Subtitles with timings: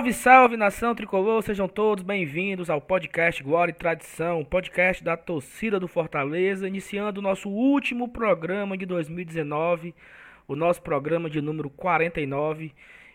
[0.00, 5.78] Salve, salve nação tricolor, sejam todos bem-vindos ao podcast Glória e Tradição, podcast da torcida
[5.78, 9.94] do Fortaleza, iniciando o nosso último programa de 2019,
[10.48, 12.72] o nosso programa de número 49,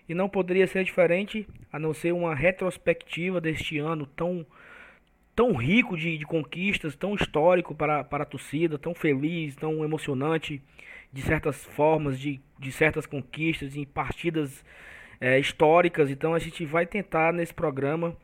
[0.07, 4.45] e não poderia ser diferente a não ser uma retrospectiva deste ano tão,
[5.36, 10.61] tão rico de, de conquistas, tão histórico para, para a torcida, tão feliz, tão emocionante,
[11.11, 14.63] de certas formas, de, de certas conquistas em partidas
[15.19, 16.10] é, históricas.
[16.10, 18.15] Então a gente vai tentar nesse programa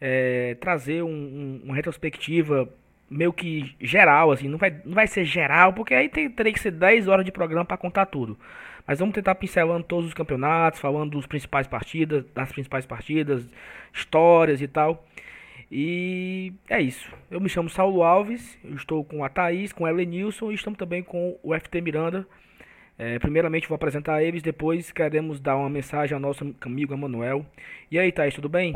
[0.00, 2.68] é, trazer um, um, uma retrospectiva
[3.10, 6.60] meio que geral, assim, não vai, não vai ser geral, porque aí tem, teria que
[6.60, 8.36] ser 10 horas de programa para contar tudo.
[8.86, 13.46] Mas vamos tentar pincelando todos os campeonatos, falando dos principais partidas, das principais partidas,
[13.92, 15.06] histórias e tal.
[15.70, 17.10] E é isso.
[17.30, 21.02] Eu me chamo Saulo Alves, estou com a Thaís, com a Elenilson e estamos também
[21.02, 22.26] com o FT Miranda.
[22.98, 27.44] É, primeiramente vou apresentar eles, depois queremos dar uma mensagem ao nosso amigo Emanuel.
[27.90, 28.74] E aí, Thaís, tudo bem?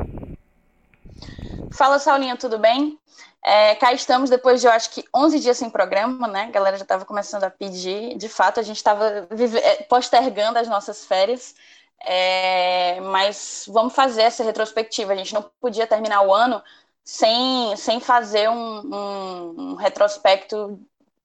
[1.73, 2.99] Fala, Saulinha, tudo bem?
[3.45, 6.45] É, cá estamos depois de, eu acho que, 11 dias sem programa, né?
[6.45, 8.17] A galera já estava começando a pedir.
[8.17, 9.29] De fato, a gente estava
[9.63, 11.55] é, postergando as nossas férias.
[12.01, 15.13] É, mas vamos fazer essa retrospectiva.
[15.13, 16.63] A gente não podia terminar o ano
[17.05, 20.79] sem, sem fazer um, um, um retrospecto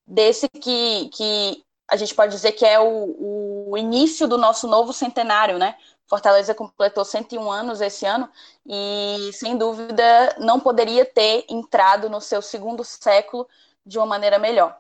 [0.07, 4.91] desse que, que a gente pode dizer que é o, o início do nosso novo
[4.91, 5.75] centenário, né?
[6.07, 8.27] Fortaleza completou 101 anos esse ano
[8.65, 13.47] e, sem dúvida, não poderia ter entrado no seu segundo século
[13.85, 14.75] de uma maneira melhor.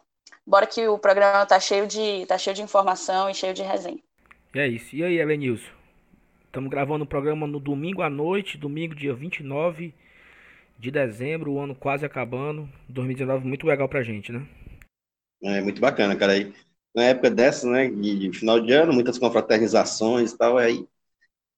[0.45, 3.99] Bora que o programa tá cheio de, tá cheio de informação e cheio de resenha.
[4.55, 4.95] E é isso.
[4.95, 5.71] E aí, Elenilson?
[6.47, 9.93] Estamos gravando o programa no domingo à noite, domingo, dia 29
[10.79, 12.67] de dezembro, o ano quase acabando.
[12.89, 14.47] 2019 muito legal pra gente, né?
[15.43, 16.33] É muito bacana, cara.
[16.33, 16.51] Aí
[16.95, 20.85] na época dessa, né, de, final de ano, muitas confraternizações e tal, aí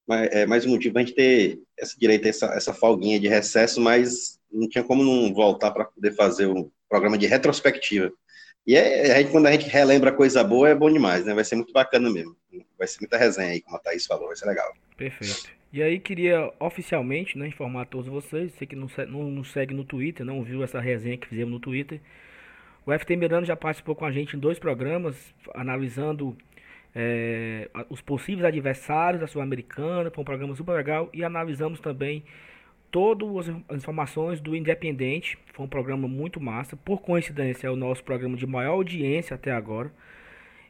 [0.08, 3.80] é mais um motivo para a gente ter esse direito, essa, essa folguinha de recesso,
[3.80, 8.12] mas não tinha como não voltar para poder fazer um programa de retrospectiva.
[8.66, 11.34] E é, a gente, quando a gente relembra coisa boa, é bom demais, né?
[11.34, 12.36] Vai ser muito bacana mesmo.
[12.76, 14.72] Vai ser muita resenha aí, como a Thaís falou, vai ser legal.
[14.96, 15.50] Perfeito.
[15.72, 19.74] E aí queria oficialmente né, informar a todos vocês, você que não, não nos segue
[19.74, 22.00] no Twitter, não viu essa resenha que fizemos no Twitter,
[22.86, 26.36] o FT Miranda já participou com a gente em dois programas, analisando
[26.94, 32.22] é, os possíveis adversários da Sul-Americana, foi um programa super legal, e analisamos também
[32.90, 38.04] todas as informações do Independente, foi um programa muito massa, por coincidência é o nosso
[38.04, 39.92] programa de maior audiência até agora,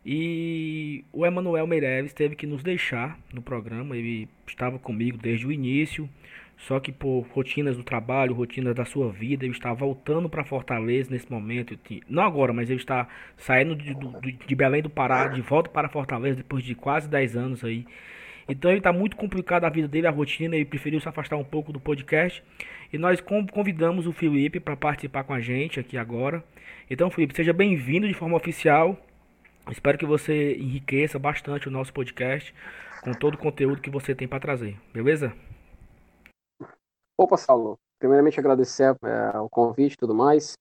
[0.04, 5.53] e o Emanuel Meireles teve que nos deixar no programa, ele estava comigo desde o
[5.53, 6.09] início,
[6.56, 11.10] só que por rotinas do trabalho, rotinas da sua vida, ele está voltando para Fortaleza
[11.10, 11.78] nesse momento.
[12.08, 13.06] Não agora, mas ele está
[13.36, 13.94] saindo de,
[14.46, 17.86] de, Belém do Pará, de volta para Fortaleza depois de quase 10 anos aí.
[18.48, 21.44] Então ele está muito complicado a vida dele, a rotina, ele preferiu se afastar um
[21.44, 22.42] pouco do podcast.
[22.92, 26.42] E nós convidamos o Felipe para participar com a gente aqui agora.
[26.88, 28.96] Então, Felipe, seja bem-vindo de forma oficial.
[29.70, 32.54] Espero que você enriqueça bastante o nosso podcast
[33.02, 35.34] com todo o conteúdo que você tem para trazer, beleza?
[37.19, 37.78] Opa, Saulo.
[37.99, 40.54] Primeiramente, agradecer é, o convite e tudo mais.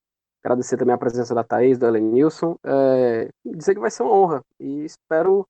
[0.44, 2.56] Agradecer também a presença da Thaís, do Ellen Nilson.
[2.64, 4.42] É, dizer que vai ser uma honra.
[4.60, 5.46] E espero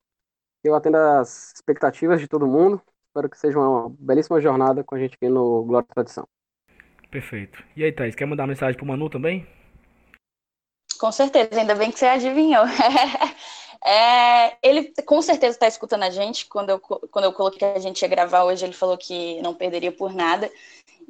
[0.63, 2.81] que eu atenda as expectativas de todo mundo.
[3.07, 6.27] Espero que seja uma belíssima jornada com a gente aqui no Glória e Tradição.
[7.11, 7.63] Perfeito.
[7.75, 9.47] E aí, Thaís, quer mandar uma mensagem pro Manu também?
[10.99, 12.65] Com certeza, ainda bem que você adivinhou.
[13.87, 16.47] É, ele com certeza está escutando a gente.
[16.47, 19.53] Quando eu, quando eu coloquei que a gente ia gravar hoje, ele falou que não
[19.53, 20.49] perderia por nada.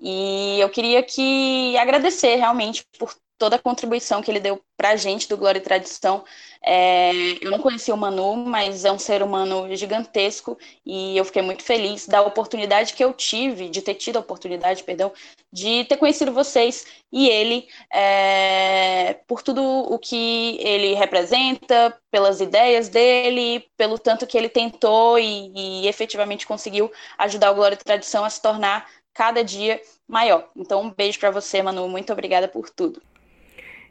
[0.01, 4.95] E eu queria que agradecer realmente por toda a contribuição que ele deu para a
[4.95, 6.23] gente do Glória e Tradição.
[6.61, 7.11] É,
[7.41, 11.63] eu não conhecia o Manu, mas é um ser humano gigantesco e eu fiquei muito
[11.63, 15.11] feliz da oportunidade que eu tive, de ter tido a oportunidade, perdão,
[15.51, 22.89] de ter conhecido vocês e ele é, por tudo o que ele representa, pelas ideias
[22.89, 28.25] dele, pelo tanto que ele tentou e, e efetivamente conseguiu ajudar o Glória e Tradição
[28.25, 30.49] a se tornar cada dia maior.
[30.55, 31.87] Então, um beijo para você, Manu.
[31.87, 33.01] Muito obrigada por tudo.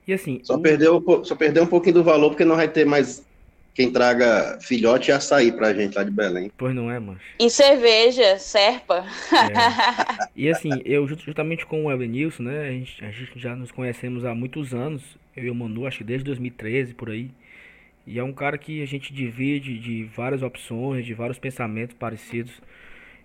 [0.06, 0.40] E assim.
[0.44, 0.60] Só, o...
[0.60, 3.24] perdeu, só perdeu um pouquinho do valor, porque não vai ter mais
[3.74, 6.52] quem traga filhote e açaí pra gente lá de Belém.
[6.56, 7.18] Pois não é, mano.
[7.40, 9.04] E cerveja, serpa.
[9.32, 10.28] É.
[10.36, 12.68] E assim, eu justamente com o Elenilson, né?
[12.68, 15.02] A gente, a gente já nos conhecemos há muitos anos.
[15.36, 17.30] Eu e o Manu, acho que desde 2013, por aí.
[18.06, 22.52] E é um cara que a gente divide de várias opções, de vários pensamentos parecidos.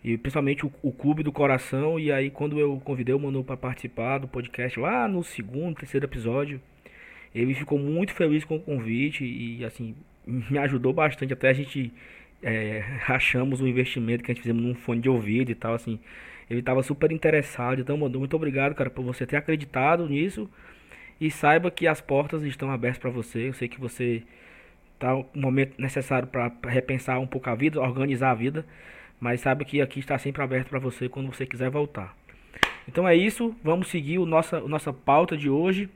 [0.03, 1.99] E principalmente o, o Clube do Coração.
[1.99, 6.05] E aí, quando eu convidei o Manu para participar do podcast lá no segundo, terceiro
[6.05, 6.61] episódio,
[7.33, 11.33] ele ficou muito feliz com o convite e, assim, me ajudou bastante.
[11.33, 11.91] Até a gente
[12.41, 15.99] é, rachamos o investimento que a gente fizemos num fone de ouvido e tal, assim.
[16.49, 20.49] Ele estava super interessado, então mandou muito obrigado, cara, por você ter acreditado nisso.
[21.21, 23.49] E saiba que as portas estão abertas para você.
[23.49, 24.23] Eu sei que você
[24.97, 28.65] tá um momento necessário para repensar um pouco a vida, organizar a vida,
[29.19, 32.15] mas saiba que aqui está sempre aberto para você quando você quiser voltar.
[32.87, 35.89] Então é isso, vamos seguir o nossa, a nossa pauta de hoje.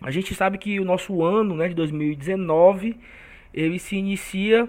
[0.00, 2.96] A gente sabe que o nosso ano né, de 2019
[3.52, 4.68] ele se inicia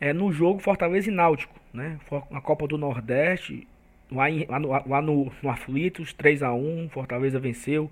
[0.00, 1.98] é, no jogo Fortaleza e Náutico, né?
[2.30, 3.66] Na Copa do Nordeste,
[4.10, 7.90] lá, em, lá, no, lá no, no Aflitos, 3 a 1 Fortaleza venceu.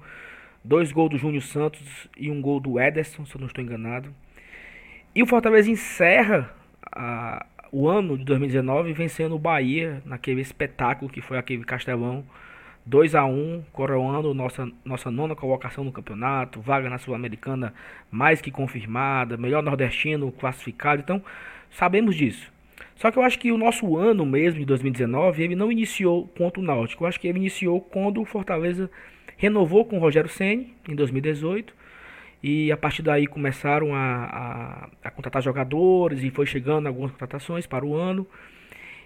[0.64, 4.12] Dois gols do Júnior Santos e um gol do Ederson, se eu não estou enganado.
[5.14, 6.52] E o Fortaleza encerra
[6.90, 7.46] a,
[7.78, 12.24] o ano de 2019 vencendo o Bahia naquele espetáculo que foi aquele Castelão
[12.86, 17.74] 2 a 1 coroando nossa, nossa nona colocação no campeonato, vaga na Sul-Americana
[18.10, 21.22] mais que confirmada, melhor nordestino classificado, então
[21.70, 22.50] sabemos disso.
[22.94, 26.58] Só que eu acho que o nosso ano mesmo de 2019, ele não iniciou contra
[26.58, 28.90] o Náutico, eu acho que ele iniciou quando o Fortaleza
[29.36, 31.74] renovou com o Rogério Ceni em 2018
[32.48, 37.66] e a partir daí começaram a, a, a contratar jogadores e foi chegando algumas contratações
[37.66, 38.24] para o ano.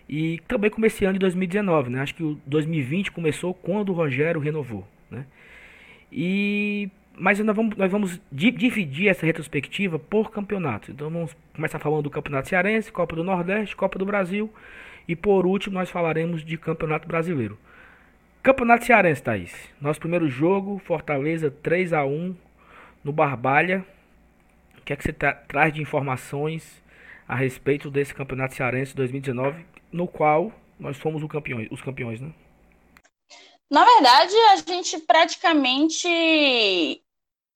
[0.07, 2.03] E também comecei ano de 2019, né?
[2.03, 5.25] Acho que o 2020 começou quando o Rogério renovou, né?
[6.13, 10.91] E mas nós vamos, nós vamos dividir essa retrospectiva por campeonato.
[10.91, 14.53] Então vamos começar falando do Campeonato Cearense, Copa do Nordeste, Copa do Brasil
[15.09, 17.57] e por último nós falaremos de Campeonato Brasileiro.
[18.43, 19.55] Campeonato Cearense, Thaís.
[19.81, 22.50] Nosso primeiro jogo, Fortaleza 3 a 1
[23.03, 23.85] no Barbalha.
[24.79, 26.83] O que é que você tra traz de informações
[27.27, 32.33] a respeito desse Campeonato Cearense 2019 no qual nós fomos campeões, os campeões, né?
[33.71, 36.09] Na verdade, a gente praticamente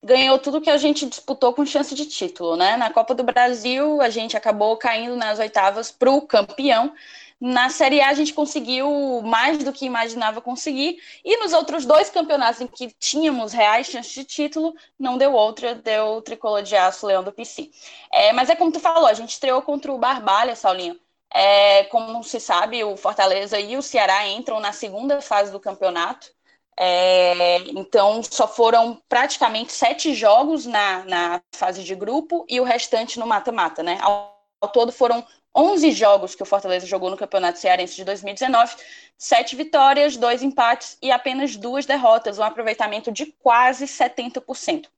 [0.04, 2.76] ganhou tudo que a gente disputou com chance de título, né?
[2.76, 6.92] Na Copa do Brasil, a gente acabou caindo nas oitavas para o campeão.
[7.40, 10.98] Na Série A, a gente conseguiu mais do que imaginava conseguir.
[11.24, 15.74] E nos outros dois campeonatos em que tínhamos reais chances de título, não deu outra,
[15.74, 17.70] deu o tricolor de aço Leão do PC.
[18.12, 20.98] É, mas é como tu falou, a gente estreou contra o Barbalha, Saulinho.
[21.32, 26.28] É, como se sabe, o Fortaleza e o Ceará entram na segunda fase do campeonato.
[26.78, 33.18] É, então, só foram praticamente sete jogos na, na fase de grupo e o restante
[33.18, 33.98] no mata-mata, né?
[34.00, 38.74] Ao, ao, todo foram 11 jogos que o Fortaleza jogou no Campeonato Cearense de 2019,
[39.16, 44.88] sete vitórias, dois empates e apenas duas derrotas, um aproveitamento de quase 70%.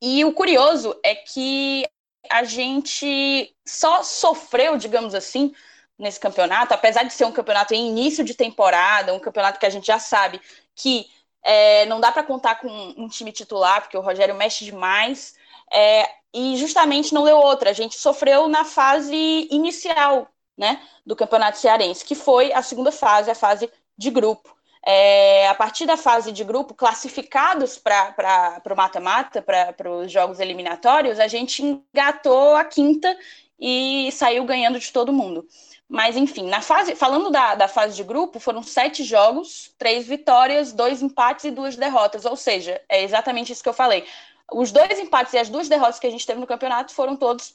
[0.00, 1.88] E o curioso é que
[2.30, 5.54] a gente só sofreu, digamos assim,
[5.98, 9.70] nesse campeonato, apesar de ser um campeonato em início de temporada, um campeonato que a
[9.70, 10.40] gente já sabe
[10.74, 11.06] que
[11.42, 15.34] é, não dá para contar com um time titular, porque o Rogério mexe demais,
[15.72, 17.70] é, e justamente não deu outra.
[17.70, 23.30] A gente sofreu na fase inicial né, do campeonato cearense, que foi a segunda fase,
[23.30, 24.54] a fase de grupo
[24.84, 31.20] é, a partir da fase de grupo, classificados para o mata-mata, para os jogos eliminatórios,
[31.20, 33.16] a gente engatou a quinta
[33.58, 35.46] e saiu ganhando de todo mundo.
[35.88, 40.72] Mas, enfim, na fase, falando da, da fase de grupo, foram sete jogos, três vitórias,
[40.72, 42.24] dois empates e duas derrotas.
[42.24, 44.04] Ou seja, é exatamente isso que eu falei.
[44.50, 47.54] Os dois empates e as duas derrotas que a gente teve no campeonato foram todos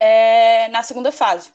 [0.00, 1.52] é, na segunda fase.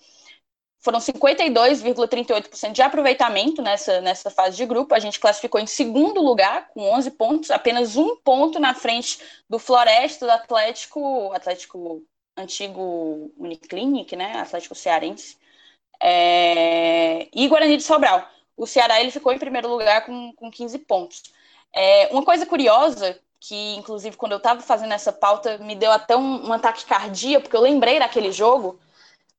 [0.80, 4.96] Foram 52,38% de aproveitamento nessa, nessa fase de grupo.
[4.96, 9.60] A gente classificou em segundo lugar, com 11 pontos, apenas um ponto na frente do
[9.60, 12.04] Floresta, do Atlético, Atlético
[12.36, 14.40] antigo Uniclinic, né?
[14.40, 15.38] Atlético Cearense.
[16.02, 17.28] É...
[17.32, 18.28] E Guarani de Sobral.
[18.58, 21.24] O Ceará ele ficou em primeiro lugar com, com 15 pontos.
[21.74, 26.16] É, uma coisa curiosa, que inclusive quando eu estava fazendo essa pauta me deu até
[26.16, 28.80] um, um ataque cardíaco, porque eu lembrei daquele jogo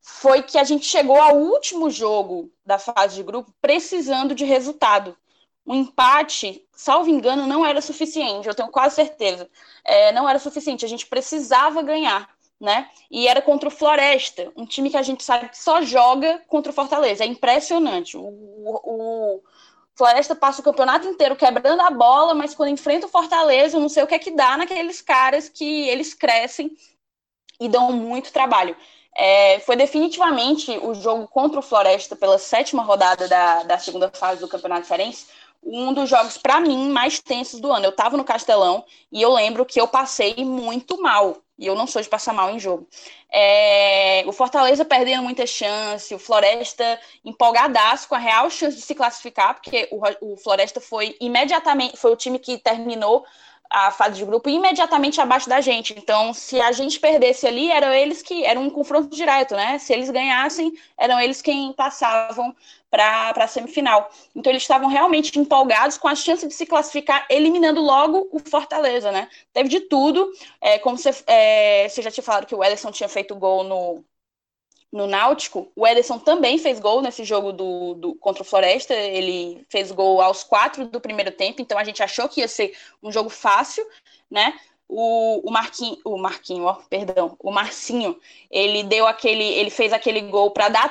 [0.03, 5.17] foi que a gente chegou ao último jogo da fase de grupo precisando de resultado.
[5.65, 9.49] Um empate, salvo engano, não era suficiente, eu tenho quase certeza.
[9.85, 12.29] É, não era suficiente, a gente precisava ganhar,
[12.61, 12.91] né?
[13.09, 16.73] E era contra o Floresta, um time que a gente sabe que só joga contra
[16.73, 17.23] o Fortaleza.
[17.23, 18.17] É impressionante.
[18.17, 19.41] O, o,
[19.95, 23.89] Floresta passa o campeonato inteiro quebrando a bola, mas quando enfrenta o Fortaleza, eu não
[23.89, 26.77] sei o que é que dá naqueles caras que eles crescem
[27.61, 28.77] e dão muito trabalho.
[29.15, 34.41] É, foi definitivamente o jogo contra o Floresta pela sétima rodada da, da segunda fase
[34.41, 35.27] do Campeonato Cearense,
[35.63, 37.87] um dos jogos, para mim, mais tensos do ano.
[37.87, 41.37] Eu estava no Castelão e eu lembro que eu passei muito mal.
[41.63, 42.89] E eu não sou de passar mal em jogo.
[43.31, 48.97] É, o Fortaleza perdendo muita chance, o Floresta empolgadaço com a real chance de se
[48.97, 53.25] classificar, porque o, o Floresta foi imediatamente, foi o time que terminou
[53.73, 55.95] a fase de grupo imediatamente abaixo da gente.
[55.97, 59.79] Então, se a gente perdesse ali, eram eles que era um confronto direto, né?
[59.79, 62.55] Se eles ganhassem, eram eles quem passavam
[62.91, 64.11] para a semifinal.
[64.37, 69.11] Então, eles estavam realmente empolgados com a chance de se classificar, eliminando logo o Fortaleza,
[69.11, 69.29] né?
[69.55, 70.31] Teve de tudo.
[70.61, 74.05] É, como você, é, já tinha falado que o Ederson tinha feito gol no,
[74.93, 78.93] no Náutico, o Ederson também fez gol nesse jogo do, do, contra o Floresta.
[78.93, 82.77] Ele fez gol aos quatro do primeiro tempo, então a gente achou que ia ser
[83.03, 83.87] um jogo fácil,
[84.31, 84.59] né?
[84.87, 88.21] O, o Marquinho, o Marquinho, ó, perdão, o Marcinho,
[88.51, 90.91] ele deu aquele, ele fez aquele gol para dar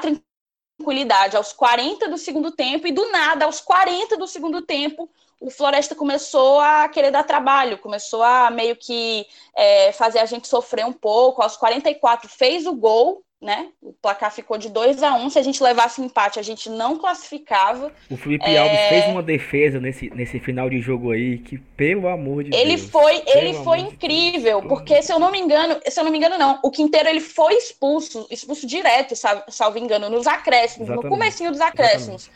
[0.79, 5.08] tranquilidade aos 40 do segundo tempo e do nada, aos 40 do segundo tempo,
[5.39, 10.48] o Floresta começou a querer dar trabalho, começou a meio que é, fazer a gente
[10.48, 11.41] sofrer um pouco.
[11.41, 13.69] Aos 44 fez o gol, né?
[13.81, 15.29] O placar ficou de 2 a 1 um.
[15.29, 17.91] Se a gente levasse empate, a gente não classificava.
[18.10, 18.57] O Felipe é...
[18.57, 22.75] Alves fez uma defesa nesse, nesse final de jogo aí, que, pelo amor de ele
[22.75, 22.89] Deus.
[22.89, 26.17] Foi, ele foi incrível, de porque se eu não me engano, se eu não me
[26.19, 29.15] engano, não, o Quinteiro ele foi expulso, expulso direto,
[29.50, 31.03] salvo engano, nos acréscimos, Exatamente.
[31.03, 32.29] no comecinho dos acréscimos.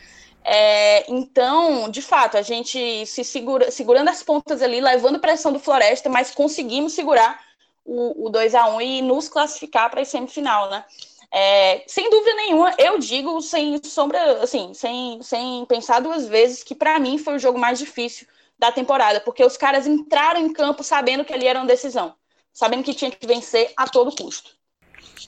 [0.48, 5.58] É, então, de fato, a gente se segura, segurando as pontas ali, levando pressão do
[5.58, 7.45] Floresta, mas conseguimos segurar
[7.86, 10.84] o, o 2 a 1 e nos classificar para a semifinal, né?
[11.32, 16.74] É, sem dúvida nenhuma, eu digo sem sombra, assim, sem, sem pensar duas vezes, que
[16.74, 18.26] para mim foi o jogo mais difícil
[18.58, 22.14] da temporada, porque os caras entraram em campo sabendo que ali era uma decisão,
[22.52, 24.56] sabendo que tinha que vencer a todo custo.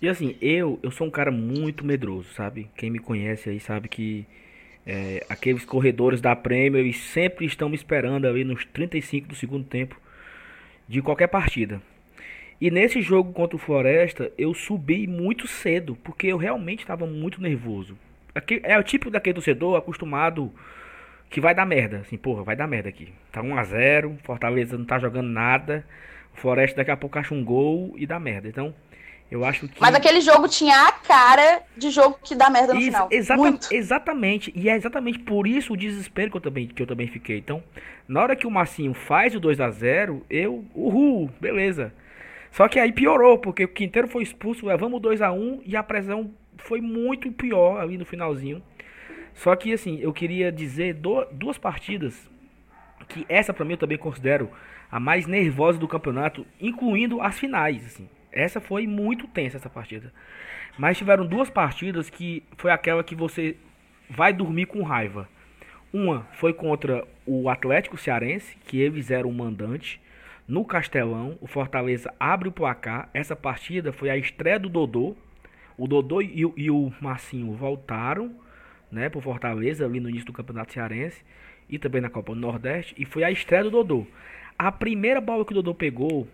[0.00, 2.70] E assim, eu, eu sou um cara muito medroso, sabe?
[2.76, 4.26] Quem me conhece aí sabe que
[4.86, 10.00] é, aqueles corredores da Premier sempre estão me esperando ali nos 35 do segundo tempo
[10.88, 11.82] de qualquer partida.
[12.60, 17.40] E nesse jogo contra o Floresta, eu subi muito cedo, porque eu realmente estava muito
[17.40, 17.96] nervoso.
[18.34, 20.52] Aqui, é o tipo daquele torcedor acostumado
[21.30, 21.98] que vai dar merda.
[21.98, 23.12] Assim, porra, vai dar merda aqui.
[23.30, 25.84] Tá 1x0, Fortaleza não tá jogando nada.
[26.36, 28.48] O Floresta daqui a pouco acha um gol e dá merda.
[28.48, 28.74] Então,
[29.30, 29.80] eu acho que.
[29.80, 33.08] Mas aquele jogo tinha a cara de jogo que dá merda no final.
[33.10, 33.68] Exata Muito.
[33.72, 34.52] Exatamente.
[34.54, 37.38] E é exatamente por isso o desespero que eu também, que eu também fiquei.
[37.38, 37.62] Então,
[38.08, 40.64] na hora que o Marcinho faz o 2 a 0 eu.
[40.74, 41.92] Uhul, beleza.
[42.50, 45.76] Só que aí piorou, porque o Quinteiro foi expulso, levamos 2 a 1 um, e
[45.76, 48.62] a pressão foi muito pior ali no finalzinho.
[49.34, 52.28] Só que assim, eu queria dizer do, duas partidas
[53.08, 54.50] que essa para mim eu também considero
[54.90, 58.08] a mais nervosa do campeonato, incluindo as finais, assim.
[58.32, 60.12] Essa foi muito tensa essa partida.
[60.78, 63.56] Mas tiveram duas partidas que foi aquela que você
[64.08, 65.28] vai dormir com raiva.
[65.92, 70.00] Uma foi contra o Atlético Cearense, que eles eram o mandante
[70.48, 71.36] no Castelão.
[71.40, 73.10] O Fortaleza abre o placar.
[73.12, 75.14] Essa partida foi a estreia do Dodô.
[75.76, 78.34] O Dodô e, e o Marcinho voltaram
[78.90, 81.22] né, para o Fortaleza ali no início do Campeonato Cearense
[81.68, 82.94] e também na Copa do Nordeste.
[82.98, 84.06] E foi a estreia do Dodô.
[84.58, 86.26] A primeira bola que o Dodô pegou,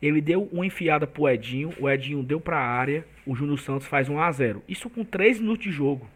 [0.00, 1.72] ele deu uma enfiada pro Edinho.
[1.78, 3.04] O Edinho deu para a área.
[3.24, 6.08] O Júnior Santos faz 1 a 0 Isso com 3 minutos de jogo.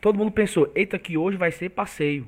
[0.00, 2.26] Todo mundo pensou, eita, que hoje vai ser passeio.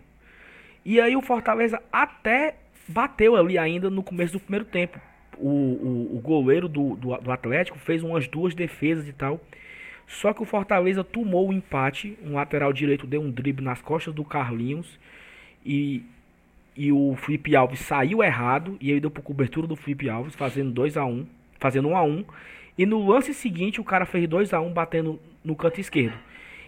[0.85, 2.55] E aí o Fortaleza até
[2.89, 5.01] bateu ali ainda no começo do primeiro tempo.
[5.39, 9.41] O, o, o goleiro do, do, do, Atlético fez umas duas defesas e tal.
[10.07, 12.17] Só que o Fortaleza tomou o empate.
[12.23, 14.99] Um lateral direito deu um drible nas costas do Carlinhos.
[15.65, 16.03] E,
[16.77, 18.77] e o Felipe Alves saiu errado.
[18.81, 21.27] E ele deu por cobertura do Felipe Alves, fazendo 2 a 1 um,
[21.59, 22.25] fazendo 1 um a 1 um,
[22.79, 26.17] E no lance seguinte, o cara fez 2 a 1 um, batendo no canto esquerdo.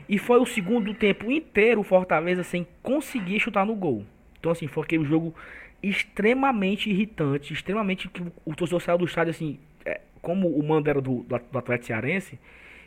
[0.08, 4.04] E foi o segundo tempo inteiro o Fortaleza sem conseguir chutar no gol.
[4.38, 5.34] Então, assim, foi aquele jogo
[5.82, 11.00] extremamente irritante, extremamente que o torcedor saiu do estádio assim, é, como o mando era
[11.00, 12.38] do, do, do Atlético Cearense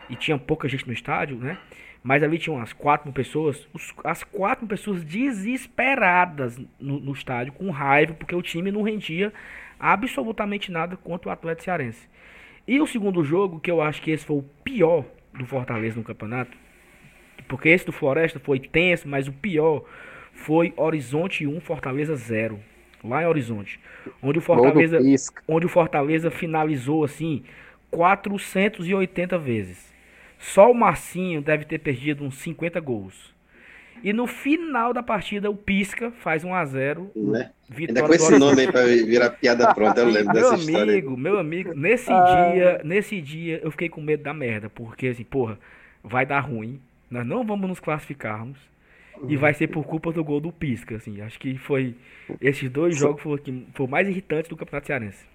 [0.10, 1.57] e tinha pouca gente no estádio, né?
[2.03, 7.69] Mas ali tinha umas quatro pessoas, os, as quatro pessoas desesperadas no, no, estádio, com
[7.69, 9.31] raiva, porque o time não rendia
[9.79, 12.10] absolutamente nada contra o Atlético Cearense.
[12.67, 16.03] E o segundo jogo, que eu acho que esse foi o pior do Fortaleza no
[16.03, 16.57] campeonato,
[17.48, 19.83] porque esse do Floresta foi tenso, mas o pior
[20.33, 22.60] foi Horizonte 1, Fortaleza 0
[23.03, 23.79] lá em Horizonte,
[24.22, 25.00] onde o Fortaleza,
[25.48, 27.43] onde o Fortaleza finalizou assim
[27.89, 29.91] 480 vezes.
[30.39, 33.31] Só o Marcinho deve ter perdido uns 50 gols.
[34.03, 37.51] E no final da partida, o Pisca faz 1 a 0 né?
[37.77, 41.17] Ainda com esse nome aí pra virar piada pronta, eu lembro meu dessa amigo, história.
[41.17, 42.51] Meu amigo, nesse ah.
[42.51, 45.60] dia, nesse dia eu fiquei com medo da merda, porque assim, porra,
[46.03, 46.81] vai dar ruim.
[47.10, 48.58] Nós não vamos nos classificarmos.
[49.28, 51.22] E vai ser por culpa do gol do Pisca, assim.
[51.22, 51.96] Acho que foi.
[52.40, 53.42] Esses dois jogos foram,
[53.74, 55.25] foi mais irritantes do Campeonato Cearense.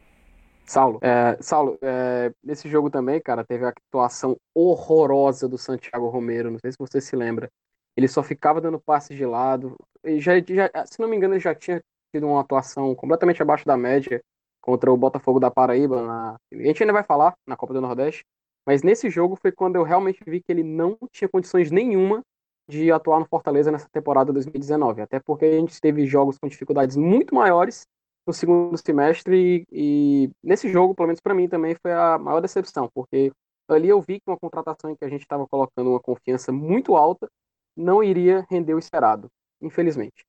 [0.65, 6.51] Saulo, é, Saulo é, nesse jogo também, cara, teve a atuação horrorosa do Santiago Romero.
[6.51, 7.49] Não sei se você se lembra.
[7.97, 9.77] Ele só ficava dando passe de lado.
[10.05, 11.81] E já, já, se não me engano, ele já tinha
[12.13, 14.21] tido uma atuação completamente abaixo da média
[14.61, 16.03] contra o Botafogo da Paraíba.
[16.03, 16.37] Na...
[16.53, 18.25] A gente ainda vai falar na Copa do Nordeste,
[18.67, 22.23] mas nesse jogo foi quando eu realmente vi que ele não tinha condições nenhuma
[22.69, 25.03] de atuar no Fortaleza nessa temporada 2019.
[25.03, 27.87] Até porque a gente teve jogos com dificuldades muito maiores
[28.27, 32.41] no segundo semestre e, e nesse jogo, pelo menos para mim também foi a maior
[32.41, 33.31] decepção, porque
[33.69, 36.97] ali eu vi que uma contratação em que a gente estava colocando uma confiança muito
[36.97, 37.29] alta
[37.77, 39.29] não iria render o esperado,
[39.61, 40.25] infelizmente.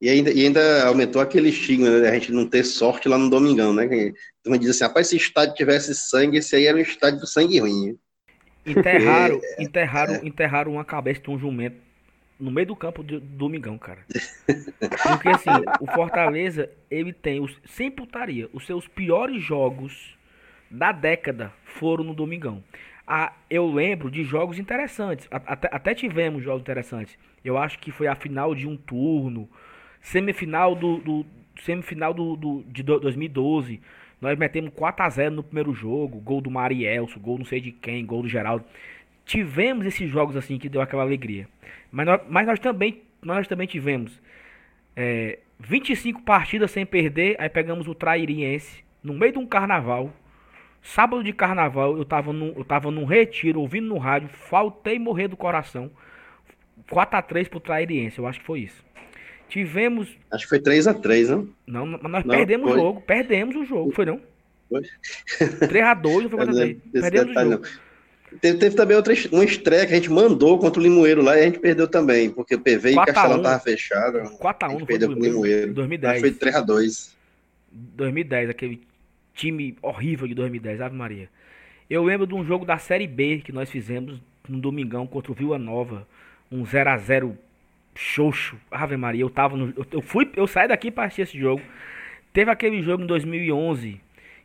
[0.00, 3.30] E ainda, e ainda aumentou aquele estigma, né, a gente não ter sorte lá no
[3.30, 3.86] Domingão, né?
[4.40, 7.58] Então diz assim, rapaz, se estádio tivesse sangue, esse aí era um estádio do sangue
[7.58, 7.98] ruim.
[8.66, 10.26] Enterraram, é, enterraram, é.
[10.26, 11.76] enterraram uma cabeça de um jumento
[12.38, 14.00] no meio do campo do Domingão, cara.
[15.08, 20.16] Porque assim, o Fortaleza, ele tem, os, sem putaria, os seus piores jogos
[20.70, 22.62] da década foram no Domingão.
[23.06, 27.16] Ah, eu lembro de jogos interessantes, até, até tivemos jogos interessantes.
[27.44, 29.48] Eu acho que foi a final de um turno,
[30.00, 31.26] semifinal do, do
[31.62, 33.80] semifinal do, do, de 2012.
[34.20, 37.70] Nós metemos 4 a 0 no primeiro jogo, gol do Marielso, gol não sei de
[37.72, 38.64] quem, gol do Geraldo.
[39.24, 41.48] Tivemos esses jogos assim que deu aquela alegria.
[41.90, 44.20] Mas nós, mas nós também nós também tivemos
[44.94, 50.12] é, 25 partidas sem perder, aí pegamos o Trairiense no meio de um carnaval.
[50.82, 55.26] Sábado de carnaval, eu tava, no, eu tava num retiro, ouvindo no rádio, faltei morrer
[55.26, 55.90] do coração.
[56.88, 58.85] 4 a 3 pro Trairiense, eu acho que foi isso.
[59.48, 60.08] Tivemos.
[60.30, 61.48] Acho que foi 3x3, não?
[61.66, 62.78] Não, mas nós não, perdemos foi.
[62.78, 63.00] o jogo.
[63.00, 64.20] Perdemos o jogo, foi não?
[64.68, 64.82] Foi.
[65.40, 66.76] 3x2 não foi 4x3.
[66.92, 67.66] Perdemos detalhe, o jogo.
[68.40, 71.42] Teve, teve, também outra uma estreia que a gente mandou contra o Limoeiro lá e
[71.42, 74.18] a gente perdeu também, porque o PV e Castelão tava fechado.
[74.18, 75.72] 4x1 perdeu pro Limoeiro.
[75.72, 76.20] 2010.
[76.20, 77.12] Foi 3x2.
[77.72, 78.82] 2010, aquele
[79.34, 81.28] time horrível de 2010, Ave Maria.
[81.88, 85.34] Eu lembro de um jogo da Série B que nós fizemos no domingão contra o
[85.34, 86.06] Vila Nova.
[86.50, 87.36] Um 0x0
[87.96, 88.56] xoxo.
[88.70, 91.62] Ave Maria, eu tava no, eu, fui, eu saí daqui para assistir esse jogo.
[92.32, 94.00] Teve aquele jogo em 2011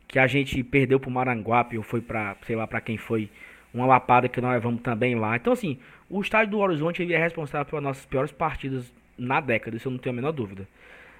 [0.08, 3.30] que a gente perdeu pro Maranguape, ou foi para, sei lá para quem foi,
[3.72, 5.36] uma lapada que nós vamos também lá.
[5.36, 9.76] Então assim, o estádio do Horizonte ele é responsável pelas nossas piores partidas na década,
[9.76, 10.66] isso eu não tenho a menor dúvida.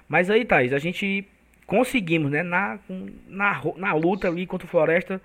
[0.07, 1.25] Mas aí, Thaís, a gente
[1.65, 2.77] conseguimos, né, na,
[3.27, 5.21] na, na luta ali contra o Floresta,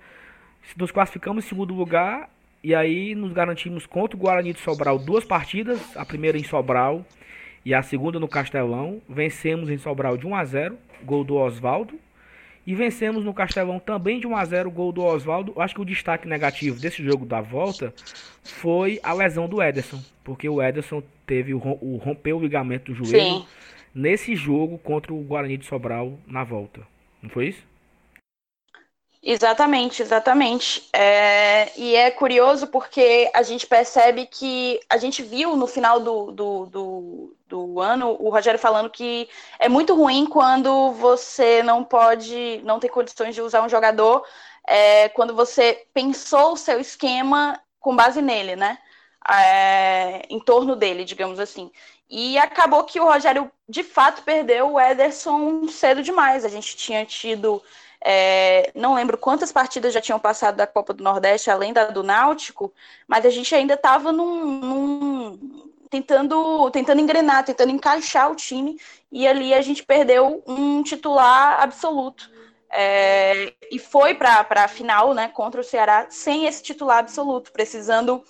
[0.77, 2.29] nos classificamos em segundo lugar
[2.63, 7.05] e aí nos garantimos contra o Guarani de Sobral duas partidas, a primeira em Sobral
[7.65, 9.01] e a segunda no Castelão.
[9.07, 11.93] Vencemos em Sobral de 1 a 0, gol do Oswaldo.
[12.67, 15.53] E vencemos no Castelão também de 1 a 0, gol do Oswaldo.
[15.59, 17.93] Acho que o destaque negativo desse jogo da volta
[18.43, 23.39] foi a lesão do Ederson, porque o Ederson teve o, rompeu o ligamento do joelho
[23.39, 23.45] Sim.
[23.95, 26.81] nesse jogo contra o Guarani de Sobral na volta.
[27.23, 27.68] Não foi isso?
[29.31, 30.89] Exatamente, exatamente.
[30.91, 36.31] É, e é curioso porque a gente percebe que a gente viu no final do,
[36.31, 42.59] do, do, do, ano o Rogério falando que é muito ruim quando você não pode,
[42.63, 44.25] não tem condições de usar um jogador
[44.67, 48.79] é, quando você pensou o seu esquema com base nele, né?
[49.31, 51.71] É, em torno dele, digamos assim.
[52.09, 56.43] E acabou que o Rogério de fato perdeu o Ederson cedo demais.
[56.43, 57.61] A gente tinha tido
[58.03, 62.01] é, não lembro quantas partidas já tinham passado da Copa do Nordeste, além da do
[62.01, 62.73] Náutico,
[63.07, 68.79] mas a gente ainda estava num, num, tentando, tentando engrenar, tentando encaixar o time,
[69.11, 72.29] e ali a gente perdeu um titular absoluto.
[72.71, 78.23] É, e foi para a final né, contra o Ceará sem esse titular absoluto, precisando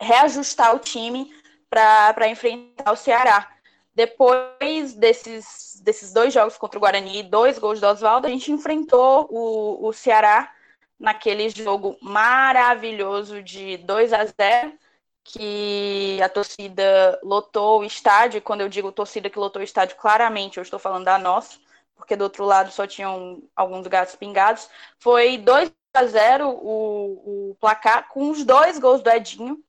[0.00, 1.30] reajustar o time
[1.68, 3.48] para enfrentar o Ceará.
[3.94, 9.28] Depois desses, desses dois jogos contra o Guarani, dois gols do Oswaldo, a gente enfrentou
[9.30, 10.52] o, o Ceará
[10.98, 14.78] naquele jogo maravilhoso de 2 a 0
[15.24, 19.96] que a torcida lotou o estádio, e quando eu digo torcida que lotou o estádio,
[19.96, 21.58] claramente eu estou falando da nossa,
[21.94, 24.68] porque do outro lado só tinham alguns gatos pingados.
[24.98, 29.62] Foi 2 a 0 o, o placar, com os dois gols do Edinho.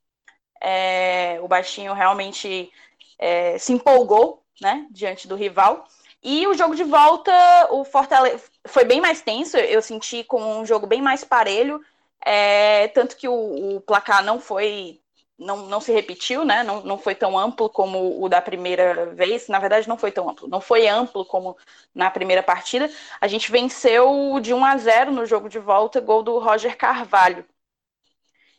[0.61, 2.71] É, o Baixinho realmente
[3.19, 5.87] é, se empolgou, né, diante do rival.
[6.23, 7.31] E o jogo de volta,
[7.71, 11.81] o Fortaleza foi bem mais tenso, eu senti como um jogo bem mais parelho,
[12.25, 15.01] é, tanto que o, o, placar não foi,
[15.37, 16.63] não, não se repetiu, né?
[16.63, 19.49] Não, não foi tão amplo como o da primeira vez.
[19.49, 21.57] Na verdade, não foi tão amplo, não foi amplo como
[21.93, 22.89] na primeira partida.
[23.19, 27.45] A gente venceu de 1 a 0 no jogo de volta, gol do Roger Carvalho.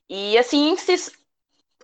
[0.09, 0.71] E assim,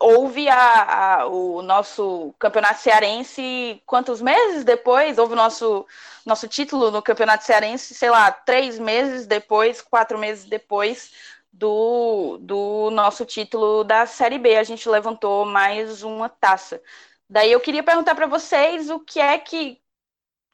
[0.01, 5.19] houve a, a, o nosso campeonato cearense quantos meses depois?
[5.19, 5.87] Houve o nosso,
[6.25, 11.13] nosso título no campeonato cearense, sei lá, três meses depois, quatro meses depois
[11.53, 14.57] do, do nosso título da Série B.
[14.57, 16.83] A gente levantou mais uma taça.
[17.29, 19.81] Daí eu queria perguntar para vocês o que é que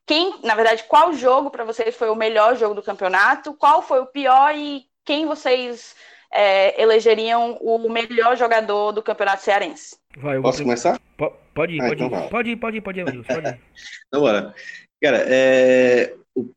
[0.07, 3.55] quem, na verdade, qual jogo para vocês foi o melhor jogo do campeonato?
[3.55, 5.95] Qual foi o pior e quem vocês
[6.33, 9.97] é, elegeriam o melhor jogador do campeonato cearense?
[10.17, 10.99] Vai, Posso começar?
[11.17, 12.31] P pode ir, ah, pode, então ir.
[12.31, 13.61] pode ir, pode ir, pode ir, pode
[14.09, 14.55] então, bora.
[15.03, 16.51] Cara, é, o,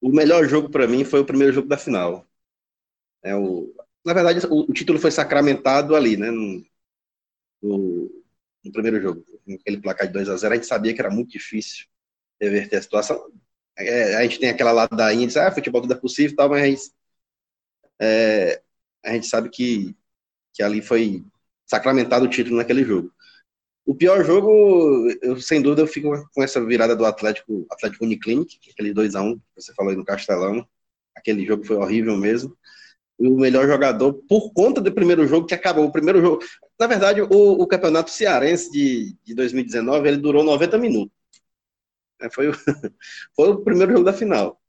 [0.00, 2.26] o melhor jogo para mim foi o primeiro jogo da final.
[3.22, 3.72] É o,
[4.04, 6.30] na verdade, o, o título foi sacramentado ali, né?
[6.30, 6.64] No,
[7.62, 8.24] no,
[8.64, 9.24] no primeiro jogo,
[9.60, 11.86] aquele placar de 2 a 0 a gente sabia que era muito difícil
[12.40, 13.32] reverter a situação.
[13.76, 16.92] É, a gente tem aquela ladainha de ah, futebol tudo é possível tal, mas
[18.00, 18.60] é,
[19.04, 19.94] a gente sabe que,
[20.54, 21.24] que ali foi
[21.66, 23.12] sacramentado o título naquele jogo.
[23.86, 28.58] O pior jogo, eu, sem dúvida, eu fico com essa virada do Atlético, Atlético Uniclinic,
[28.70, 30.66] aquele 2x1 que você falou aí no Castelão.
[31.16, 32.54] Aquele jogo foi horrível mesmo.
[33.18, 35.86] E o melhor jogador, por conta do primeiro jogo que acabou.
[35.86, 36.44] O primeiro jogo.
[36.78, 41.16] Na verdade, o, o campeonato cearense de, de 2019 ele durou 90 minutos.
[42.20, 42.52] É, foi, o,
[43.34, 44.60] foi o primeiro jogo da final.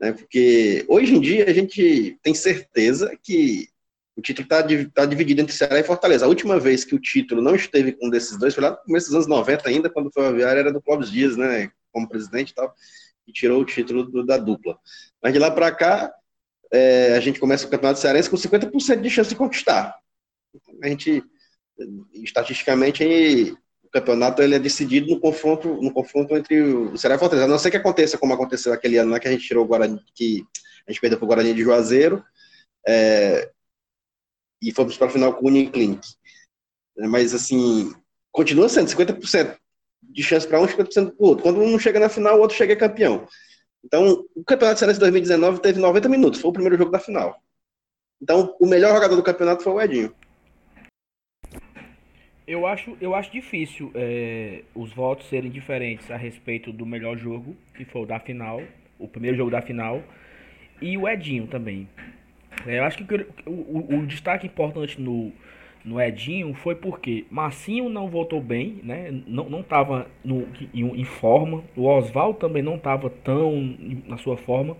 [0.00, 0.12] Né?
[0.12, 3.68] Porque hoje em dia a gente tem certeza que
[4.16, 4.62] o título está
[4.94, 6.24] tá dividido entre Ceará e Fortaleza.
[6.24, 8.76] A última vez que o título não esteve com um desses dois foi lá no
[8.78, 12.08] começo dos anos 90 ainda, quando foi a Aviária, era do Clóvis Dias, né, como
[12.08, 12.74] presidente e tal,
[13.26, 14.78] e tirou o título do, da dupla.
[15.22, 16.12] Mas de lá para cá,
[16.72, 19.96] é, a gente começa o Campeonato Cearense com 50% de chance de conquistar.
[20.82, 21.22] A gente,
[22.12, 23.56] estatisticamente, o
[23.90, 27.46] campeonato ele é decidido no confronto, no confronto entre o Ceará e Fortaleza.
[27.46, 29.68] A não ser que aconteça como aconteceu aquele ano lá que a gente tirou o
[29.68, 30.44] Guarani, que
[30.86, 32.24] a gente perdeu para o Guarani de Juazeiro,
[32.86, 33.50] é,
[34.62, 36.06] e fomos para a final com o Uniclinic.
[36.96, 37.94] Mas, assim,
[38.30, 39.56] continua sendo 50%
[40.02, 41.42] de chance para um, 50% para o outro.
[41.42, 43.26] Quando um chega na final, o outro chega campeão.
[43.84, 47.40] Então, o Campeonato Cearense 2019 teve 90 minutos, foi o primeiro jogo da final.
[48.20, 50.14] Então, o melhor jogador do campeonato foi o Edinho.
[52.50, 57.54] Eu acho, eu acho difícil é, os votos serem diferentes a respeito do melhor jogo,
[57.76, 58.60] que foi o da final,
[58.98, 60.02] o primeiro jogo da final,
[60.82, 61.88] e o Edinho também.
[62.66, 63.14] É, eu acho que
[63.46, 65.30] o, o, o, destaque importante no,
[65.84, 69.12] no Edinho foi porque Massinho não voltou bem, né?
[69.28, 69.64] Não, não
[70.74, 71.62] em, em forma.
[71.76, 73.76] O Oswaldo também não estava tão
[74.08, 74.76] na sua forma.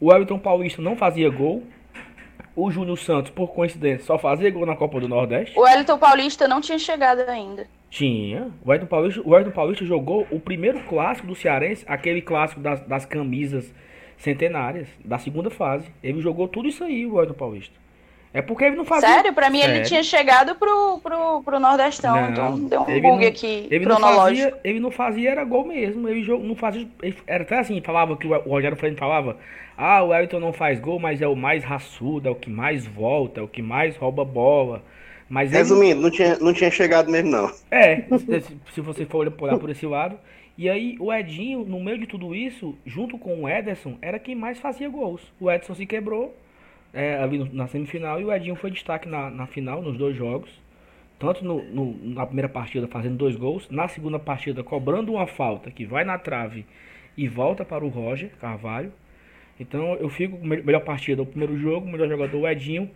[0.00, 1.64] O Everton Paulista não fazia gol.
[2.54, 5.58] O Júnior Santos, por coincidência, só fazia gol na Copa do Nordeste.
[5.58, 7.66] O Everton Paulista não tinha chegado ainda.
[7.88, 8.50] Tinha.
[8.64, 13.04] O Everton Paulista, o Paulista jogou o primeiro clássico do Cearense, aquele clássico das, das
[13.04, 13.72] camisas
[14.16, 15.88] centenárias da segunda fase.
[16.02, 17.74] Ele jogou tudo isso aí, o Wellington Paulista.
[18.32, 19.08] É porque ele não fazia.
[19.08, 19.32] Sério?
[19.32, 19.76] Pra mim Sério?
[19.76, 22.14] ele tinha chegado pro, pro, pro Nordestão.
[22.14, 24.42] Não, então deu um bug não, aqui ele cronológico.
[24.42, 26.08] Não fazia, ele não fazia, era gol mesmo.
[26.08, 26.86] Ele não fazia.
[27.26, 29.36] era até assim, falava que o Rogério Freire falava.
[29.76, 32.86] Ah, o Wellington não faz gol, mas é o mais raçudo, é o que mais
[32.86, 34.82] volta, é o que mais rouba bola.
[35.28, 36.00] Mas Resumindo, ele...
[36.02, 37.50] não, tinha, não tinha chegado mesmo, não.
[37.70, 40.18] É, se, se você for olhar por esse lado.
[40.56, 44.34] E aí o Edinho, no meio de tudo isso, junto com o Ederson, era quem
[44.34, 45.22] mais fazia gols.
[45.40, 46.36] O Edson se quebrou
[46.92, 50.16] é, ali no, na semifinal e o Edinho foi destaque na, na final, nos dois
[50.16, 50.50] jogos.
[51.18, 55.70] Tanto no, no, na primeira partida fazendo dois gols, na segunda partida cobrando uma falta
[55.70, 56.64] que vai na trave
[57.16, 58.92] e volta para o Roger Carvalho.
[59.58, 62.90] Então eu fico com melhor partida o primeiro jogo, melhor jogador o Edinho.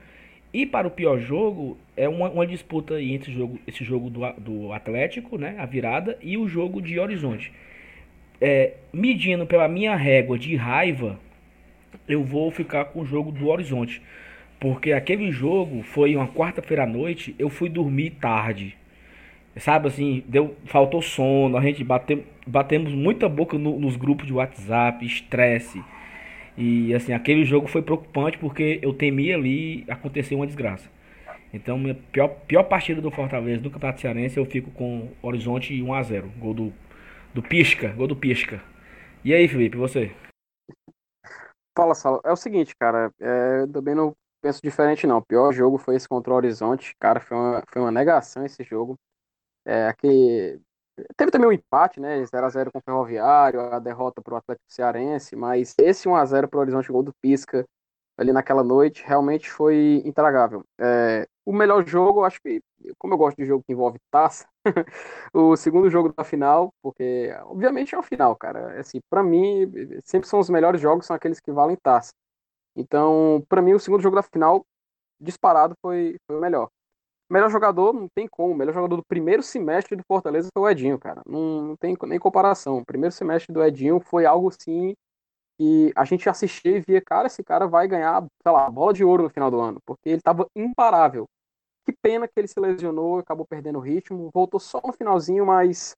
[0.55, 4.73] E para o pior jogo, é uma, uma disputa entre jogo, esse jogo do, do
[4.73, 7.53] Atlético, né, a virada, e o jogo de Horizonte.
[8.41, 11.19] É, medindo pela minha régua de raiva,
[12.09, 14.03] eu vou ficar com o jogo do Horizonte.
[14.61, 18.77] Porque aquele jogo foi uma quarta-feira à noite, eu fui dormir tarde.
[19.57, 24.33] Sabe assim, deu, faltou sono, a gente bate, batemos muita boca no, nos grupos de
[24.33, 25.83] WhatsApp, estresse.
[26.57, 30.89] E assim, aquele jogo foi preocupante porque eu temia ali acontecer uma desgraça.
[31.53, 35.95] Então, minha pior, pior partida do Fortaleza do Campeonato Cearense, eu fico com Horizonte 1
[35.95, 36.73] a 0 Gol do,
[37.33, 38.61] do Pisca, gol do Pisca.
[39.25, 40.11] E aí, Felipe, você?
[41.77, 42.21] Fala, Salo.
[42.25, 45.19] É o seguinte, cara, é, eu também não penso diferente, não.
[45.19, 46.95] O pior jogo foi esse contra o Horizonte.
[47.01, 48.97] Cara, foi uma, foi uma negação esse jogo.
[49.67, 50.61] É, aquele,
[51.17, 52.23] Teve também um empate, né?
[52.23, 56.61] 0x0 com o Ferroviário, a derrota para o Atlético Cearense, mas esse 1x0 para o
[56.61, 57.67] Horizonte Gol do Pisca
[58.17, 60.65] ali naquela noite realmente foi intragável.
[60.81, 62.61] É, o melhor jogo, acho que,
[62.99, 64.47] como eu gosto de jogo que envolve taça,
[65.33, 68.81] o segundo jogo da final, porque obviamente é o final, cara.
[68.81, 69.71] Assim, para mim,
[70.05, 72.13] sempre são os melhores jogos, são aqueles que valem taça.
[72.77, 74.65] Então, para mim, o segundo jogo da final,
[75.21, 76.69] disparado, foi, foi o melhor.
[77.31, 78.53] Melhor jogador, não tem como.
[78.55, 81.23] O melhor jogador do primeiro semestre do Fortaleza foi o Edinho, cara.
[81.27, 82.79] Não, não tem nem comparação.
[82.79, 84.95] O primeiro semestre do Edinho foi algo assim
[85.59, 89.05] que a gente assistia e via, cara, esse cara vai ganhar, sei lá, bola de
[89.05, 91.27] ouro no final do ano, porque ele tava imparável.
[91.87, 95.97] Que pena que ele se lesionou, acabou perdendo o ritmo, voltou só no finalzinho, mas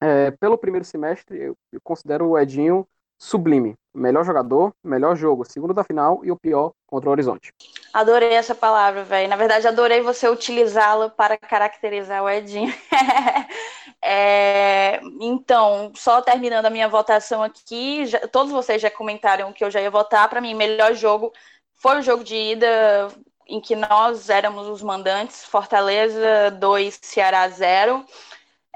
[0.00, 2.86] É, pelo primeiro semestre, eu, eu considero o Edinho
[3.18, 3.74] sublime.
[3.98, 7.52] Melhor jogador, melhor jogo, segundo da final e o pior contra o Horizonte.
[7.92, 9.28] Adorei essa palavra, velho.
[9.28, 12.72] Na verdade, adorei você utilizá-la para caracterizar o Edinho.
[14.00, 19.70] é, então, só terminando a minha votação aqui, já, todos vocês já comentaram que eu
[19.70, 20.28] já ia votar.
[20.28, 21.32] Para mim, melhor jogo
[21.74, 23.08] foi o jogo de ida
[23.48, 28.04] em que nós éramos os mandantes, Fortaleza 2, Ceará 0.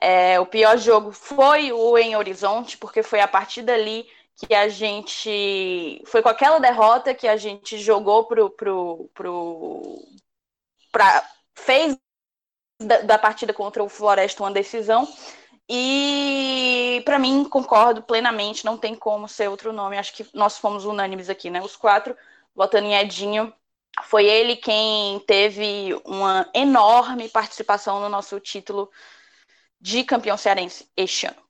[0.01, 4.05] É, o pior jogo foi o em Horizonte, porque foi a partir dali
[4.37, 6.03] que a gente.
[6.07, 8.51] Foi com aquela derrota que a gente jogou pro.
[8.51, 9.83] pro, pro
[10.91, 11.97] pra, fez
[12.81, 15.07] da, da partida contra o Floresta uma decisão.
[15.69, 19.97] E para mim, concordo plenamente, não tem como ser outro nome.
[19.97, 21.63] Acho que nós fomos unânimes aqui, né?
[21.63, 22.17] Os quatro,
[22.55, 23.53] votando em Edinho.
[24.05, 28.91] Foi ele quem teve uma enorme participação no nosso título
[29.81, 31.43] de campeão cearense este ano.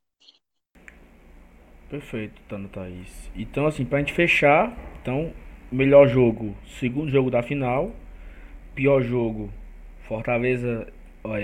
[1.93, 3.31] Perfeito, Tana Thaís.
[3.37, 5.31] Então, assim, pra gente fechar, então,
[5.71, 7.95] melhor jogo, segundo jogo da final.
[8.75, 9.53] Pior jogo,
[10.09, 10.91] Fortaleza,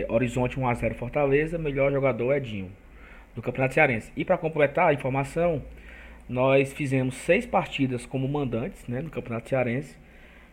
[0.08, 1.58] Horizonte 1x0 Fortaleza.
[1.58, 2.72] Melhor jogador, Edinho,
[3.34, 4.10] do Campeonato Cearense.
[4.16, 5.62] E para completar a informação,
[6.26, 9.98] nós fizemos seis partidas como mandantes, né, no Campeonato Cearense.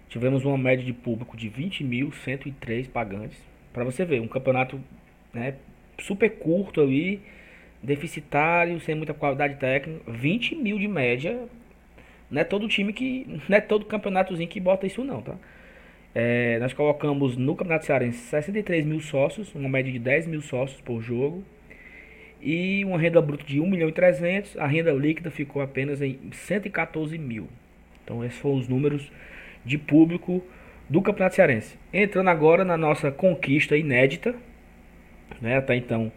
[0.09, 3.41] Tivemos uma média de público de 20.103 pagantes.
[3.71, 4.77] Para você ver, um campeonato
[5.33, 5.55] né,
[5.97, 7.21] super curto ali,
[7.85, 11.47] deficitário, sem muita qualidade técnica, 20 mil de média.
[12.29, 13.25] Não é todo time que.
[13.47, 15.35] Não é todo campeonatozinho que bota isso não, tá?
[16.13, 20.79] É, nós colocamos no Campeonato Cearense 63 mil sócios, uma média de 10 mil sócios
[20.81, 21.43] por jogo.
[22.41, 24.57] E uma renda bruta de 1 milhão e 300.
[24.57, 27.47] A renda líquida ficou apenas em 114 mil.
[28.03, 29.11] Então esses foram os números
[29.65, 30.43] de público
[30.89, 31.77] do Campeonato Cearense.
[31.91, 34.35] Entrando agora na nossa conquista inédita,
[35.41, 35.57] né?
[35.57, 36.11] Até então,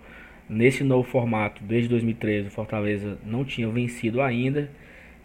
[0.49, 4.71] nesse novo formato, desde 2013, o Fortaleza não tinha vencido ainda.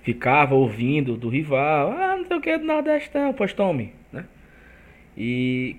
[0.01, 4.25] Ficava ouvindo do rival, ah, não sei o que do Nordestão, pois tome, né?
[5.17, 5.77] E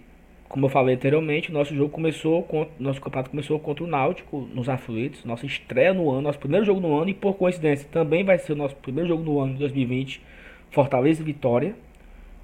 [0.48, 4.68] como eu falei anteriormente, nosso jogo começou, com, nosso campeonato começou contra o Náutico nos
[4.68, 8.38] aflitos, nossa estreia no ano, nosso primeiro jogo no ano e por coincidência também vai
[8.38, 10.22] ser o nosso primeiro jogo no ano de 2020,
[10.70, 11.74] Fortaleza e Vitória.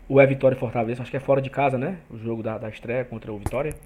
[0.09, 1.99] O é Vitória e Fortaleza, acho que é fora de casa, né?
[2.11, 3.77] O jogo da, da estreia contra o Vitória.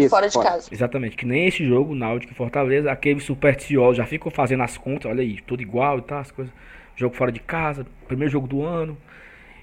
[0.00, 0.50] Isso, fora de fora.
[0.50, 0.68] casa.
[0.72, 5.10] Exatamente, que nem esse jogo, Náutico e Fortaleza, aqueles supersticiosos já ficam fazendo as contas,
[5.10, 6.52] olha aí, tudo igual e tal, as coisas.
[6.96, 8.98] Jogo fora de casa, primeiro jogo do ano.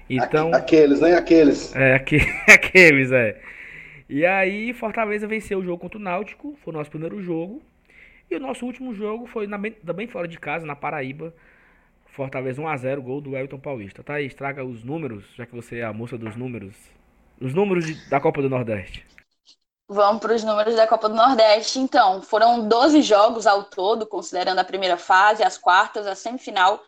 [0.08, 0.54] Então.
[0.54, 1.14] Aqueles, né?
[1.14, 1.74] Aqueles.
[1.76, 2.16] É, aqu
[2.48, 3.38] aqueles, é.
[4.08, 7.60] E aí, Fortaleza venceu o jogo contra o Náutico, foi o nosso primeiro jogo.
[8.30, 11.34] E o nosso último jogo foi na, também fora de casa, na Paraíba.
[12.06, 14.02] Fortaleza 1x0, gol do Elton Paulista.
[14.02, 16.74] Tá aí, estraga os números, já que você é a moça dos números.
[17.38, 19.04] Os números de, da Copa do Nordeste.
[19.88, 21.78] Vamos para os números da Copa do Nordeste.
[21.78, 26.82] Então, foram 12 jogos ao todo, considerando a primeira fase, as quartas, a semifinal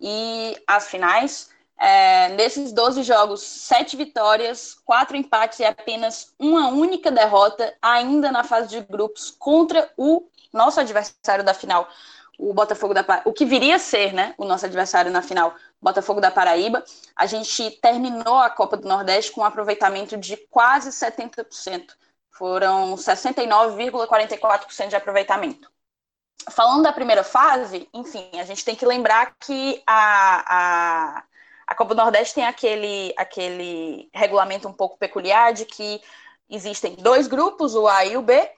[0.00, 1.50] e as finais.
[1.78, 8.42] É, nesses 12 jogos, 7 vitórias, 4 empates e apenas uma única derrota, ainda na
[8.42, 11.88] fase de grupos, contra o nosso adversário da final,
[12.36, 16.20] o Botafogo da o que viria a ser né, o nosso adversário na final, Botafogo
[16.20, 16.82] da Paraíba.
[17.14, 21.92] A gente terminou a Copa do Nordeste com um aproveitamento de quase 70%.
[22.32, 25.70] Foram 69,44% de aproveitamento.
[26.50, 30.44] Falando da primeira fase, enfim, a gente tem que lembrar que a,
[31.18, 31.24] a,
[31.66, 36.00] a Copa do Nordeste tem aquele, aquele regulamento um pouco peculiar de que
[36.48, 38.50] existem dois grupos, o A e o B,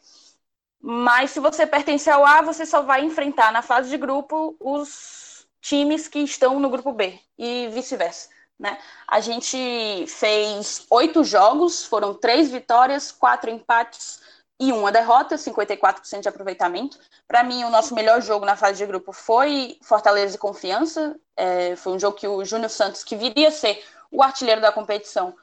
[0.80, 5.46] mas se você pertence ao A, você só vai enfrentar na fase de grupo os
[5.60, 8.28] times que estão no grupo B e vice-versa.
[8.58, 8.78] Né?
[9.08, 14.20] A gente fez oito jogos, foram três vitórias, quatro empates
[14.60, 16.98] e uma derrota, 54% de aproveitamento.
[17.26, 21.18] Para mim, o nosso melhor jogo na fase de grupo foi Fortaleza e Confiança.
[21.36, 24.70] É, foi um jogo que o Júnior Santos, que viria a ser o artilheiro da
[24.70, 25.34] competição,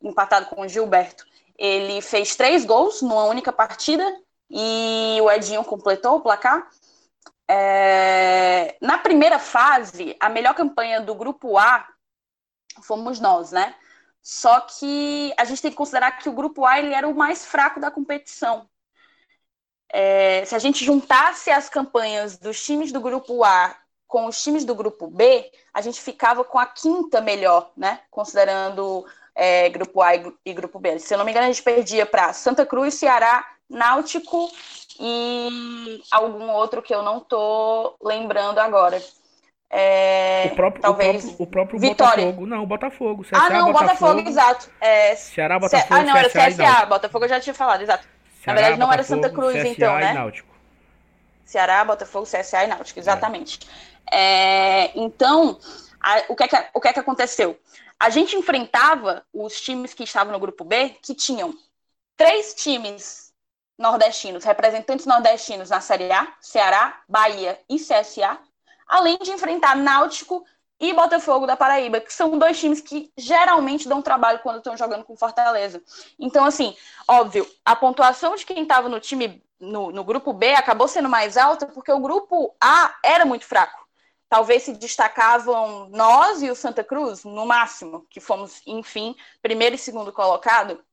[0.00, 1.26] empatado com o Gilberto,
[1.58, 4.04] ele fez três gols numa única partida
[4.50, 6.68] e o Edinho completou o placar.
[7.48, 11.86] É, na primeira fase, a melhor campanha do grupo A
[12.82, 13.74] fomos nós, né?
[14.22, 17.44] Só que a gente tem que considerar que o grupo A ele era o mais
[17.44, 18.68] fraco da competição.
[19.92, 24.64] É, se a gente juntasse as campanhas dos times do grupo A com os times
[24.64, 28.00] do grupo B, a gente ficava com a quinta melhor, né?
[28.10, 29.04] Considerando
[29.34, 30.98] é, grupo A e grupo B.
[30.98, 34.50] Se eu não me engano, a gente perdia para Santa Cruz, Ceará, Náutico
[35.00, 39.02] e algum outro que eu não estou lembrando agora.
[39.74, 41.24] É, o próprio, talvez.
[41.24, 42.26] O próprio, o próprio Vitória.
[42.26, 42.46] Botafogo.
[42.46, 43.24] Não, o Botafogo.
[43.24, 44.70] CSA, ah, não, o Botafogo, Botafogo, exato.
[44.78, 45.94] É, Ceará, Botafogo.
[45.94, 46.50] Ah, não, era CSA.
[46.50, 48.06] CSA Botafogo eu já tinha falado, exato.
[48.42, 50.12] Ceará, Na verdade, não Botafogo, era Santa Cruz, CSA então, né?
[50.12, 50.54] Náutico.
[51.46, 53.60] Ceará, Botafogo, CSA e Náutico, exatamente.
[53.66, 53.92] É.
[54.14, 55.58] É, então,
[55.98, 57.58] a, o, que é que, o que é que aconteceu?
[57.98, 61.54] A gente enfrentava os times que estavam no grupo B, que tinham
[62.14, 63.32] três times
[63.78, 68.38] nordestinos, representantes nordestinos na Série A, Ceará, Bahia e CSA,
[68.92, 70.44] além de enfrentar Náutico
[70.78, 75.02] e Botafogo da Paraíba, que são dois times que geralmente dão trabalho quando estão jogando
[75.02, 75.82] com Fortaleza.
[76.18, 76.76] Então, assim,
[77.08, 81.38] óbvio, a pontuação de quem estava no time no, no, grupo B acabou sendo mais
[81.38, 83.80] alta porque o grupo A era muito fraco.
[84.28, 89.78] Talvez se destacavam nós e o Santa Cruz, no máximo, que fomos, enfim, primeiro e
[89.78, 90.84] segundo colocado.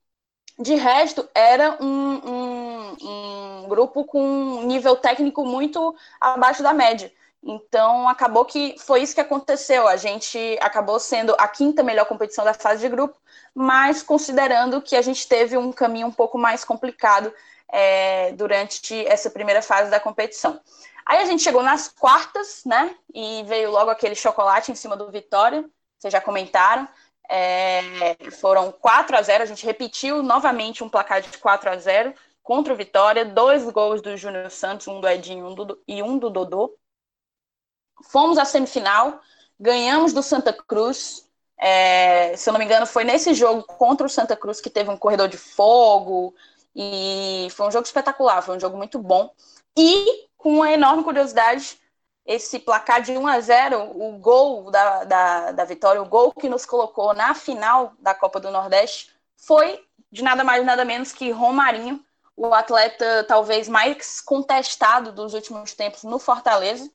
[0.58, 7.12] De resto, era um, um, um grupo com um nível técnico muito abaixo da média.
[7.42, 9.88] Então, acabou que foi isso que aconteceu.
[9.88, 13.18] A gente acabou sendo a quinta melhor competição da fase de grupo,
[13.56, 17.34] mas considerando que a gente teve um caminho um pouco mais complicado
[17.72, 20.60] é, durante essa primeira fase da competição.
[21.06, 22.96] Aí a gente chegou nas quartas, né?
[23.14, 25.66] E veio logo aquele chocolate em cima do Vitória,
[25.98, 26.88] vocês já comentaram.
[27.32, 27.82] É,
[28.40, 32.74] foram 4 a 0 a gente repetiu novamente um placar de 4 a 0 contra
[32.74, 36.30] o Vitória, dois gols do Júnior Santos, um do Edinho um do, e um do
[36.30, 36.76] Dodô.
[38.04, 39.20] Fomos à semifinal,
[39.60, 41.28] ganhamos do Santa Cruz.
[41.58, 44.90] É, se eu não me engano, foi nesse jogo contra o Santa Cruz que teve
[44.90, 46.34] um corredor de fogo.
[46.76, 49.34] E foi um jogo espetacular, foi um jogo muito bom.
[49.78, 51.78] E, com uma enorme curiosidade,
[52.26, 56.48] esse placar de 1 a 0 o gol da, da, da vitória, o gol que
[56.48, 61.32] nos colocou na final da Copa do Nordeste, foi de nada mais nada menos que
[61.32, 62.04] Romarinho,
[62.36, 66.90] o atleta talvez mais contestado dos últimos tempos no Fortaleza.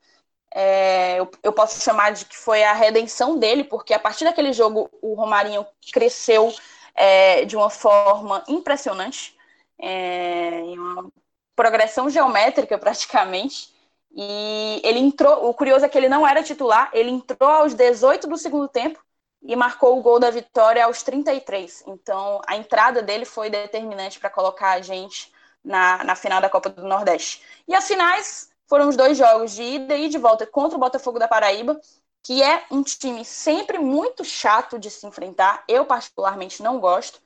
[0.57, 4.53] É, eu, eu, posso chamar de que foi a redenção dele, porque a partir daquele
[4.53, 6.55] jogo o Romarinho cresceu
[6.95, 9.37] é, de uma forma impressionante,
[9.77, 11.11] é, em uma
[11.57, 13.75] progressão geométrica praticamente.
[14.17, 15.49] E ele entrou.
[15.49, 19.03] O curioso é que ele não era titular, ele entrou aos 18 do segundo tempo
[19.43, 21.83] e marcou o gol da vitória aos 33.
[21.88, 25.33] Então a entrada dele foi determinante para colocar a gente
[25.64, 27.43] na, na final da Copa do Nordeste.
[27.67, 31.17] E as finais foram os dois jogos de ida e de volta contra o Botafogo
[31.17, 31.81] da Paraíba,
[32.25, 35.63] que é um time sempre muito chato de se enfrentar.
[35.69, 37.21] Eu, particularmente, não gosto.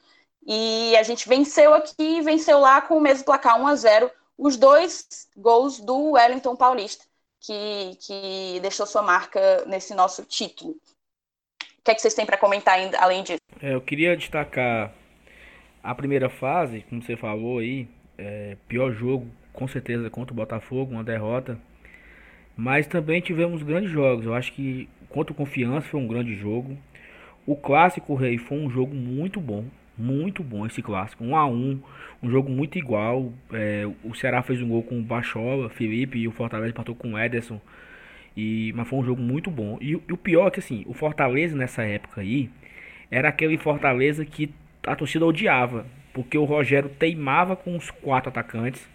[0.46, 4.58] E a gente venceu aqui, venceu lá com o mesmo placar 1 a 0 os
[4.58, 7.06] dois gols do Wellington Paulista,
[7.40, 10.72] que, que deixou sua marca nesse nosso título.
[10.72, 13.40] O que, é que vocês têm para comentar ainda, além disso?
[13.62, 14.92] É, eu queria destacar
[15.82, 19.26] a primeira fase, como você falou aí, é, pior jogo
[19.58, 21.58] com certeza contra o Botafogo, uma derrota.
[22.56, 24.24] Mas também tivemos grandes jogos.
[24.24, 26.78] Eu acho que contra o Confiança foi um grande jogo.
[27.44, 29.64] O clássico Rei foi um jogo muito bom,
[29.96, 31.80] muito bom esse clássico, um a um,
[32.22, 33.32] um jogo muito igual.
[33.52, 37.14] É, o Ceará fez um gol com o Bachola, Felipe e o Fortaleza empatou com
[37.14, 37.60] o Ederson.
[38.36, 39.76] E, mas foi um jogo muito bom.
[39.80, 42.48] E, e, o pior é que assim, o Fortaleza nessa época aí
[43.10, 44.54] era aquele Fortaleza que
[44.86, 48.88] a torcida odiava, porque o Rogério teimava com os quatro atacantes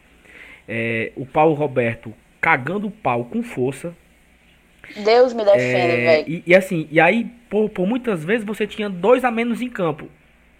[0.67, 3.95] é, o Paulo Roberto cagando o pau com força.
[5.03, 6.29] Deus me defenda, é, velho.
[6.29, 9.69] E, e, assim, e aí, por, por muitas vezes você tinha dois a menos em
[9.69, 10.09] campo.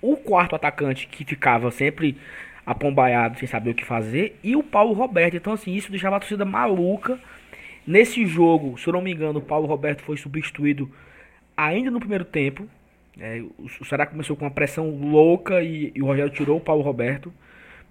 [0.02, 2.18] O quarto atacante que ficava sempre
[2.66, 5.36] apombaiado, sem saber o que fazer, e o Paulo Roberto.
[5.36, 7.20] Então, assim, isso deixava a torcida maluca.
[7.86, 10.90] Nesse jogo, se eu não me engano, o Paulo Roberto foi substituído
[11.56, 12.66] ainda no primeiro tempo.
[13.20, 16.82] É, o Ceará começou com uma pressão louca e, e o Rogério tirou o Paulo
[16.82, 17.34] Roberto.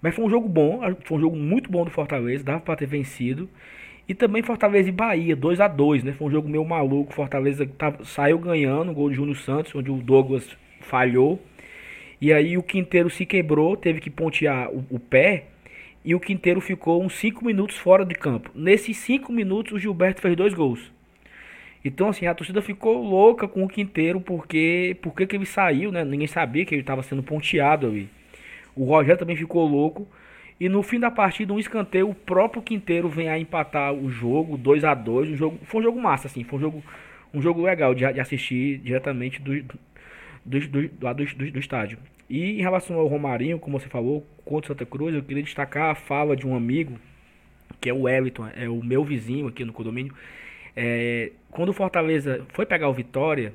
[0.03, 2.85] Mas foi um jogo bom, foi um jogo muito bom do Fortaleza, dava para ter
[2.85, 3.49] vencido.
[4.05, 6.11] E também Fortaleza e Bahia, 2 a 2 né?
[6.11, 7.13] Foi um jogo meio maluco.
[7.13, 11.41] Fortaleza tava, saiu ganhando, gol de Júnior Santos, onde o Douglas falhou.
[12.19, 15.45] E aí o Quinteiro se quebrou, teve que pontear o, o pé.
[16.03, 18.51] E o Quinteiro ficou uns 5 minutos fora de campo.
[18.53, 20.91] Nesses 5 minutos, o Gilberto fez dois gols.
[21.85, 26.03] Então, assim, a torcida ficou louca com o Quinteiro, porque, porque que ele saiu, né?
[26.03, 28.09] Ninguém sabia que ele estava sendo ponteado ali.
[28.75, 30.07] O Rogério também ficou louco.
[30.59, 34.57] E no fim da partida, um escanteio, o próprio Quinteiro vem a empatar o jogo,
[34.57, 36.83] 2 a 2 um jogo Foi um jogo massa, assim, foi um jogo,
[37.33, 39.79] um jogo legal de, de assistir diretamente do, do,
[40.45, 41.97] do, do, do, estádio.
[42.29, 45.95] E em relação ao Romarinho, como você falou, contra Santa Cruz, eu queria destacar a
[45.95, 46.99] fala de um amigo,
[47.81, 50.13] que é o Wellington, é o meu vizinho aqui no condomínio.
[50.75, 53.53] É, quando o Fortaleza foi pegar o Vitória,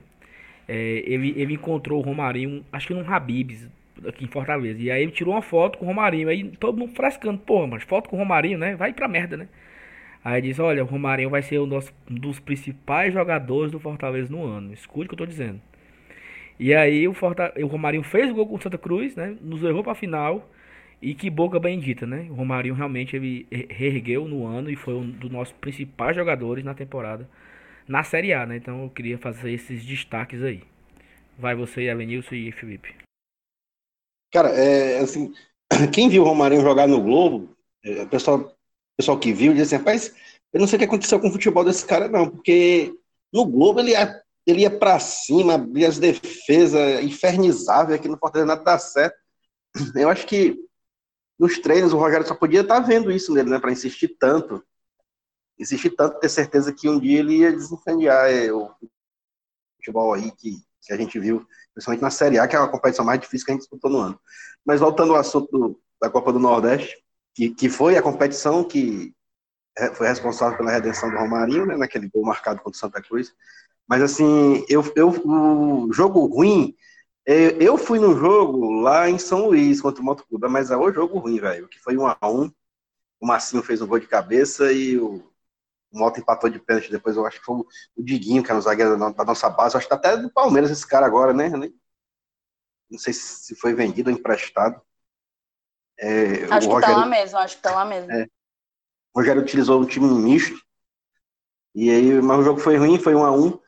[0.69, 3.69] é, ele, ele encontrou o Romarinho, acho que num Habibs,
[4.07, 4.81] aqui em Fortaleza.
[4.81, 6.29] E aí ele tirou uma foto com o Romarinho.
[6.29, 8.77] Aí todo mundo frescando, porra, mas foto com o Romarinho, né?
[8.77, 9.49] Vai pra merda, né?
[10.25, 14.31] Aí diz, olha, o Romarinho vai ser um dos, um dos principais jogadores do Fortaleza
[14.31, 14.73] no ano.
[14.73, 15.61] Escute o que eu tô dizendo.
[16.59, 19.37] E aí o, Forta, o Romarinho fez o gol com o Santa Cruz, né?
[19.41, 20.51] Nos levou pra final.
[21.01, 22.27] E que boca bendita, né?
[22.31, 26.75] O Romarinho realmente ele reergueu no ano e foi um dos nossos principais jogadores na
[26.75, 27.29] temporada
[27.89, 28.57] na Série A, né?
[28.57, 30.63] Então eu queria fazer esses destaques aí.
[31.39, 33.08] Vai você, Elenilson e Felipe.
[34.33, 35.33] Cara, é assim,
[35.93, 38.55] quem viu o Romarinho jogar no Globo, é, o pessoal,
[38.97, 40.15] pessoal que viu, diz assim, rapaz,
[40.53, 42.95] eu não sei o que aconteceu com o futebol desse cara, não, porque
[43.33, 48.47] no Globo ele ia, ele ia pra cima, abria as defesas, infernizava, aqui no Fortaleza
[48.47, 49.17] nada dá certo.
[49.95, 50.57] Eu acho que
[51.39, 54.63] nos treinos o Rogério só podia estar tá vendo isso nele, né, para insistir tanto.
[55.59, 58.71] Insistir tanto, ter certeza que um dia ele ia desincendiar é, o
[59.77, 61.47] futebol aí que, que a gente viu,
[61.79, 63.99] principalmente na Série A, que é a competição mais difícil que a gente disputou no
[63.99, 64.21] ano.
[64.67, 66.97] Mas voltando ao assunto do, da Copa do Nordeste,
[67.33, 69.15] que, que foi a competição que
[69.95, 73.33] foi responsável pela redenção do Romarinho, né, naquele gol marcado contra o Santa Cruz.
[73.87, 76.75] Mas assim, eu, eu, o jogo ruim,
[77.25, 80.77] é, eu fui no jogo lá em São Luís contra o Moto Clube, mas é
[80.77, 82.51] o jogo ruim, velho, que foi um a um.
[83.21, 85.28] O Marcinho fez um gol de cabeça e o,
[85.91, 86.91] o Moto empatou de pênalti.
[86.91, 89.75] Depois eu acho que foi o, Diguinho, que é um zagueiro da, nossa base.
[89.75, 91.49] Eu acho que tá até do Palmeiras esse cara agora, né?
[92.91, 94.81] Não sei se foi vendido ou emprestado.
[95.99, 98.13] É, acho que Rogério, tá lá mesmo, acho que tá lá mesmo.
[98.13, 98.25] É,
[99.13, 100.59] o Rogério utilizou um time misto.
[101.75, 103.59] E aí, mas o jogo foi ruim, foi um a um.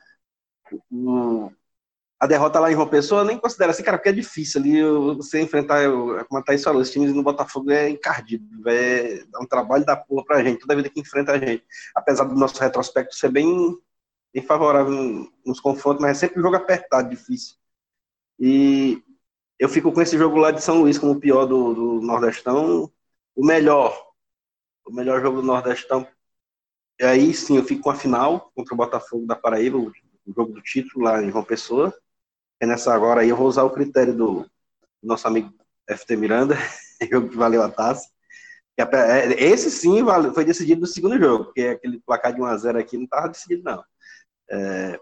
[2.21, 4.83] A derrota lá em João Pessoa nem considero assim, cara, porque é difícil ali
[5.15, 5.83] você enfrentar,
[6.29, 9.97] como a Thaís falou, os times no Botafogo é encardido, é, é um trabalho da
[9.97, 11.65] porra pra gente, toda vida que enfrenta a gente.
[11.95, 13.75] Apesar do nosso retrospecto ser bem,
[14.31, 17.55] bem favorável nos confrontos, mas é sempre um jogo apertado, difícil.
[18.39, 19.01] E
[19.57, 22.91] eu fico com esse jogo lá de São Luís como o pior do, do Nordestão,
[23.35, 24.11] o melhor
[24.85, 26.07] o melhor jogo do Nordestão.
[26.99, 29.91] E aí sim, eu fico com a final contra o Botafogo da Paraíba, o,
[30.35, 31.93] jogo do título lá em João Pessoa.
[32.61, 34.45] E nessa agora aí eu vou usar o critério do,
[35.01, 35.51] nosso amigo
[35.89, 36.55] FT Miranda,
[36.99, 38.07] que valeu a taça.
[38.77, 39.99] É, esse sim
[40.33, 43.83] foi decidido no segundo jogo, porque aquele placar de 1x0 aqui não estava decidido, não.
[44.49, 44.99] É,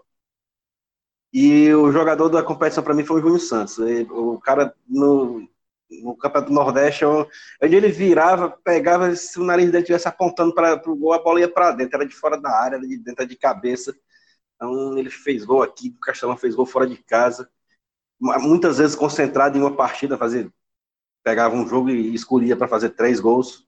[1.32, 3.78] e o jogador da competição para mim foi o Júnior Santos.
[4.10, 5.48] O cara no,
[6.02, 10.96] no Campeonato Nordeste, onde ele virava, pegava, se o nariz dele estivesse apontando para o
[10.96, 13.28] gol, a bola ia para dentro, era de fora da área, era de dentro, era
[13.28, 13.94] de cabeça.
[14.60, 17.50] Então ele fez gol aqui, o Castelão fez gol fora de casa.
[18.20, 20.52] Muitas vezes concentrado em uma partida, fazer,
[21.24, 23.66] pegava um jogo e escolhia para fazer três gols.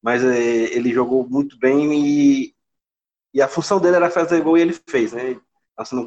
[0.00, 0.38] Mas é,
[0.72, 2.54] ele jogou muito bem e,
[3.34, 5.12] e a função dele era fazer gol e ele fez.
[5.12, 5.40] Né?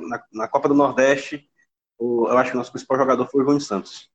[0.08, 1.50] na, na Copa do Nordeste,
[1.97, 4.10] o, eu acho que o nosso principal jogador foi o João Santos.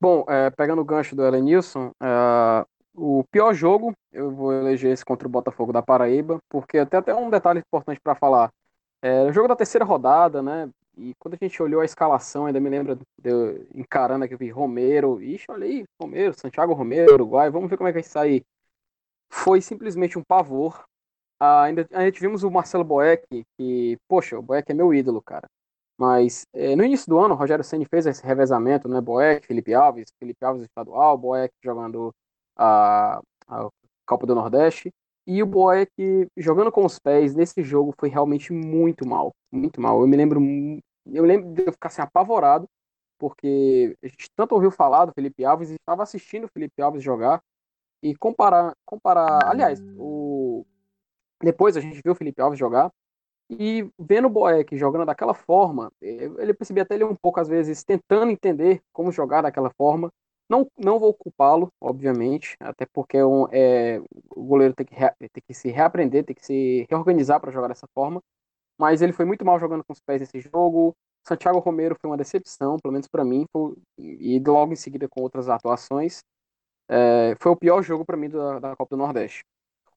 [0.00, 2.66] Bom, é, pegando o gancho do Elenilson, é,
[2.96, 7.14] o pior jogo eu vou eleger esse contra o Botafogo da Paraíba, porque até até
[7.14, 8.50] um detalhe importante para falar.
[9.02, 10.70] É, o jogo da terceira rodada, né?
[10.96, 15.22] E quando a gente olhou a escalação, ainda me lembra de encarando aqui, vi Romero,
[15.22, 18.42] ixi, olha aí, Romero, Santiago Romero, Uruguai, vamos ver como é que vai sair.
[19.30, 20.84] Foi simplesmente um pavor.
[21.38, 23.26] Ah, ainda, ainda tivemos o Marcelo Boeck,
[23.58, 25.46] que, poxa, o Boeck é meu ídolo, cara.
[25.98, 29.00] Mas é, no início do ano, o Rogério Ceni fez esse revezamento, né?
[29.00, 32.14] Boeck, Felipe Alves, Felipe Alves estadual, Boeck jogando
[32.56, 33.68] a, a
[34.06, 34.92] Copa do Nordeste.
[35.26, 35.90] E o Boeck
[36.36, 40.00] jogando com os pés nesse jogo foi realmente muito mal, muito mal.
[40.00, 40.40] Eu me lembro,
[41.12, 42.68] eu lembro de eu ficar assim, apavorado,
[43.18, 47.02] porque a gente tanto ouviu falar do Felipe Alves e estava assistindo o Felipe Alves
[47.02, 47.42] jogar
[48.02, 50.64] e comparar, comparar, aliás, o
[51.42, 52.90] depois a gente viu o Felipe Alves jogar
[53.48, 57.48] e vendo o Boeck jogando daquela forma, eh, ele percebia até ele um pouco, às
[57.48, 60.10] vezes, tentando entender como jogar daquela forma.
[60.48, 65.42] Não, não vou culpá-lo, obviamente, até porque é um, é, o goleiro tem que, tem
[65.46, 68.22] que se reaprender, tem que se reorganizar para jogar dessa forma.
[68.78, 70.94] Mas ele foi muito mal jogando com os pés nesse jogo.
[71.26, 75.22] Santiago Romero foi uma decepção, pelo menos para mim, foi, e logo em seguida com
[75.22, 76.22] outras atuações.
[76.88, 79.44] É, foi o pior jogo para mim da, da Copa do Nordeste.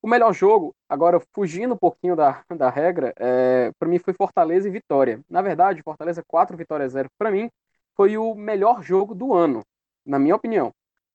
[0.01, 4.67] O melhor jogo, agora fugindo um pouquinho da, da regra, é, para mim foi Fortaleza
[4.67, 5.21] e Vitória.
[5.29, 7.49] Na verdade, Fortaleza 4, Vitória 0, para mim
[7.95, 9.61] foi o melhor jogo do ano,
[10.05, 10.73] na minha opinião.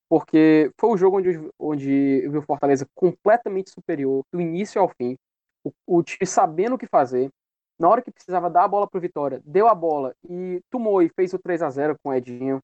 [0.09, 4.89] Porque foi o jogo onde, onde eu vi o Fortaleza completamente superior, do início ao
[4.89, 5.17] fim.
[5.65, 7.31] O, o time sabendo o que fazer.
[7.79, 11.09] Na hora que precisava dar a bola para Vitória, deu a bola e tomou e
[11.09, 12.61] fez o 3 a 0 com o Edinho.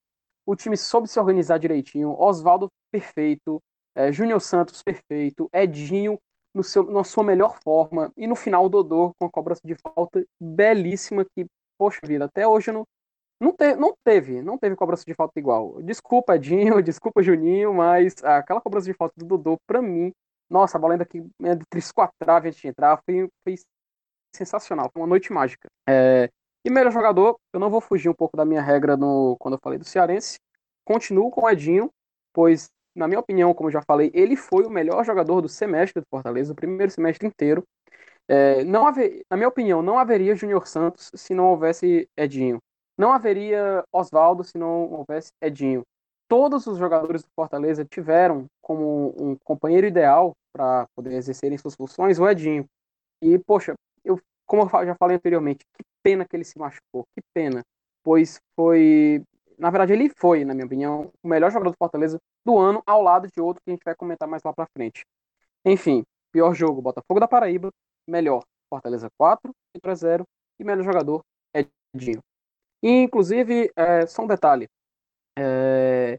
[0.46, 2.14] O time soube se organizar direitinho.
[2.18, 3.60] Oswaldo perfeito.
[3.94, 5.48] É, Júnior Santos, perfeito.
[5.52, 6.18] Edinho,
[6.54, 8.12] no seu, na sua melhor forma.
[8.16, 11.46] E no final, o Dodô, com a cobrança de falta belíssima, que,
[11.78, 12.84] poxa vida, até hoje não,
[13.41, 15.80] não, te, não teve, não teve cobrança de falta igual.
[15.82, 20.12] Desculpa, Edinho, desculpa, Juninho, mas aquela cobrança de falta do Dodô, pra mim,
[20.49, 23.55] nossa, a bola ainda que entre as quatro traves antes de entrar, foi, foi
[24.34, 25.68] sensacional, foi uma noite mágica.
[25.88, 26.28] É,
[26.64, 29.61] e melhor jogador, eu não vou fugir um pouco da minha regra no, quando eu
[29.62, 30.38] falei do Cearense.
[30.84, 31.91] Continuo com o Edinho,
[32.32, 36.03] pois, na minha opinião, como eu já falei, ele foi o melhor jogador do semestre
[36.03, 37.64] do Fortaleza, o primeiro semestre inteiro.
[38.28, 42.61] É, não haver, na minha opinião, não haveria Júnior Santos se não houvesse Edinho.
[43.01, 45.86] Não haveria Oswaldo se não houvesse Edinho.
[46.28, 52.18] Todos os jogadores do Fortaleza tiveram como um companheiro ideal para poder exercerem suas funções
[52.18, 52.66] o Edinho.
[53.22, 53.72] E, poxa,
[54.05, 57.62] eu, como eu já falei anteriormente, que pena que ele se machucou, que pena.
[58.05, 59.22] Pois foi.
[59.57, 63.01] Na verdade, ele foi, na minha opinião, o melhor jogador do Fortaleza do ano, ao
[63.01, 65.07] lado de outro que a gente vai comentar mais lá para frente.
[65.64, 67.70] Enfim, pior jogo, Botafogo da Paraíba.
[68.07, 70.24] Melhor, Fortaleza 4, 4 a 0.
[70.59, 71.22] E melhor jogador,
[71.94, 72.20] Edinho.
[72.83, 74.68] Inclusive, é, só um detalhe
[75.39, 76.18] é,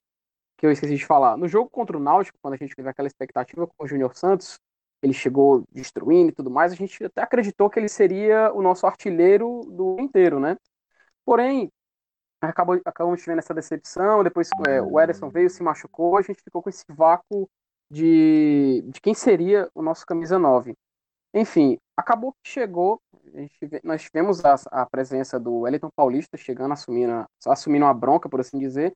[0.57, 1.37] que eu esqueci de falar.
[1.37, 4.59] No jogo contra o Náutico, quando a gente teve aquela expectativa com o Júnior Santos,
[5.01, 8.85] ele chegou destruindo e tudo mais, a gente até acreditou que ele seria o nosso
[8.85, 10.55] artilheiro do inteiro, né?
[11.25, 11.71] Porém,
[12.39, 16.61] acabou, acabamos vendo essa decepção, depois é, o Ederson veio, se machucou, a gente ficou
[16.61, 17.49] com esse vácuo
[17.89, 20.75] de, de quem seria o nosso camisa 9.
[21.33, 23.01] Enfim, acabou que chegou,
[23.83, 28.59] nós tivemos a, a, presença do Wellington Paulista chegando, assumindo, assumindo uma bronca, por assim
[28.59, 28.93] dizer,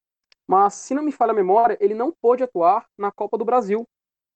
[0.47, 3.87] mas se não me falha a memória, ele não pôde atuar na Copa do Brasil,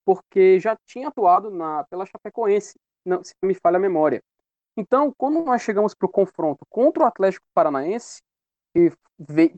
[0.05, 4.21] porque já tinha atuado na, pela Chapecoense, não, se não me falha a memória.
[4.77, 8.21] Então, quando nós chegamos para o confronto contra o Atlético Paranaense,
[8.73, 8.93] que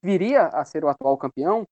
[0.01, 1.65] viria a ser o atual campeão,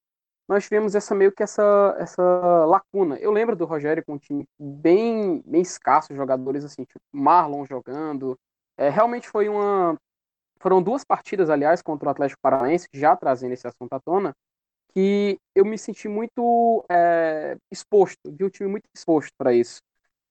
[0.50, 2.24] nós tivemos essa meio que essa, essa
[2.66, 3.18] lacuna.
[3.20, 8.36] Eu lembro do Rogério com um time bem, bem escasso, jogadores assim, tipo Marlon jogando.
[8.76, 9.95] É, realmente foi uma.
[10.60, 14.34] Foram duas partidas, aliás, contra o Atlético Paranaense, já trazendo esse assunto à tona,
[14.91, 19.82] que eu me senti muito é, exposto, vi o time muito exposto para isso.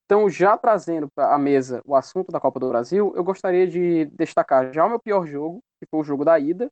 [0.05, 4.07] Então, já trazendo para a mesa o assunto da Copa do Brasil, eu gostaria de
[4.07, 6.69] destacar já o meu pior jogo, que foi o jogo da ida,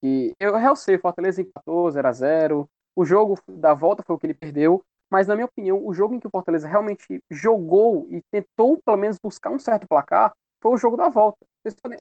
[0.00, 4.26] que eu realcei Fortaleza empatou 0 a 0 o jogo da volta foi o que
[4.26, 8.22] ele perdeu, mas na minha opinião, o jogo em que o Fortaleza realmente jogou e
[8.32, 11.38] tentou pelo menos buscar um certo placar foi o jogo da volta.
[11.62, 11.98] Vocês podem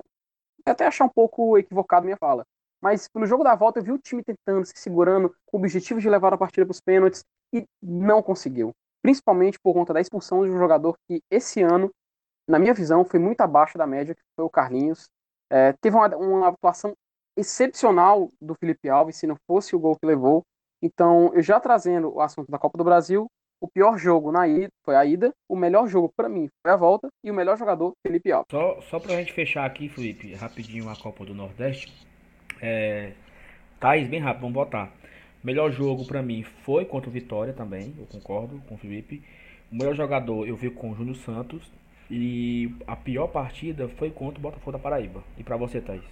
[0.65, 2.45] até achar um pouco equivocado minha fala,
[2.81, 5.99] mas no jogo da volta eu vi o time tentando, se segurando, com o objetivo
[5.99, 7.23] de levar a partida para os pênaltis
[7.53, 8.71] e não conseguiu.
[9.01, 11.91] Principalmente por conta da expulsão de um jogador que esse ano,
[12.47, 15.07] na minha visão, foi muito abaixo da média, que foi o Carlinhos.
[15.51, 16.93] É, teve uma, uma atuação
[17.37, 20.43] excepcional do Felipe Alves, se não fosse o gol que levou.
[20.81, 23.27] Então, eu já trazendo o assunto da Copa do Brasil,
[23.61, 26.75] o pior jogo na ida foi a ida, o melhor jogo para mim foi a
[26.75, 28.47] volta e o melhor jogador Felipe Alves.
[28.51, 31.91] Só, só pra gente fechar aqui, Felipe, rapidinho a Copa do Nordeste.
[32.61, 33.13] É...
[34.09, 34.91] Bem rápido, vamos botar.
[35.43, 39.21] Melhor jogo para mim foi contra o Vitória também, eu concordo com o Felipe.
[39.71, 41.71] O melhor jogador eu vi com o Júnior Santos.
[42.09, 45.23] E a pior partida foi contra o Botafogo da Paraíba.
[45.37, 46.03] E para você, Thaís?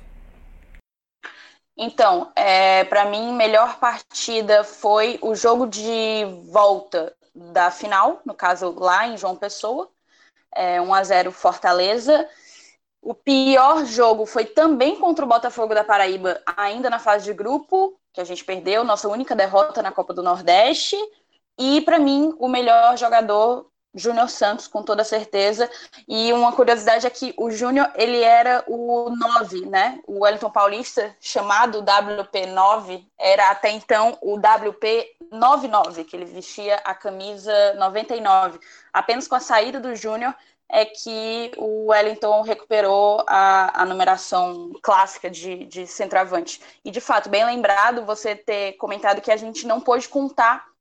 [1.77, 8.75] Então, é, para mim, melhor partida foi o jogo de volta da final, no caso
[8.77, 9.89] lá em João Pessoa,
[10.55, 12.29] é, 1 a 0 Fortaleza.
[13.01, 17.99] O pior jogo foi também contra o Botafogo da Paraíba, ainda na fase de grupo,
[18.13, 20.95] que a gente perdeu, nossa única derrota na Copa do Nordeste.
[21.57, 25.69] E para mim, o melhor jogador Júnior Santos, com toda certeza.
[26.07, 29.99] E uma curiosidade é que o Júnior, ele era o 9, né?
[30.07, 37.73] O Wellington Paulista, chamado WP9, era até então o WP99, que ele vestia a camisa
[37.75, 38.59] 99.
[38.91, 40.33] Apenas com a saída do Júnior
[40.69, 46.59] é que o Wellington recuperou a, a numeração clássica de, de centroavante.
[46.83, 50.72] E, de fato, bem lembrado você ter comentado que a gente não pôde contar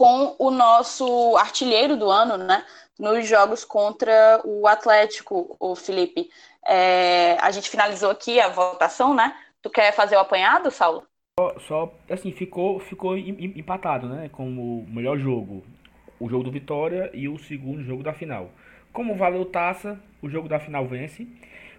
[0.00, 2.64] com o nosso artilheiro do ano, né?
[2.98, 6.30] Nos jogos contra o Atlético, o Felipe.
[6.66, 9.36] É, a gente finalizou aqui a votação, né?
[9.60, 11.02] Tu quer fazer o apanhado, Saulo?
[11.38, 14.30] Só, só assim, ficou, ficou empatado, né?
[14.32, 15.62] Como o melhor jogo.
[16.18, 18.50] O jogo do Vitória e o segundo jogo da final.
[18.94, 21.28] Como valeu taça, o jogo da final vence.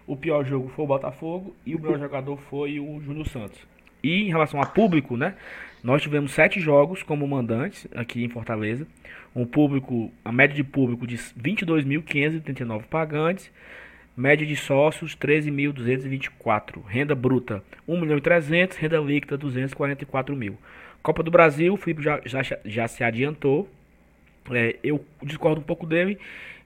[0.06, 3.58] O pior jogo foi o Botafogo e o melhor jogador foi o Júnior Santos.
[4.00, 5.34] E em relação a público, né?
[5.82, 8.86] Nós tivemos sete jogos como mandantes aqui em Fortaleza.
[9.34, 13.50] Um público, a média de público de 22.539 pagantes.
[14.16, 16.84] Média de sócios 13.224.
[16.86, 20.56] Renda bruta 1 milhão e 300, renda líquida 244 mil.
[21.02, 23.68] Copa do Brasil, o Felipe já, já, já se adiantou.
[24.50, 26.18] É, eu discordo um pouco dele,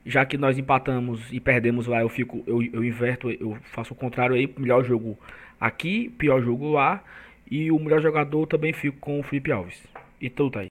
[0.04, 3.96] já que nós empatamos e perdemos lá, eu fico, eu, eu inverto, eu faço o
[3.96, 5.18] contrário aí, melhor jogo
[5.60, 7.02] aqui, pior jogo lá.
[7.50, 9.82] E o melhor jogador também fico com o Felipe Alves.
[10.20, 10.68] E tu, Thaís?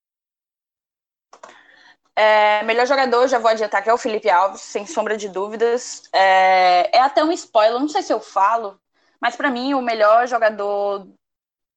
[2.16, 6.04] É, melhor jogador, já vou adiantar que é o Felipe Alves, sem sombra de dúvidas.
[6.14, 8.80] É, é até um spoiler, não sei se eu falo,
[9.20, 11.08] mas para mim o melhor jogador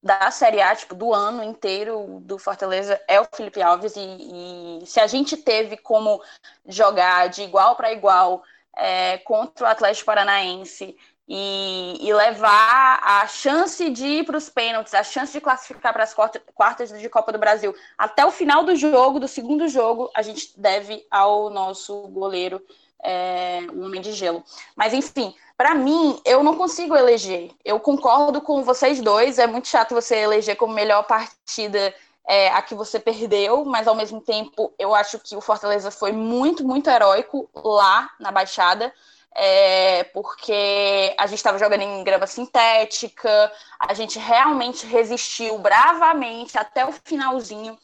[0.02, 4.86] da Série A, tipo, do ano inteiro do Fortaleza é o Felipe Alves e, e
[4.86, 6.22] se a gente teve como
[6.66, 8.44] jogar de igual para igual
[8.76, 10.96] é, contra o Atlético Paranaense
[11.28, 16.04] e, e, levar a chance de ir para os pênaltis, a chance de classificar para
[16.04, 16.14] as
[16.54, 20.58] quartas de Copa do Brasil até o final do jogo, do segundo jogo, a gente
[20.58, 22.62] deve ao nosso goleiro,
[23.02, 24.42] é, Homem de Gelo.
[24.74, 27.50] Mas enfim, para mim, eu não consigo eleger.
[27.64, 29.38] Eu concordo com vocês dois.
[29.38, 31.92] É muito chato você eleger como melhor partida
[32.28, 36.12] é, a que você perdeu, mas ao mesmo tempo eu acho que o Fortaleza foi
[36.12, 38.92] muito, muito heróico lá na Baixada.
[39.40, 46.84] É, porque a gente estava jogando em grama sintética, a gente realmente resistiu bravamente até
[46.84, 47.78] o finalzinho.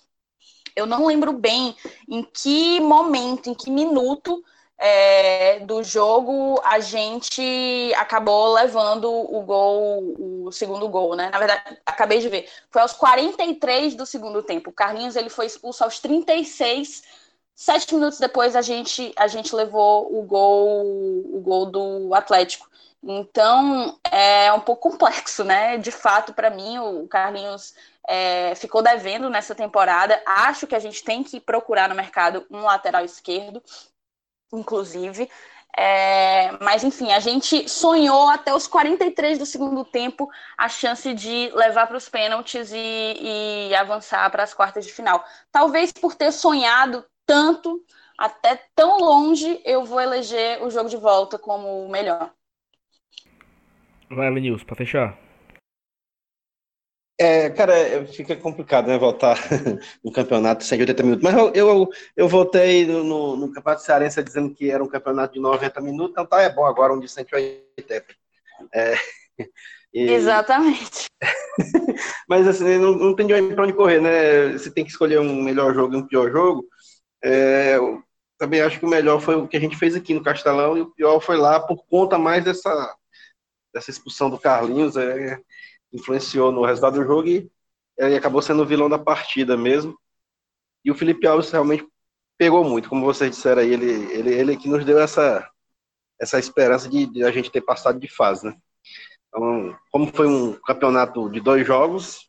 [0.75, 1.77] Eu não lembro bem
[2.09, 4.43] em que momento, em que minuto
[4.77, 11.31] é, do jogo, a gente acabou levando o gol, o segundo gol, né?
[11.31, 12.49] Na verdade, acabei de ver.
[12.71, 14.71] Foi aos 43 do segundo tempo.
[14.71, 17.03] O Carlinhos ele foi expulso aos 36.
[17.55, 20.83] Sete minutos depois a gente, a gente levou o gol,
[21.37, 22.69] o gol do Atlético.
[23.03, 25.77] Então é um pouco complexo, né?
[25.79, 27.75] De fato, para mim, o Carlinhos
[28.09, 30.21] é, ficou devendo nessa temporada.
[30.27, 33.63] Acho que a gente tem que procurar no mercado um lateral esquerdo
[34.53, 35.31] inclusive.
[35.77, 41.51] É, mas enfim, a gente sonhou até os 43 do segundo tempo a chance de
[41.53, 45.25] levar para os pênaltis e, e avançar para as quartas de final.
[45.51, 47.85] Talvez por ter sonhado tanto,
[48.18, 52.33] até tão longe, eu vou eleger o jogo de volta como o melhor.
[54.11, 55.25] Vai, Lenilson, para fechar.
[57.18, 59.39] É, cara, fica complicado, né, voltar
[60.05, 61.22] no campeonato 180 minutos.
[61.22, 65.41] Mas eu, eu, eu voltei no, no, Campeonato Cearense dizendo que era um campeonato de
[65.41, 68.05] 90 minutos, então tá, é bom agora um de 180.
[68.72, 68.95] É,
[69.95, 70.11] e...
[70.11, 71.07] Exatamente.
[72.29, 74.53] Mas assim, não, não tem pra onde correr, né?
[74.53, 76.66] Você tem que escolher um melhor jogo e um pior jogo.
[77.25, 77.79] É,
[78.37, 80.83] também acho que o melhor foi o que a gente fez aqui no Castelão e
[80.83, 82.97] o pior foi lá por conta mais dessa,
[83.72, 84.97] dessa expulsão do Carlinhos.
[84.97, 85.41] É,
[85.95, 87.51] influenciou no resultado do jogo e
[87.97, 89.97] ele acabou sendo o vilão da partida mesmo.
[90.85, 91.87] E o Felipe Alves realmente
[92.37, 95.49] pegou muito, como vocês disseram aí, ele, ele, ele que nos deu essa,
[96.20, 98.57] essa esperança de, de a gente ter passado de fase, né?
[99.29, 102.29] Então, como foi um campeonato de dois jogos,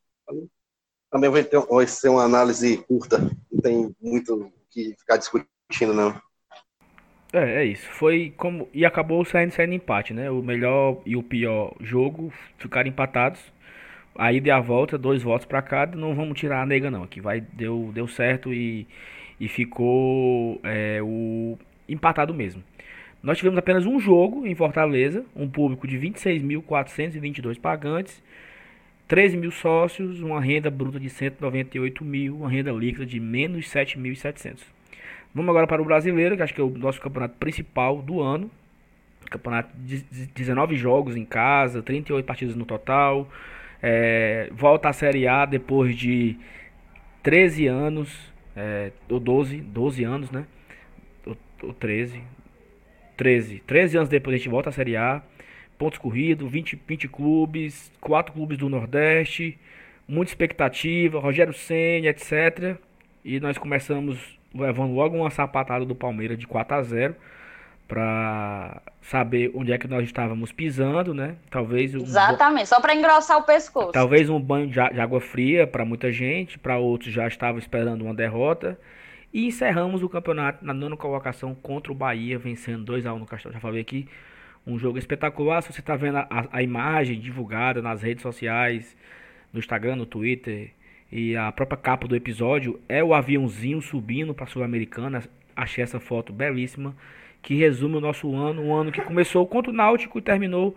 [1.11, 3.17] também vai, ter, vai ser uma análise curta,
[3.51, 6.21] não tem muito que ficar discutindo, não.
[7.33, 7.87] É, é isso.
[7.89, 8.69] Foi como.
[8.73, 10.29] E acabou saindo, saindo empate, né?
[10.29, 13.41] O melhor e o pior jogo ficaram empatados.
[14.17, 15.97] A ida e a volta, dois votos para cada.
[15.97, 17.03] Não vamos tirar a nega, não.
[17.03, 18.87] Aqui vai, deu, deu certo e,
[19.39, 21.57] e ficou é, o
[21.87, 22.63] empatado mesmo.
[23.21, 28.21] Nós tivemos apenas um jogo em Fortaleza, um público de 26.422 pagantes,
[29.07, 34.59] 13 mil sócios, uma renda bruta de 198 mil, uma renda líquida de menos 7.700.
[35.33, 38.49] Vamos agora para o brasileiro, que acho que é o nosso campeonato principal do ano.
[39.29, 40.01] Campeonato de
[40.33, 43.29] 19 jogos em casa, 38 partidas no total.
[43.81, 46.37] É, volta à Série A depois de
[47.21, 50.45] 13 anos, é, ou 12, 12 anos, né?
[51.25, 52.21] Ou, ou 13.
[53.17, 53.61] 13.
[53.67, 55.21] 13 anos depois a gente volta à Série A.
[55.77, 59.57] Pontos corridos, 20, 20 clubes, 4 clubes do Nordeste,
[60.07, 62.77] muita expectativa, Rogério Senna, etc.
[63.23, 64.17] E nós começamos
[64.53, 67.15] levando logo uma sapatada do Palmeiras de 4 a 0
[67.87, 71.35] para saber onde é que nós estávamos pisando, né?
[71.51, 73.91] Talvez um Exatamente, só para engrossar o pescoço.
[73.91, 78.13] Talvez um banho de água fria para muita gente, para outros já estavam esperando uma
[78.13, 78.79] derrota.
[79.31, 83.25] E encerramos o campeonato na nona colocação contra o Bahia, vencendo 2 a 1 no
[83.25, 83.53] Castelo.
[83.53, 84.07] Já falei aqui,
[84.65, 85.61] um jogo espetacular.
[85.61, 88.95] Se você está vendo a, a imagem divulgada nas redes sociais,
[89.53, 90.71] no Instagram, no Twitter,
[91.11, 95.23] e a própria capa do episódio é o aviãozinho subindo para a Sul-Americana.
[95.55, 96.95] Achei essa foto belíssima
[97.41, 100.75] que resume o nosso ano, um ano que começou contra o Náutico e terminou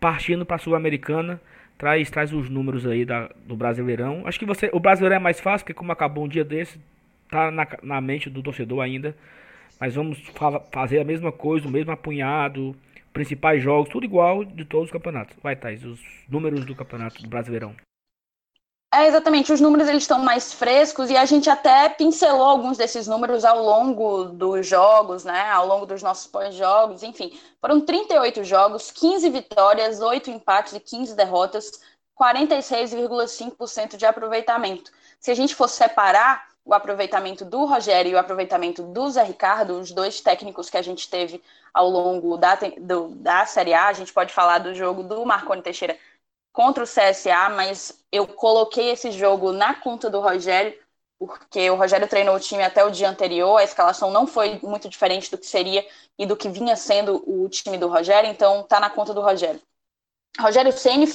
[0.00, 1.40] partindo para a Sul-Americana.
[1.76, 4.22] Traz, traz os números aí da, do Brasileirão.
[4.24, 6.80] Acho que você, o Brasileirão é mais fácil, porque como acabou um dia desse,
[7.30, 9.14] tá na, na mente do torcedor ainda.
[9.78, 12.74] Mas vamos fa fazer a mesma coisa, o mesmo apunhado,
[13.16, 15.34] principais jogos, tudo igual de todos os campeonatos.
[15.42, 15.98] Vai, Thais, os
[16.28, 17.74] números do campeonato do Brasileirão.
[18.92, 23.06] É, exatamente, os números eles estão mais frescos e a gente até pincelou alguns desses
[23.06, 25.50] números ao longo dos jogos, né?
[25.50, 27.32] Ao longo dos nossos pós-jogos, enfim.
[27.58, 31.80] Foram 38 jogos, 15 vitórias, 8 empates e 15 derrotas,
[32.20, 34.90] 46,5% de aproveitamento.
[35.18, 39.78] Se a gente for separar o aproveitamento do Rogério e o aproveitamento do Zé Ricardo,
[39.78, 41.40] os dois técnicos que a gente teve
[41.72, 45.62] ao longo da, do, da Série A, a gente pode falar do jogo do Marconi
[45.62, 45.96] Teixeira
[46.52, 50.76] contra o CSA, mas eu coloquei esse jogo na conta do Rogério,
[51.20, 54.88] porque o Rogério treinou o time até o dia anterior, a escalação não foi muito
[54.88, 55.86] diferente do que seria
[56.18, 59.60] e do que vinha sendo o time do Rogério, então tá na conta do Rogério.
[60.40, 61.06] Rogério Ceni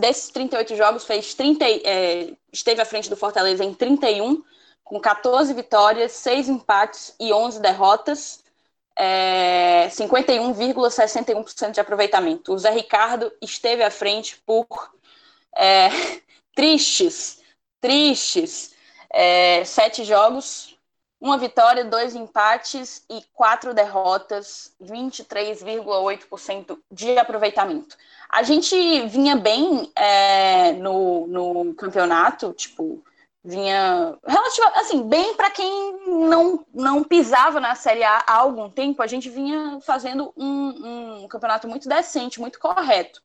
[0.00, 4.42] desses 38 jogos fez 30, é, esteve à frente do Fortaleza em 31,
[4.88, 8.42] com 14 vitórias, 6 empates e 11 derrotas
[8.98, 12.52] é, 51,61% de aproveitamento.
[12.52, 14.66] O Zé Ricardo esteve à frente por
[15.56, 15.88] é,
[16.54, 17.40] tristes,
[17.80, 18.74] tristes,
[19.10, 20.76] é, sete jogos,
[21.20, 27.96] uma vitória, dois empates e quatro derrotas, 23,8% de aproveitamento.
[28.28, 33.02] A gente vinha bem é, no, no campeonato, tipo,
[33.48, 39.02] vinha relativamente assim bem para quem não não pisava na Série A há algum tempo
[39.02, 43.22] a gente vinha fazendo um, um, campeonato muito decente muito correto.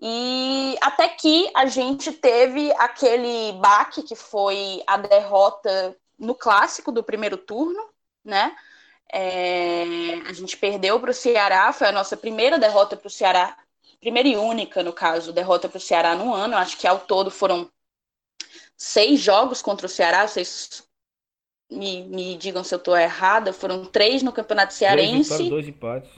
[0.00, 7.02] E até que a gente teve aquele baque que foi a derrota no clássico do
[7.02, 7.82] primeiro turno
[8.24, 8.54] né?
[9.12, 9.82] É,
[10.28, 13.56] a gente perdeu para o Ceará foi a nossa primeira derrota para o Ceará
[14.00, 16.56] primeira e única no caso derrota para o Ceará no ano.
[16.56, 17.68] Acho que ao todo foram
[18.78, 20.84] seis jogos contra o Ceará, vocês
[21.70, 25.36] me, me digam se eu estou errada, foram três no Campeonato Cearense.
[25.36, 26.10] Dois, dois empates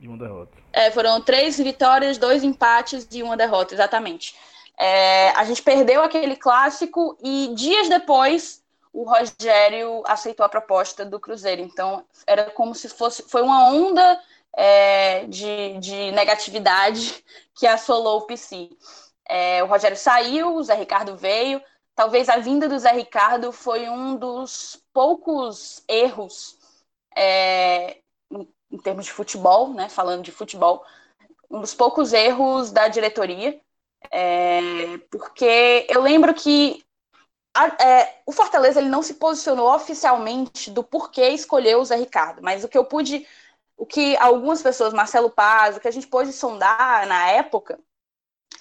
[0.00, 0.56] e uma derrota.
[0.72, 4.34] É, foram três vitórias, dois empates e uma derrota, exatamente.
[4.78, 8.62] É, a gente perdeu aquele clássico e dias depois
[8.92, 11.62] o Rogério aceitou a proposta do Cruzeiro.
[11.62, 14.20] Então era como se fosse foi uma onda
[14.54, 17.24] é, de, de negatividade
[17.54, 18.70] que assolou o PC.
[19.28, 21.62] É, o Rogério saiu, o Zé Ricardo veio
[21.94, 26.58] talvez a vinda do Zé Ricardo foi um dos poucos erros
[27.16, 27.98] é,
[28.30, 29.88] em, termos de futebol, né?
[29.88, 30.84] Falando de futebol,
[31.50, 33.60] um dos poucos erros da diretoria,
[34.10, 36.84] é, porque eu lembro que
[37.54, 42.42] a, é, o Fortaleza ele não se posicionou oficialmente do porquê escolheu o Zé Ricardo,
[42.42, 43.26] mas o que eu pude,
[43.76, 47.78] o que algumas pessoas, Marcelo Paz, o que a gente pôde sondar na época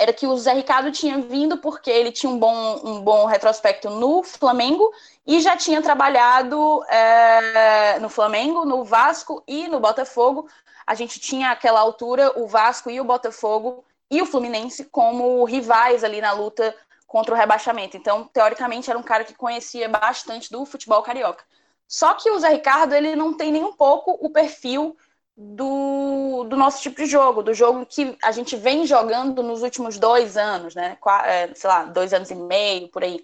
[0.02, 3.88] era que o Zé Ricardo tinha vindo porque ele tinha um bom, um bom retrospecto
[3.88, 4.91] no Flamengo
[5.28, 10.49] e já tinha trabalhado é, no Flamengo, no Vasco e no Botafogo.
[10.88, 16.04] A gente tinha aquela altura o Vasco e o Botafogo e o Fluminense como rivais
[16.04, 16.76] ali na luta
[17.06, 17.95] contra o rebaixamento.
[17.95, 21.43] Então, teoricamente, era um cara que conhecia bastante do futebol carioca.
[21.88, 24.97] Só que o Zé Ricardo ele não tem nem um pouco o perfil
[25.36, 29.98] do, do nosso tipo de jogo, do jogo que a gente vem jogando nos últimos
[29.98, 30.98] dois anos, né?
[31.26, 33.22] É, sei lá, dois anos e meio, por aí.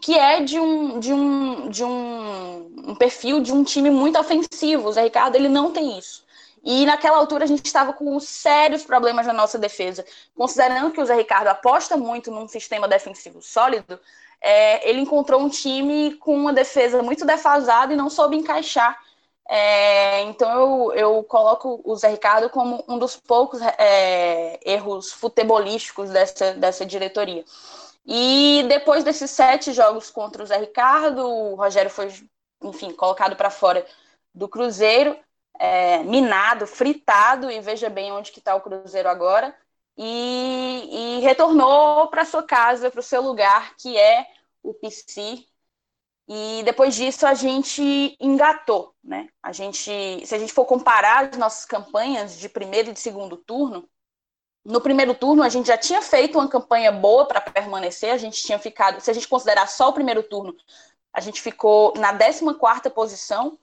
[0.00, 4.88] Que é de um, de um, de um, um perfil de um time muito ofensivo.
[4.88, 6.24] O Zé Ricardo ele não tem isso.
[6.62, 10.04] E naquela altura a gente estava com sérios problemas na nossa defesa.
[10.34, 13.98] Considerando que o Zé Ricardo aposta muito num sistema defensivo sólido,
[14.40, 18.98] é, ele encontrou um time com uma defesa muito defasada e não soube encaixar
[19.52, 26.08] é, então eu, eu coloco o Zé Ricardo como um dos poucos é, erros futebolísticos
[26.10, 27.44] dessa, dessa diretoria.
[28.06, 32.12] E depois desses sete jogos contra o Zé Ricardo, o Rogério foi,
[32.62, 33.84] enfim, colocado para fora
[34.32, 35.18] do Cruzeiro,
[35.58, 39.52] é, minado, fritado, e veja bem onde que está o Cruzeiro agora,
[39.98, 44.26] e, e retornou para sua casa, para o seu lugar, que é
[44.62, 45.44] o PC,
[46.32, 49.28] e depois disso a gente engatou, né?
[49.42, 53.36] A gente, se a gente for comparar as nossas campanhas de primeiro e de segundo
[53.36, 53.88] turno,
[54.64, 58.40] no primeiro turno a gente já tinha feito uma campanha boa para permanecer, a gente
[58.44, 60.54] tinha ficado, se a gente considerar só o primeiro turno,
[61.12, 63.58] a gente ficou na 14ª posição,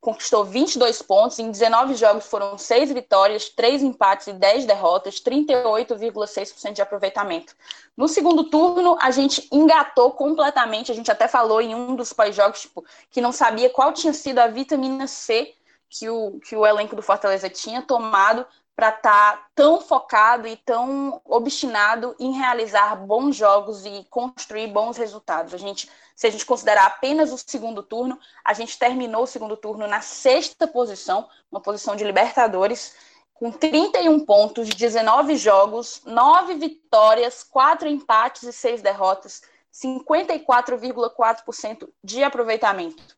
[0.00, 6.72] conquistou 22 pontos, em 19 jogos foram 6 vitórias, 3 empates e 10 derrotas, 38,6%
[6.72, 7.54] de aproveitamento.
[7.96, 12.62] No segundo turno, a gente engatou completamente, a gente até falou em um dos pós-jogos,
[12.62, 15.54] tipo, que não sabia qual tinha sido a vitamina C
[15.90, 18.46] que o, que o elenco do Fortaleza tinha tomado
[18.80, 24.96] para estar tá tão focado e tão obstinado em realizar bons jogos e construir bons
[24.96, 25.52] resultados.
[25.52, 25.90] A gente,
[26.20, 30.02] se a gente considerar apenas o segundo turno, a gente terminou o segundo turno na
[30.02, 32.94] sexta posição, uma posição de Libertadores,
[33.32, 39.40] com 31 pontos, 19 jogos, 9 vitórias, 4 empates e 6 derrotas,
[39.72, 43.16] 54,4% de aproveitamento.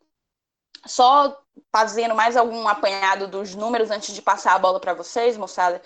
[0.86, 5.80] Só fazendo mais algum apanhado dos números antes de passar a bola para vocês, moçada.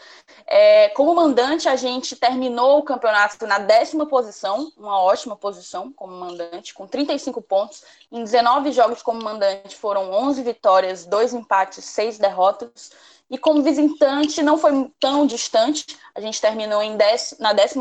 [0.46, 6.12] É, como mandante, a gente terminou o campeonato na décima posição, uma ótima posição como
[6.12, 7.84] mandante, com 35 pontos.
[8.10, 12.90] Em 19 jogos como mandante foram 11 vitórias, 2 empates, 6 derrotas.
[13.28, 15.84] E como visitante, não foi tão distante.
[16.14, 17.74] A gente terminou em dez, na 12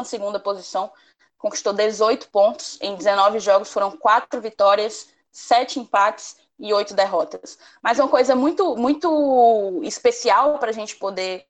[0.44, 0.92] posição,
[1.38, 2.80] conquistou 18 pontos.
[2.82, 7.58] Em 19 jogos foram quatro vitórias, sete empates e oito derrotas.
[7.82, 11.46] Mas uma coisa muito, muito especial para a gente poder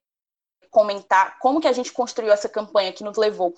[0.70, 3.56] comentar como que a gente construiu essa campanha que nos levou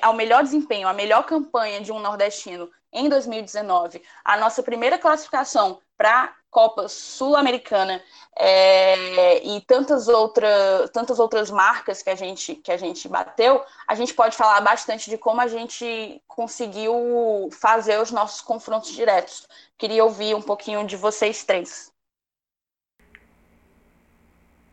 [0.00, 5.80] ao melhor desempenho, a melhor campanha de um nordestino em 2019, a nossa primeira classificação
[5.96, 8.00] para a Copa Sul-Americana
[8.36, 13.94] é, e tantas, outra, tantas outras marcas que a, gente, que a gente bateu, a
[13.96, 19.48] gente pode falar bastante de como a gente conseguiu fazer os nossos confrontos diretos.
[19.76, 21.92] Queria ouvir um pouquinho de vocês três.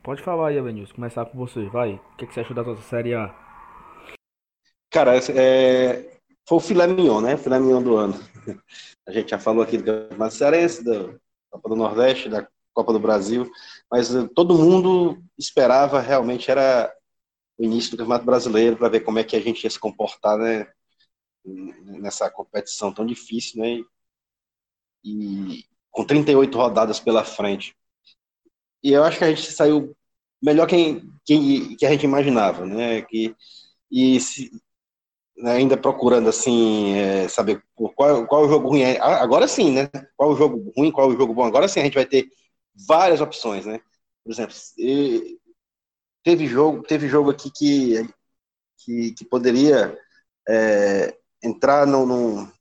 [0.04, 1.94] Pode falar aí, Avenils, começar com você, vai.
[1.94, 3.34] O que, que você achou da nossa Série A?
[4.92, 6.11] Cara, é,
[6.48, 7.38] foi o filé mignon, né?
[7.38, 8.14] Filé mignon do ano.
[9.08, 11.14] A gente já falou aqui do Campeonato Cearense, da
[11.50, 13.52] Copa do Nordeste, da Copa do Brasil,
[13.92, 16.94] mas eh, todo mundo esperava realmente era
[17.58, 20.38] o início do Campeonato Brasileiro para ver como é que a gente ia se comportar,
[20.38, 20.68] né?
[21.46, 23.84] Nessa competição tão difícil, né?
[25.04, 27.76] E com 38 rodadas pela frente.
[28.84, 29.96] E eu acho que a gente saiu
[30.42, 33.02] melhor que, que, que a gente imaginava, né?
[33.02, 33.36] Que,
[33.92, 34.50] e se,
[35.44, 39.00] ainda procurando assim é, saber qual, qual o jogo ruim é.
[39.00, 39.90] Agora sim, né?
[40.16, 41.46] Qual o jogo ruim, qual o jogo bom.
[41.46, 42.30] Agora sim a gente vai ter
[42.88, 43.80] várias opções, né?
[44.24, 44.56] Por exemplo,
[46.24, 48.08] teve jogo, teve jogo aqui que,
[48.78, 49.98] que, que poderia
[50.48, 52.52] é, entrar no, no,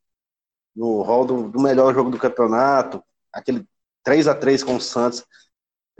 [0.75, 3.03] no hall do, do melhor jogo do campeonato,
[3.33, 3.67] aquele
[4.03, 5.25] 3 a 3 com o Santos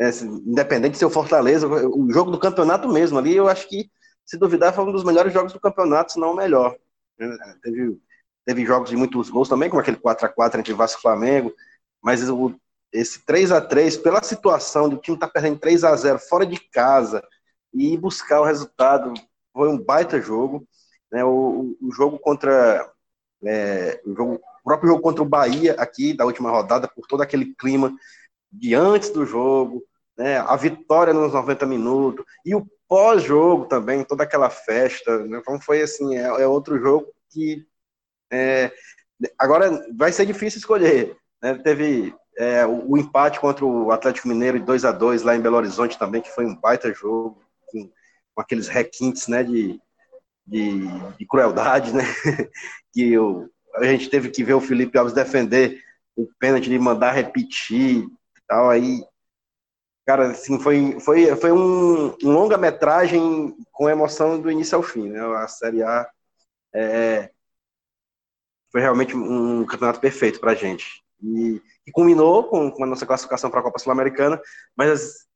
[0.01, 3.91] é, independente de ser o Fortaleza, o jogo do campeonato mesmo ali, eu acho que,
[4.31, 6.77] se duvidar, foi um dos melhores jogos do campeonato, se não o melhor.
[7.19, 7.27] É,
[7.65, 8.01] teve,
[8.47, 11.53] teve jogos de muitos gols também, como aquele 4 a 4 entre Vasco e Flamengo,
[12.01, 12.55] mas o,
[12.93, 16.47] esse 3 a 3 pela situação do time estar tá perdendo 3 a 0 fora
[16.47, 17.25] de casa
[17.75, 19.13] e buscar o resultado,
[19.53, 20.65] foi um baita jogo.
[21.11, 22.89] Né, o, o jogo contra
[23.45, 27.21] é, o, jogo, o próprio jogo contra o Bahia aqui da última rodada, por todo
[27.21, 27.93] aquele clima
[28.53, 29.85] de antes do jogo,
[30.17, 35.25] né, a vitória nos 90 minutos, e o pós-jogo também, toda aquela festa.
[35.25, 37.65] Né, então foi assim, é, é outro jogo que
[38.33, 38.73] é,
[39.39, 41.17] agora vai ser difícil escolher.
[41.41, 45.37] Né, teve é, o, o, empate contra o Atlético Mineiro de 2 a 2 lá
[45.37, 47.89] em Belo Horizonte também, que foi um baita jogo, com,
[48.35, 49.81] com aqueles requintes né, de,
[50.45, 50.81] de,
[51.17, 52.03] de crueldade, né?
[52.93, 55.81] que o, a gente teve que ver o Felipe Alves defender
[56.17, 58.05] o pênalti de mandar repetir
[58.51, 59.01] tal, aí
[60.11, 65.21] Cara, assim, foi, foi, foi um, um longa-metragem com emoção do início ao fim, né?
[65.21, 66.11] A Série A
[66.75, 67.31] é,
[68.73, 71.05] foi realmente um campeonato perfeito pra gente.
[71.23, 74.43] E, e culminou com, com, a nossa classificação para a Copa Sul-Americana,
[74.75, 75.29] mas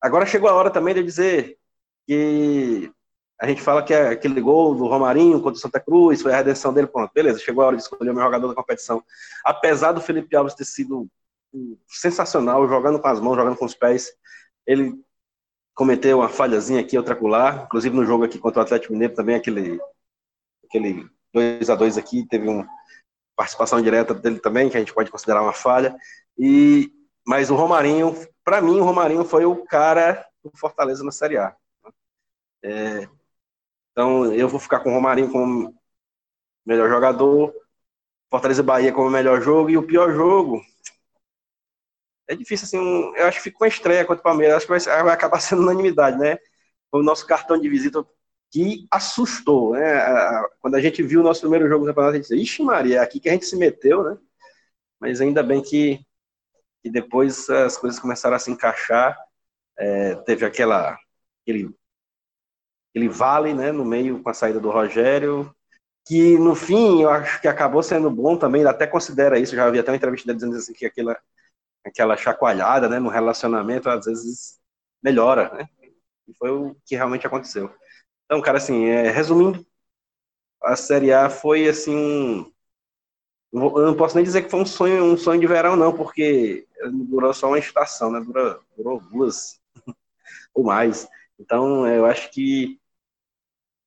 [0.00, 1.58] agora chegou a hora também de dizer
[2.06, 2.90] que
[3.38, 6.36] a gente fala que é aquele gol do Romarinho contra o Santa Cruz foi a
[6.38, 9.04] redenção dele, pronto, beleza, chegou a hora de escolher o meu jogador da competição.
[9.44, 11.06] Apesar do Felipe Alves ter sido
[11.88, 14.12] sensacional, jogando com as mãos, jogando com os pés.
[14.66, 14.94] Ele
[15.74, 19.36] cometeu uma falhazinha aqui, outra acolá, inclusive no jogo aqui contra o Atlético Mineiro também,
[19.36, 19.80] aquele,
[20.64, 22.68] aquele 2 a 2 aqui, teve uma
[23.36, 25.96] participação direta dele também, que a gente pode considerar uma falha.
[26.38, 26.92] E
[27.26, 31.54] mas o Romarinho, para mim, o Romarinho foi o cara do Fortaleza na Série A.
[32.64, 33.08] É,
[33.92, 35.74] então, eu vou ficar com o Romarinho como
[36.66, 37.54] melhor jogador,
[38.30, 40.62] Fortaleza Bahia como melhor jogo, e o pior jogo,
[42.28, 44.70] é difícil, assim, um, eu acho que fica uma estreia contra o Palmeiras, acho que
[44.70, 46.38] vai, vai, acabar sendo unanimidade, né?
[46.90, 48.04] O nosso cartão de visita
[48.50, 50.04] que assustou, né?
[50.60, 52.98] Quando a gente viu o nosso primeiro jogo do campeonato, a gente disse, ixi Maria,
[52.98, 54.18] é aqui que a gente se meteu, né?
[55.00, 56.00] Mas ainda bem que,
[56.82, 59.18] que depois as coisas começaram a se encaixar,
[59.78, 60.98] é, teve aquela,
[61.42, 61.74] aquele,
[62.90, 65.52] aquele vale, né, no meio com a saída do Rogério,
[66.06, 69.66] que no fim eu acho que acabou sendo bom também, ele até considera isso, já
[69.66, 71.18] havia até uma entrevista dizendo assim que aquela
[71.84, 74.60] aquela chacoalhada, né, no relacionamento, às vezes
[75.02, 75.68] melhora, né?
[76.28, 77.72] E foi o que realmente aconteceu.
[78.24, 79.64] Então, cara, assim, é, resumindo,
[80.62, 82.46] a Série A foi assim
[83.52, 85.94] um, eu não posso nem dizer que foi um sonho, um sonho de verão, não,
[85.94, 88.20] porque durou só uma estação, né?
[88.20, 89.60] Durou, durou duas
[90.54, 91.06] ou mais.
[91.38, 92.80] Então, eu acho que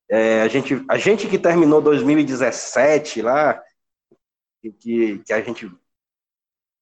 [0.08, 3.60] é, a, gente, a gente que terminou 2017 lá,
[4.80, 5.72] que, que a gente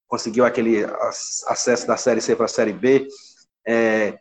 [0.08, 0.84] conseguiu aquele
[1.46, 3.06] acesso da Série C para a Série B.
[3.66, 4.18] É,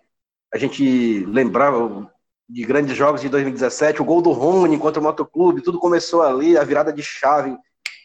[0.54, 2.10] a gente lembrava
[2.48, 6.58] de grandes jogos de 2017, o gol do Rony contra o Motoclube, tudo começou ali,
[6.58, 7.52] a virada de chave,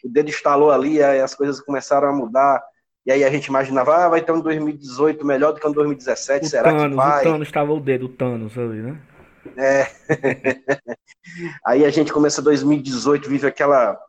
[0.03, 2.61] o dedo instalou ali, aí as coisas começaram a mudar.
[3.05, 6.45] E aí a gente imaginava, ah, vai ter um 2018 melhor do que um 2017,
[6.45, 7.21] O será Thanos, que vai?
[7.21, 9.01] o Thanos estava o dedo, o Thanos ali, né?
[9.57, 9.87] É.
[11.65, 13.99] aí a gente começa 2018, vive aquela,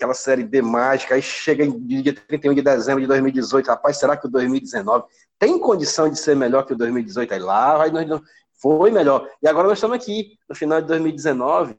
[0.00, 4.16] aquela série B mágica, aí chega em dia 31 de dezembro de 2018, rapaz, será
[4.16, 5.04] que o 2019
[5.38, 7.34] tem condição de ser melhor que o 2018?
[7.34, 8.22] Aí lá vai, nós não-
[8.62, 9.28] foi melhor.
[9.42, 11.76] E agora nós estamos aqui, no final de 2019,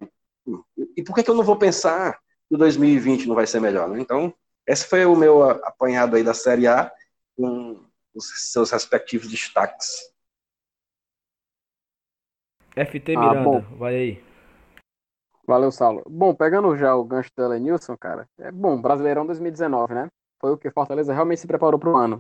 [0.95, 2.13] e por que, que eu não vou pensar
[2.47, 3.89] que o 2020 não vai ser melhor?
[3.89, 3.99] Né?
[3.99, 4.31] Então,
[4.67, 6.91] esse foi o meu ah, apanhado aí da Série A,
[7.35, 10.11] com os seus respectivos destaques.
[12.75, 13.77] FT Ah, Miranda, bom.
[13.77, 14.30] vai aí.
[15.51, 16.01] Valeu, Saulo.
[16.07, 20.07] Bom, pegando já o gancho do Elenilson, cara, é bom, Brasileirão 2019, né?
[20.39, 22.19] Foi o que Fortaleza realmente se preparou para o ano.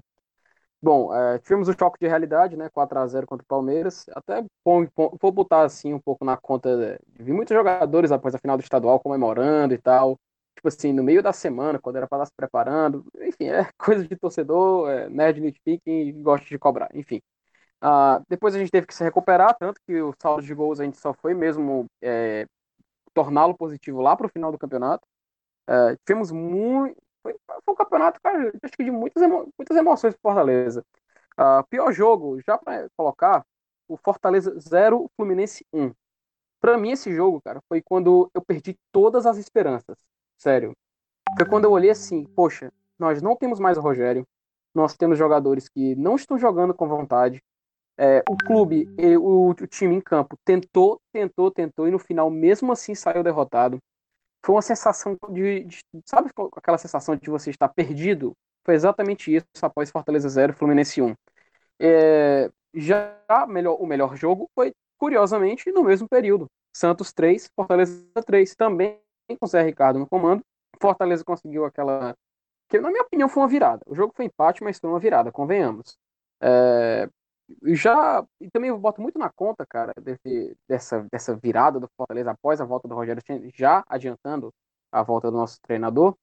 [0.81, 2.67] Bom, é, tivemos o choque de realidade, né?
[2.73, 4.05] 4x0 contra o Palmeiras.
[4.13, 8.37] Até bom, bom, vou botar assim um pouco na conta vi muitos jogadores após a
[8.37, 10.19] final do estadual comemorando e tal.
[10.53, 13.05] Tipo assim, no meio da semana, quando era para estar se preparando.
[13.21, 16.89] Enfim, é coisa de torcedor, é, nerd nitpicking e gosta de cobrar.
[16.93, 17.21] Enfim.
[17.81, 20.83] Ah, depois a gente teve que se recuperar, tanto que o saldo de gols a
[20.83, 22.45] gente só foi mesmo é,
[23.13, 25.05] torná-lo positivo lá para o final do campeonato.
[25.67, 26.97] É, tivemos muito.
[27.23, 30.83] Foi, foi um campeonato, cara, acho que de muitas, emo- muitas emoções para Fortaleza.
[31.37, 33.45] Ah, pior jogo, já para colocar,
[33.87, 35.91] o Fortaleza 0, Fluminense 1.
[36.59, 39.97] Para mim, esse jogo, cara, foi quando eu perdi todas as esperanças.
[40.37, 40.73] Sério.
[41.37, 44.27] Foi quando eu olhei assim, poxa, nós não temos mais o Rogério,
[44.73, 47.41] nós temos jogadores que não estão jogando com vontade.
[48.01, 48.89] É, o clube,
[49.19, 53.77] o, o time em campo tentou, tentou, tentou, e no final, mesmo assim, saiu derrotado.
[54.45, 58.33] Foi uma sensação de, de- Sabe aquela sensação de você estar perdido?
[58.65, 61.15] Foi exatamente isso após Fortaleza 0, Fluminense 1.
[61.79, 63.15] É, já
[63.47, 66.47] melhor, o melhor jogo foi, curiosamente, no mesmo período.
[66.75, 68.99] Santos 3, Fortaleza 3, também
[69.39, 70.41] com o Zé Ricardo no comando.
[70.81, 72.15] Fortaleza conseguiu aquela.
[72.69, 73.81] Que, na minha opinião, foi uma virada.
[73.87, 75.97] O jogo foi empate, mas foi uma virada, convenhamos.
[76.41, 77.09] É,
[77.73, 78.25] já.
[78.39, 82.61] E também eu boto muito na conta, cara, desse- dessa, dessa virada do Fortaleza após
[82.61, 84.51] a volta do Rogério Ceni, já adiantando
[84.91, 86.15] a volta do nosso treinador,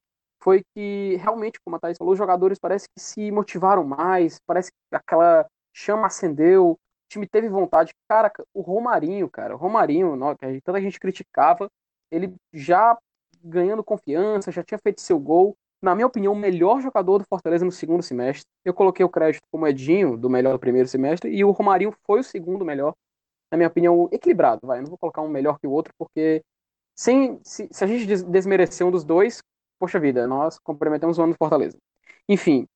[0.42, 4.70] foi que realmente, como a Thaís falou, os jogadores parece que se motivaram mais, parece
[4.70, 7.92] que aquela chama acendeu, o time teve vontade.
[8.08, 11.68] Cara, o Romarinho, cara, o Romarinho, que tanta gente criticava,
[12.10, 12.96] ele já
[13.42, 15.56] ganhando confiança, já tinha feito seu gol.
[15.80, 18.44] Na minha opinião, o melhor jogador do Fortaleza no segundo semestre.
[18.64, 22.20] Eu coloquei o crédito como Edinho, do melhor do primeiro semestre, e o Romarinho foi
[22.20, 22.94] o segundo melhor.
[23.50, 24.78] Na minha opinião, equilibrado, vai.
[24.78, 26.42] Eu não vou colocar um melhor que o outro, porque
[26.96, 29.40] sem, se, se a gente des- desmerecer um dos dois,
[29.78, 31.78] poxa vida, nós comprometemos o ano do Fortaleza.
[32.28, 32.66] Enfim,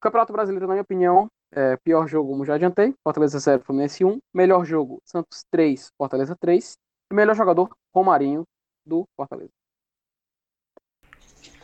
[0.00, 4.18] Campeonato Brasileiro, na minha opinião, é, pior jogo, como já adiantei, Fortaleza 0, Fluminense 1.
[4.34, 6.76] Melhor jogo, Santos 3, Fortaleza 3.
[7.10, 8.44] E melhor jogador, Romarinho,
[8.86, 9.50] do Fortaleza.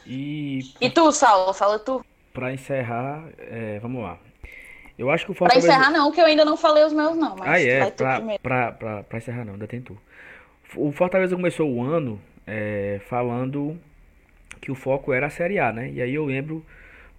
[0.07, 2.05] E E tu, Saulo, fala tu.
[2.33, 4.19] pra encerrar, é, vamos lá.
[4.99, 5.67] Eu acho que o Pra Fortaleza.
[5.69, 7.35] encerrar, não, que eu ainda não falei os meus, não.
[7.37, 9.97] Mas Ah, é, pra, pra, pra, pra encerrar não, ainda tem tu.
[10.77, 13.79] O Fortaleza começou o ano é, falando
[14.61, 15.91] que o foco era a Série A, né?
[15.91, 16.65] E aí eu lembro,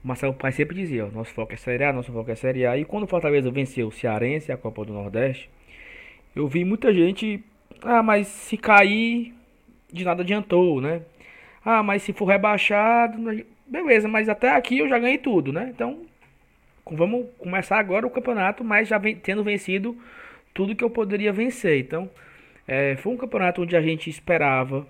[0.03, 2.65] o Marcelo Pai sempre dizia, ó, nosso foco é Série A, nosso foco é Série
[2.65, 2.77] A.
[2.77, 5.49] E quando o Fortaleza venceu o Cearense e a Copa do Nordeste,
[6.35, 7.43] eu vi muita gente,
[7.81, 9.33] ah, mas se cair,
[9.91, 11.01] de nada adiantou, né?
[11.65, 13.17] Ah, mas se for rebaixado,
[13.65, 15.71] beleza, mas até aqui eu já ganhei tudo, né?
[15.73, 16.05] Então,
[16.85, 19.97] vamos começar agora o campeonato, mas já tendo vencido
[20.53, 21.79] tudo que eu poderia vencer.
[21.79, 22.09] Então,
[22.67, 24.87] é, foi um campeonato onde a gente esperava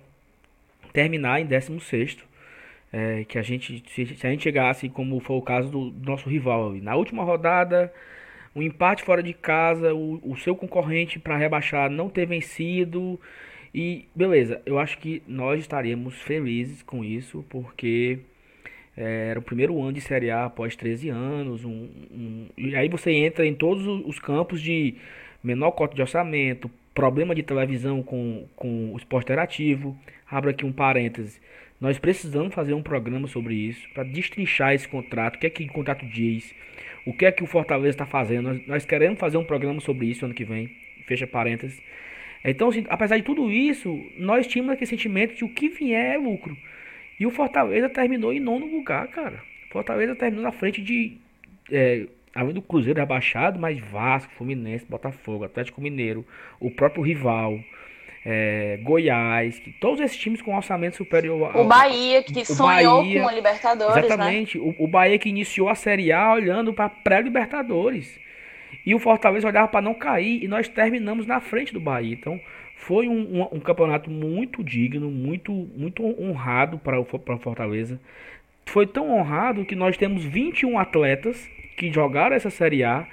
[0.92, 2.24] terminar em 16º.
[2.92, 6.10] É, que a gente, se, se a gente chegasse, como foi o caso do, do
[6.10, 7.92] nosso rival, na última rodada,
[8.54, 13.20] um empate fora de casa, o, o seu concorrente para rebaixar não ter vencido.
[13.76, 18.20] E beleza, eu acho que nós estaríamos felizes com isso, porque
[18.96, 21.64] é, era o primeiro ano de Série A após 13 anos.
[21.64, 24.94] Um, um- e aí você entra em todos os campos de
[25.44, 29.96] menor cota de orçamento, problema de televisão com, com o esporte interativo.
[30.30, 31.40] Abro aqui um parêntese.
[31.80, 35.64] Nós precisamos fazer um programa sobre isso, para destrinchar esse contrato, o que é que
[35.64, 36.54] o contrato diz,
[37.06, 38.48] o que é que o Fortaleza está fazendo.
[38.50, 40.70] Nós, nós queremos fazer um programa sobre isso ano que vem.
[41.06, 41.80] Fecha parênteses.
[42.50, 46.18] Então, assim, apesar de tudo isso, nós tínhamos aquele sentimento de o que vier é
[46.18, 46.56] lucro.
[47.18, 49.42] E o Fortaleza terminou em nono lugar, cara.
[49.70, 51.16] Fortaleza terminou na frente de.
[51.70, 56.24] É, além do Cruzeiro rebaixado, mas Vasco, Fluminense, Botafogo, Atlético Mineiro,
[56.60, 57.58] o próprio rival,
[58.24, 63.28] é, Goiás, que, todos esses times com orçamento superior O Bahia, que sonhou Bahia- com
[63.28, 64.04] a Libertadores, né?
[64.04, 64.58] Exatamente.
[64.58, 68.18] O, o Bahia que iniciou a Série A olhando para pré-Libertadores.
[68.86, 72.14] E o Fortaleza olhava para não cair e nós terminamos na frente do Bahia.
[72.14, 72.40] Então
[72.76, 78.00] foi um, um- um campeonato muito digno, muito, muito honrado para o, Fortaleza.
[78.66, 83.06] foi tão honrado que nós temos 21 atletas que jogaram essa Série A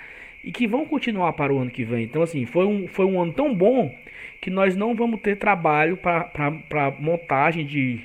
[0.43, 2.03] e que vão continuar para o ano que vem.
[2.05, 3.93] Então, assim, foi um, foi um ano tão bom
[4.41, 8.01] que nós não vamos ter trabalho para montagem de,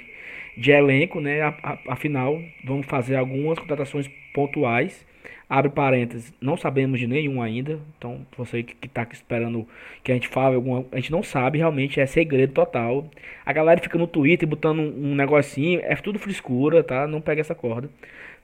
[0.56, 1.40] de elenco, né?
[1.88, 5.06] Afinal, vamos fazer algumas contratações pontuais.
[5.50, 7.80] Abre parênteses, não sabemos de nenhum ainda.
[7.96, 9.66] Então, você que está esperando
[10.04, 10.84] que a gente fale alguma.
[10.92, 13.08] A gente não sabe, realmente é segredo total.
[13.46, 17.06] A galera fica no Twitter botando um, um negocinho, é tudo frescura, tá?
[17.06, 17.88] Não pega essa corda.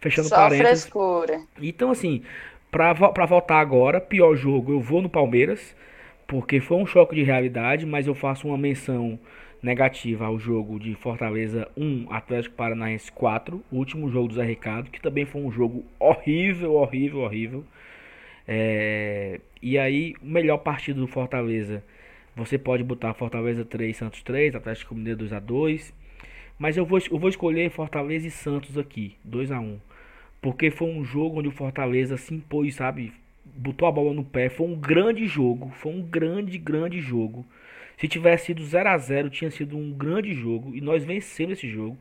[0.00, 0.84] Fechando Só parênteses.
[0.84, 1.42] frescura.
[1.60, 2.22] Então, assim,
[2.70, 5.76] pra, pra voltar agora, pior jogo, eu vou no Palmeiras,
[6.26, 9.18] porque foi um choque de realidade, mas eu faço uma menção
[9.64, 14.90] negativa ao jogo de Fortaleza 1, Atlético Paranaense 4, o último jogo do Zé Ricardo,
[14.90, 17.64] que também foi um jogo horrível, horrível, horrível.
[18.46, 19.40] É...
[19.62, 21.82] E aí, o melhor partido do Fortaleza,
[22.36, 26.04] você pode botar Fortaleza 3, Santos 3, Atlético Mineiro 2 a 2
[26.58, 29.78] mas eu vou, eu vou escolher Fortaleza e Santos aqui, 2 a 1
[30.40, 33.12] Porque foi um jogo onde o Fortaleza se impôs, sabe?
[33.44, 34.48] Botou a bola no pé.
[34.48, 35.70] Foi um grande jogo.
[35.70, 37.44] Foi um grande, grande jogo.
[37.98, 40.74] Se tivesse sido 0 a 0 tinha sido um grande jogo.
[40.74, 41.96] E nós vencemos esse jogo.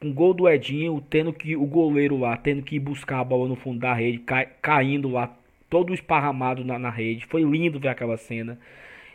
[0.00, 3.24] Com um gol do Edinho, tendo que o goleiro lá, tendo que ir buscar a
[3.24, 5.34] bola no fundo da rede, cai, caindo lá,
[5.70, 7.26] todo esparramado na, na rede.
[7.26, 8.58] Foi lindo ver aquela cena.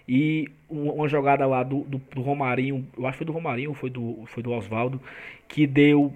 [0.07, 3.89] E uma jogada lá do, do, do, Romarinho, eu acho que foi do Romarinho foi
[3.89, 4.99] do, foi do Oswaldo,
[5.47, 6.13] que deu.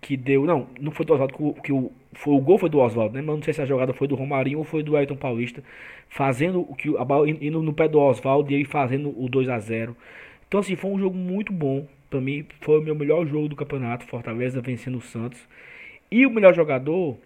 [0.00, 0.44] Que deu.
[0.44, 3.22] Não, não foi do Oswaldo, que, que o, foi, o gol foi do Oswaldo, né?
[3.22, 5.62] Mas não sei se a jogada foi do Romarinho ou foi do Ayrton Paulista.
[6.08, 9.48] Fazendo o que a bola indo no pé do Oswaldo e ele fazendo o 2
[9.48, 9.96] a 0
[10.46, 11.86] Então, assim, foi um jogo muito bom.
[12.10, 14.06] Pra mim, foi o meu melhor jogo do campeonato.
[14.06, 15.40] Fortaleza vencendo o Santos.
[16.10, 17.16] E o melhor jogador,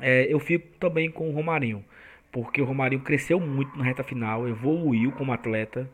[0.00, 1.84] é, eu fico também com o Romarinho
[2.32, 5.88] porque o Romarinho cresceu muito na reta final, evoluiu como atleta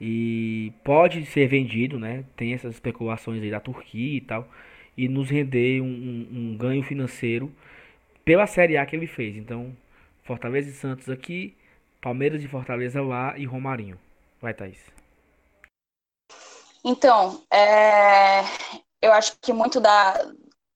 [0.00, 2.24] e pode ser vendido, né?
[2.36, 4.48] Tem essas especulações aí da Turquia e tal,
[4.96, 7.52] e nos render um, um, um ganho financeiro
[8.24, 9.36] pela Série A que ele fez.
[9.36, 9.76] Então,
[10.24, 11.56] Fortaleza e Santos aqui,
[12.00, 13.98] Palmeiras e Fortaleza lá e Romarinho.
[14.40, 14.78] Vai, Thaís.
[16.84, 18.40] Então, é,
[19.02, 20.14] eu acho que muito da,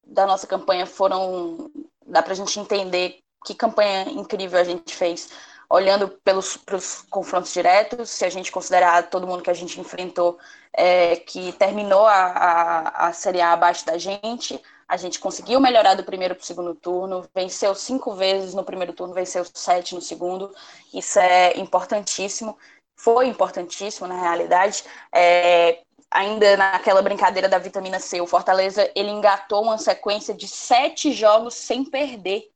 [0.06, 1.70] da nossa campanha foram.
[2.06, 5.30] dá pra gente entender que campanha incrível a gente fez,
[5.70, 10.36] olhando pelos pros confrontos diretos, se a gente considerar todo mundo que a gente enfrentou
[10.72, 15.94] é, que terminou a, a, a Série A abaixo da gente, a gente conseguiu melhorar
[15.94, 20.00] do primeiro para o segundo turno, venceu cinco vezes no primeiro turno, venceu sete no
[20.00, 20.52] segundo,
[20.92, 22.58] isso é importantíssimo,
[22.96, 24.82] foi importantíssimo na realidade.
[25.14, 31.12] É, ainda naquela brincadeira da vitamina C, o Fortaleza ele engatou uma sequência de sete
[31.12, 32.50] jogos sem perder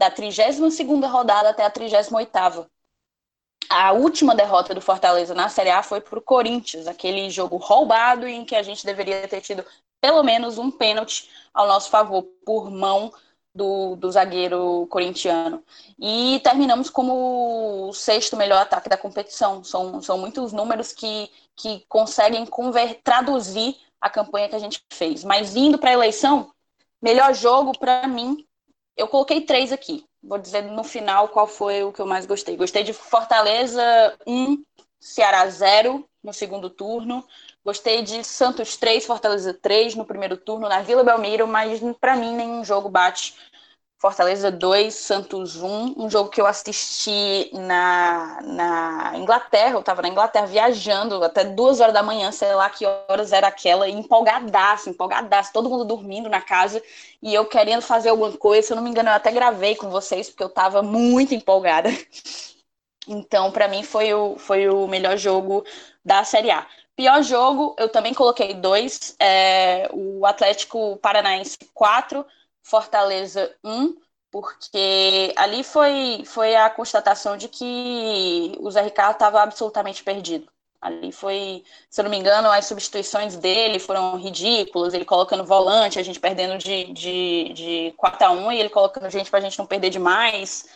[0.00, 2.66] da 32ª rodada até a 38ª.
[3.68, 8.26] A última derrota do Fortaleza na Série A foi para o Corinthians, aquele jogo roubado
[8.26, 9.62] em que a gente deveria ter tido
[10.00, 13.12] pelo menos um pênalti ao nosso favor por mão
[13.54, 15.62] do, do, zagueiro corintiano.
[15.98, 19.62] E terminamos como o sexto melhor ataque da competição.
[19.62, 25.22] São, são muitos números que, que conseguem conver, traduzir a campanha que a gente fez.
[25.24, 26.50] Mas indo para a eleição,
[27.02, 28.46] melhor jogo para mim
[29.00, 30.04] eu coloquei três aqui.
[30.22, 32.56] Vou dizer no final qual foi o que eu mais gostei.
[32.56, 33.82] Gostei de Fortaleza
[34.26, 34.62] 1,
[35.00, 37.24] Ceará 0 no segundo turno.
[37.64, 42.34] Gostei de Santos 3, Fortaleza 3 no primeiro turno na Vila Belmiro, mas para mim
[42.34, 43.34] nenhum jogo bate
[44.00, 50.08] Fortaleza 2, Santos 1, um jogo que eu assisti na, na Inglaterra, eu estava na
[50.08, 55.52] Inglaterra viajando até duas horas da manhã, sei lá que horas era aquela, empolgadaço, empolgadaço,
[55.52, 56.82] todo mundo dormindo na casa
[57.20, 59.90] e eu querendo fazer alguma coisa, se eu não me engano eu até gravei com
[59.90, 61.90] vocês porque eu estava muito empolgada.
[63.08, 65.64] Então, para mim foi o, foi o melhor jogo
[66.04, 66.64] da Série A.
[66.94, 72.24] Pior jogo, eu também coloquei dois, é, o Atlético Paranaense 4,
[72.62, 73.96] Fortaleza 1,
[74.30, 80.50] porque ali foi, foi a constatação de que o Zé Ricardo estava absolutamente perdido.
[80.80, 85.98] Ali foi, se eu não me engano, as substituições dele foram ridículas, ele colocando volante,
[85.98, 89.42] a gente perdendo de, de, de 4 a 1 e ele colocando gente para a
[89.42, 90.66] gente não perder demais.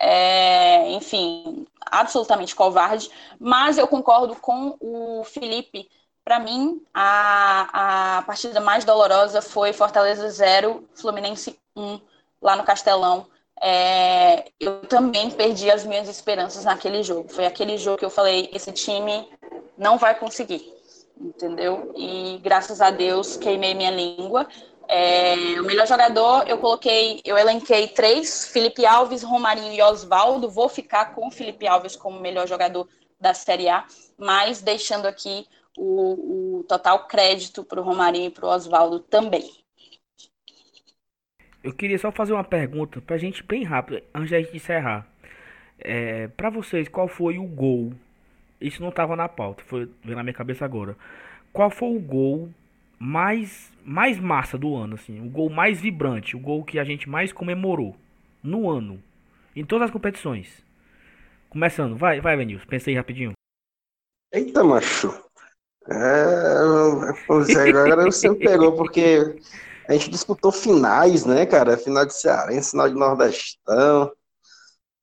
[0.00, 3.08] É, enfim, absolutamente covarde.
[3.38, 5.88] Mas eu concordo com o Felipe
[6.24, 12.00] para mim, a, a partida mais dolorosa foi Fortaleza 0, Fluminense 1,
[12.40, 13.26] lá no Castelão.
[13.60, 17.28] É, eu também perdi as minhas esperanças naquele jogo.
[17.28, 19.28] Foi aquele jogo que eu falei: esse time
[19.76, 20.72] não vai conseguir,
[21.20, 21.92] entendeu?
[21.96, 24.46] E graças a Deus queimei minha língua.
[24.88, 30.50] É, o melhor jogador, eu coloquei, eu elenquei três: Felipe Alves, Romarinho e Oswaldo.
[30.50, 32.88] Vou ficar com o Felipe Alves como melhor jogador
[33.20, 33.84] da Série A,
[34.18, 35.46] mas deixando aqui
[35.76, 39.50] o, o total crédito para o Romarinho e para o Oswaldo também.
[41.62, 45.06] Eu queria só fazer uma pergunta pra gente bem rápido, antes da gente encerrar.
[45.78, 47.92] É, pra vocês, qual foi o gol?
[48.60, 50.96] Isso não tava na pauta, foi veio na minha cabeça agora.
[51.52, 52.48] Qual foi o gol
[52.98, 55.20] mais mais massa do ano, assim?
[55.20, 57.96] O gol mais vibrante, o gol que a gente mais comemorou
[58.42, 59.02] no ano,
[59.54, 60.64] em todas as competições.
[61.48, 63.32] Começando, vai, vai, Venils, pensei rapidinho.
[64.32, 65.12] Eita, macho.
[65.88, 69.36] É, pois é, agora você me pegou, porque
[69.88, 71.76] a gente disputou finais, né, cara?
[71.76, 74.12] Final de Cearense, final de Nordestão.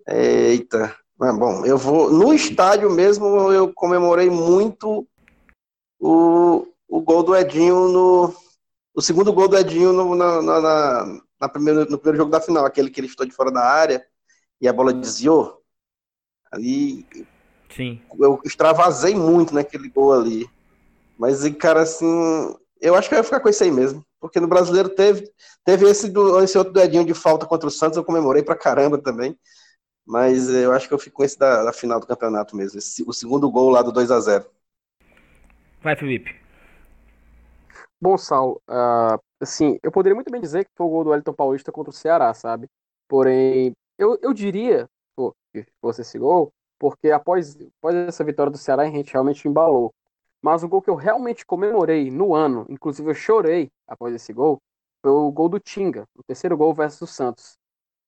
[0.07, 0.95] Eita.
[1.17, 2.09] Mas, bom, eu vou.
[2.09, 5.05] No estádio mesmo, eu comemorei muito
[5.99, 8.33] o, o gol do Edinho no.
[8.93, 12.41] O segundo gol do Edinho no, na, na, na, na primeiro, no primeiro jogo da
[12.41, 14.05] final, aquele que ele estou de fora da área
[14.61, 15.61] e a bola desviou.
[16.51, 17.05] Ali.
[17.69, 18.01] Sim.
[18.17, 20.49] Eu extravasei muito naquele gol ali.
[21.19, 22.07] Mas, cara, assim,
[22.79, 24.05] eu acho que eu ia ficar com isso aí mesmo.
[24.21, 25.29] Porque no brasileiro teve,
[25.65, 28.97] teve esse, do, esse outro dedinho de falta contra o Santos, eu comemorei pra caramba
[28.97, 29.37] também.
[30.07, 32.79] Mas eu acho que eu fico com esse da, da final do campeonato mesmo.
[32.79, 34.45] Esse, o segundo gol lá do 2 a 0
[35.81, 36.33] Vai, Felipe.
[38.01, 41.33] Bom, Sal, uh, assim, eu poderia muito bem dizer que foi o gol do Wellington
[41.33, 42.67] Paulista contra o Ceará, sabe?
[43.09, 44.87] Porém, eu, eu diria
[45.17, 49.45] pô, que fosse esse gol, porque após, após essa vitória do Ceará, a gente realmente
[49.47, 49.91] embalou.
[50.41, 54.61] Mas o gol que eu realmente comemorei no ano, inclusive eu chorei após esse gol,
[55.01, 57.57] foi o gol do Tinga, o terceiro gol versus o Santos.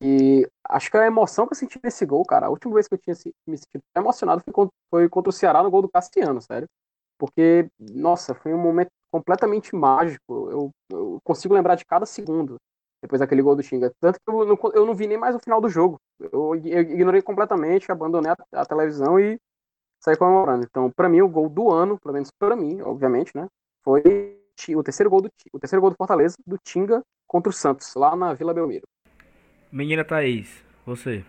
[0.01, 2.95] E acho que a emoção que eu senti nesse gol, cara, a última vez que
[2.95, 6.41] eu tinha me sentido emocionado foi contra, foi contra o Ceará no gol do Cassiano,
[6.41, 6.67] sério.
[7.19, 10.49] Porque, nossa, foi um momento completamente mágico.
[10.49, 12.57] Eu, eu consigo lembrar de cada segundo
[13.01, 13.91] depois daquele gol do Tinga.
[13.99, 15.99] Tanto que eu não, eu não vi nem mais o final do jogo.
[16.19, 19.39] Eu, eu ignorei completamente, abandonei a, a televisão e
[20.01, 20.65] sair comemorando.
[20.69, 23.47] Então, para mim, o gol do ano, pelo menos para mim, obviamente, né,
[23.83, 24.01] foi
[24.75, 28.15] o terceiro gol do o terceiro gol do Fortaleza do Tinga contra o Santos, lá
[28.15, 28.85] na Vila Belmiro.
[29.71, 31.23] Menina Thaís, você.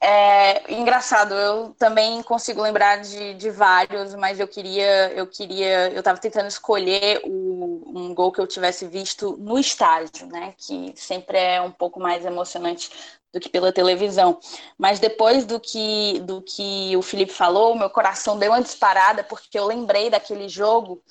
[0.00, 6.00] É engraçado, eu também consigo lembrar de, de vários, mas eu queria, eu queria, eu
[6.00, 10.54] estava tentando escolher o, um gol que eu tivesse visto no estádio, né?
[10.56, 12.90] Que sempre é um pouco mais emocionante
[13.32, 14.38] do que pela televisão.
[14.76, 19.58] Mas depois do que, do que o Felipe falou, meu coração deu uma disparada, porque
[19.58, 21.02] eu lembrei daquele jogo.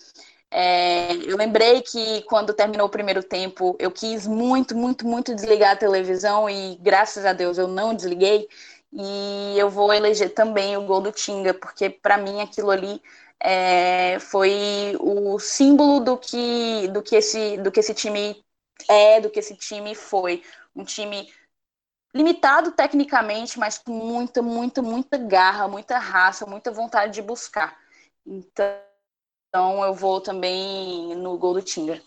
[0.49, 5.73] É, eu lembrei que quando terminou o primeiro tempo, eu quis muito, muito, muito desligar
[5.73, 8.47] a televisão e graças a Deus eu não desliguei.
[8.93, 13.01] E eu vou eleger também o gol do Tinga, porque para mim aquilo ali
[13.39, 18.41] é, foi o símbolo do que, do, que esse, do que esse time
[18.89, 20.43] é, do que esse time foi.
[20.75, 21.31] Um time
[22.13, 27.77] limitado tecnicamente, mas com muita, muita, muita garra, muita raça, muita vontade de buscar.
[28.25, 28.87] Então
[29.53, 32.01] eu vou também no gol do Tinga.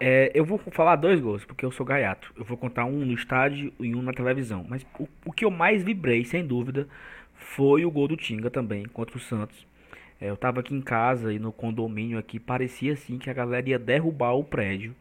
[0.00, 2.32] É, eu vou falar dois gols, porque eu sou gaiato.
[2.36, 4.64] Eu vou contar um no estádio e um na televisão.
[4.68, 6.88] Mas o, o que eu mais vibrei, sem dúvida,
[7.34, 9.64] foi o gol do Tinga também, contra o Santos.
[10.20, 13.68] É, eu tava aqui em casa e no condomínio aqui, parecia assim que a galera
[13.68, 14.94] ia derrubar o prédio.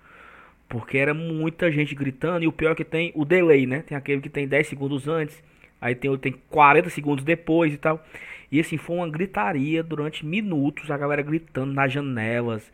[0.69, 3.81] Porque era muita gente gritando e o pior é que tem o delay, né?
[3.81, 5.43] Tem aquele que tem 10 segundos antes,
[5.81, 8.03] aí tem outro tem 40 segundos depois e tal.
[8.51, 12.71] E assim, foi uma gritaria durante minutos, a galera gritando nas janelas.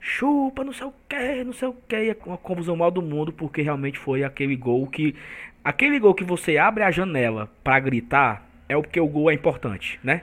[0.00, 3.60] Chupa, não sei o que, não sei o que, uma confusão mal do mundo, porque
[3.62, 5.14] realmente foi aquele gol que.
[5.62, 9.98] Aquele gol que você abre a janela para gritar é porque o gol é importante,
[10.02, 10.22] né?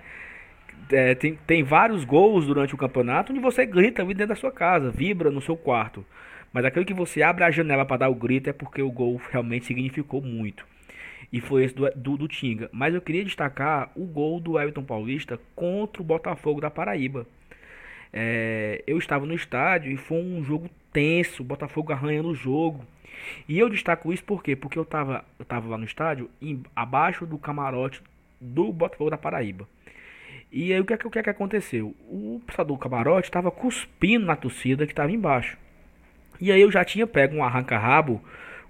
[0.92, 4.92] É, tem, tem vários gols durante o campeonato onde você grita dentro da sua casa,
[4.92, 6.06] vibra no seu quarto.
[6.54, 9.20] Mas aquele que você abre a janela para dar o grito é porque o gol
[9.32, 10.66] realmente significou muito.
[11.32, 12.70] E foi esse do, do, do, Tinga.
[12.72, 17.26] Mas eu queria destacar o gol do Everton Paulista contra o Botafogo da Paraíba.
[18.14, 22.86] É, eu estava no estádio e foi um jogo tenso, o Botafogo arranhando o jogo.
[23.48, 24.56] E eu destaco isso por quê?
[24.56, 28.02] Porque eu estava eu tava lá no estádio, em, abaixo do camarote
[28.40, 29.68] do Botafogo da Paraíba.
[30.52, 31.94] E aí o que, é, o que, é que aconteceu?
[32.08, 35.58] O pessoal do camarote estava cuspindo na torcida que estava embaixo.
[36.40, 38.24] E aí eu já tinha pego um arranca-rabo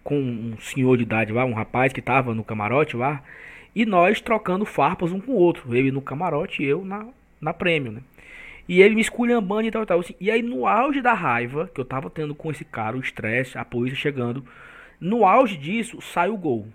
[0.05, 3.23] com um senhor de idade lá, um rapaz que tava no camarote lá,
[3.75, 7.07] e nós trocando farpas um com o outro, ele no camarote e eu na,
[7.41, 8.01] na prêmio, né?
[8.69, 9.99] E ele me esculhambando e tal, tal.
[9.99, 12.99] Assim, e aí no auge da raiva que eu tava tendo com esse cara, o
[12.99, 14.45] estresse, a polícia chegando,
[14.99, 16.67] no auge disso, sai o gol.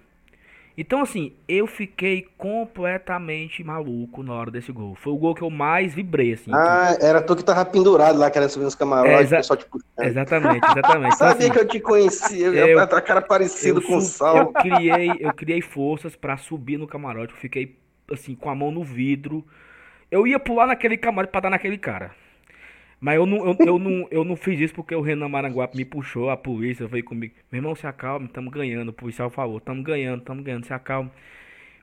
[0.78, 4.94] Então, assim, eu fiquei completamente maluco na hora desse gol.
[4.94, 6.50] Foi o gol que eu mais vibrei, assim.
[6.54, 7.04] Ah, que...
[7.04, 9.56] era tu que tava pendurado lá, querendo subir nos camarotes, é, exa...
[9.56, 9.66] te
[10.00, 11.14] Exatamente, exatamente.
[11.14, 14.36] Então, Sabia assim, que eu te conhecia, eu, eu, cara parecido com o Sal.
[14.36, 17.76] Eu criei, eu criei forças para subir no camarote, eu fiquei,
[18.10, 19.44] assim, com a mão no vidro.
[20.10, 22.12] Eu ia pular naquele camarote pra dar naquele cara.
[23.00, 25.84] Mas eu não, eu, eu, não, eu não fiz isso porque o Renan Maranguape me
[25.86, 27.34] puxou, a polícia veio comigo.
[27.50, 28.90] Meu irmão, se acalme, estamos ganhando.
[28.90, 31.10] O policial falou, estamos ganhando, estamos ganhando, se acalme.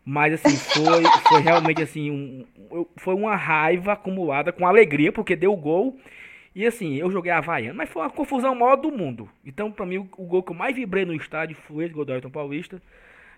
[0.06, 5.52] Mas assim, foi, foi realmente assim, um, foi uma raiva acumulada com alegria, porque deu
[5.52, 6.00] o gol.
[6.56, 9.30] E assim, eu joguei Havaiano, mas foi uma confusão maior do mundo.
[9.46, 12.06] Então, para mim, o, o, gol que eu mais vibrei no estádio foi esse gol
[12.06, 12.82] do Ayrton Paulista.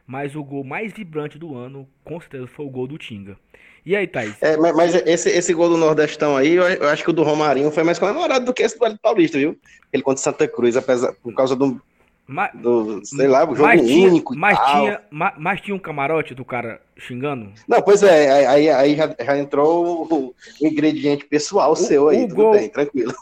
[0.10, 3.38] Mas o gol mais vibrante do ano, com certeza, foi o gol do Tinga.
[3.86, 4.42] E aí, Thaís?
[4.42, 7.22] É, mas, mas esse, esse gol do Nordestão aí, eu, eu, acho que o do
[7.22, 9.56] Romarinho foi mais comemorado do que esse do Hélio Paulista, viu?
[9.94, 11.80] Ele contra Santa Cruz, apesar, por causa do,
[12.26, 15.80] mas, do sei lá, o jogo mas tinha, único mas tinha, mas, mas, tinha um
[15.80, 17.52] camarote do cara xingando?
[17.68, 22.24] Não, pois é, aí, aí já, já entrou o, o ingrediente pessoal o, seu aí,
[22.24, 23.14] o gol, bem, tranquilo.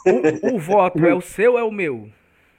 [0.42, 2.08] O, o voto é o seu ou é o meu?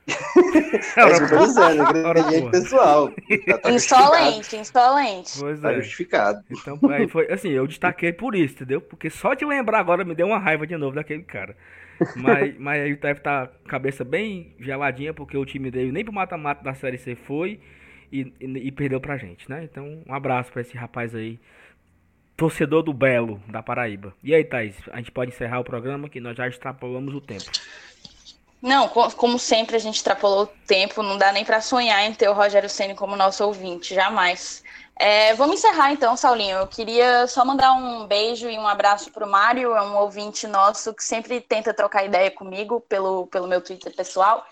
[0.07, 3.11] É isso que eu tô dizendo, ingrediente pessoal.
[3.61, 5.39] Tá insolente, insolente.
[5.39, 5.75] Pois tá é.
[5.75, 6.43] justificado.
[6.49, 8.81] Então, aí foi assim, eu destaquei por isso, entendeu?
[8.81, 11.55] Porque só de lembrar agora me deu uma raiva de novo daquele cara.
[12.15, 16.13] Mas, mas aí o Tef tá cabeça bem geladinha, porque o time dele nem pro
[16.13, 17.59] mata-mata da Série C foi
[18.11, 19.63] e, e, e, perdeu pra gente, né?
[19.63, 21.39] Então, um abraço pra esse rapaz aí,
[22.35, 24.13] torcedor do Belo, da Paraíba.
[24.23, 27.45] E aí, Thaís, a gente pode encerrar o programa, que nós já extrapolamos o tempo.
[28.61, 32.27] Não, como sempre a gente extrapolou o tempo, não dá nem para sonhar em ter
[32.27, 34.61] o Rogério Ceni como nosso ouvinte, jamais.
[34.97, 36.57] É, vamos encerrar então, Saulinho.
[36.57, 40.45] Eu queria só mandar um beijo e um abraço para o Mário, é um ouvinte
[40.45, 44.45] nosso que sempre tenta trocar ideia comigo pelo, pelo meu Twitter pessoal.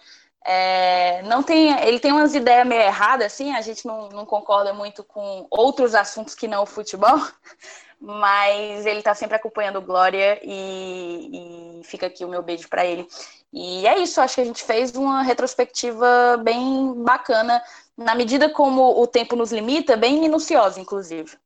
[0.45, 4.73] É, não tem, ele tem umas ideias meio erradas, assim, a gente não, não concorda
[4.73, 7.19] muito com outros assuntos que não o futebol,
[7.99, 12.85] mas ele está sempre acompanhando o Glória e, e fica aqui o meu beijo para
[12.85, 13.07] ele.
[13.51, 17.61] E é isso, acho que a gente fez uma retrospectiva bem bacana,
[17.97, 21.37] na medida como o tempo nos limita, bem minuciosa, inclusive.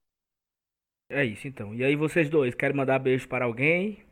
[1.10, 1.74] É isso então.
[1.74, 4.04] E aí vocês dois, querem mandar beijo para alguém?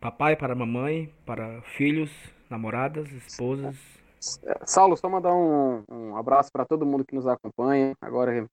[0.00, 2.10] Papai, para mamãe, para filhos,
[2.48, 3.76] namoradas, esposas?
[4.66, 7.94] Saulo, só mandar um, um abraço para todo mundo que nos acompanha.
[8.00, 8.46] Agora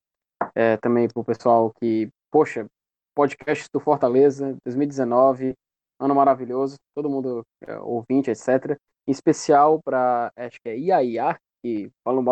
[0.55, 2.65] é, também para o pessoal que, poxa,
[3.17, 5.55] podcast do Fortaleza 2019,
[5.99, 8.77] ano maravilhoso, todo mundo é, ouvinte, etc.
[9.07, 12.23] Em especial para, acho que é Iaia, que falou,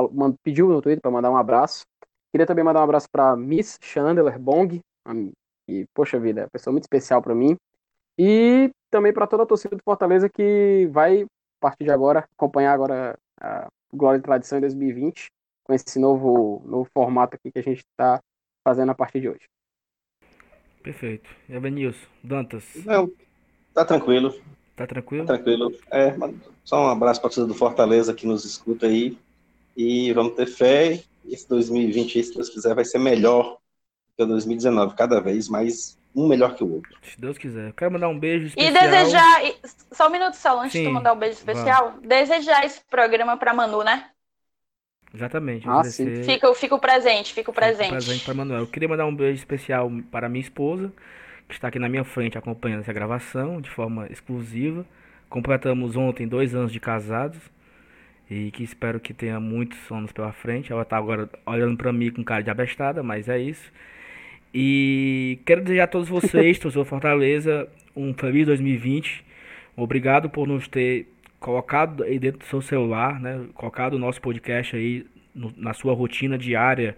[0.44, 1.86] pediu no Twitter para mandar um abraço.
[2.32, 4.80] Queria também mandar um abraço para Miss Chandler Bong,
[5.66, 7.58] que, poxa vida, é uma pessoa muito especial para mim.
[8.16, 11.28] E também para toda a torcida do Fortaleza que vai, a
[11.60, 15.32] partir de agora, acompanhar agora a Glória e Tradição em 2020,
[15.64, 18.22] com esse novo, novo formato aqui que a gente está
[18.64, 19.48] fazendo a partir de hoje.
[20.86, 21.30] Perfeito.
[21.50, 22.64] Evanilson, Dantas.
[22.86, 23.12] Não,
[23.76, 24.34] Tá tranquilo.
[24.74, 25.26] Tá tranquilo?
[25.26, 25.74] Tá tranquilo.
[25.92, 26.16] É,
[26.64, 29.18] só um abraço para toda do Fortaleza que nos escuta aí.
[29.76, 31.04] E vamos ter fé.
[31.28, 33.58] Esse 2020, se Deus quiser, vai ser melhor
[34.16, 36.98] que o 2019, cada vez mais um melhor que o outro.
[37.04, 37.68] Se Deus quiser.
[37.68, 38.72] Eu quero mandar um beijo especial.
[38.72, 39.42] E desejar,
[39.92, 43.36] só um minuto só, antes Sim, de tu mandar um beijo especial, desejar esse programa
[43.36, 44.10] para Manu, né?
[45.16, 45.68] Exatamente.
[45.68, 46.24] Ah, sim.
[46.24, 47.86] Fica, fica o presente, fica o presente.
[47.86, 48.60] Fica o presente para Manuel.
[48.62, 50.92] Eu queria mandar um beijo especial para minha esposa,
[51.48, 54.86] que está aqui na minha frente acompanhando essa gravação de forma exclusiva.
[55.30, 57.40] Completamos ontem dois anos de casados
[58.30, 60.72] e que espero que tenha muitos anos pela frente.
[60.72, 63.72] Ela está agora olhando para mim com cara de abestada, mas é isso.
[64.54, 69.24] E quero desejar a todos vocês, torcedor Fortaleza, um feliz 2020.
[69.78, 71.08] Obrigado por nos ter
[71.46, 73.46] colocado aí dentro do seu celular, né?
[73.54, 76.98] Colocado o nosso podcast aí no, na sua rotina diária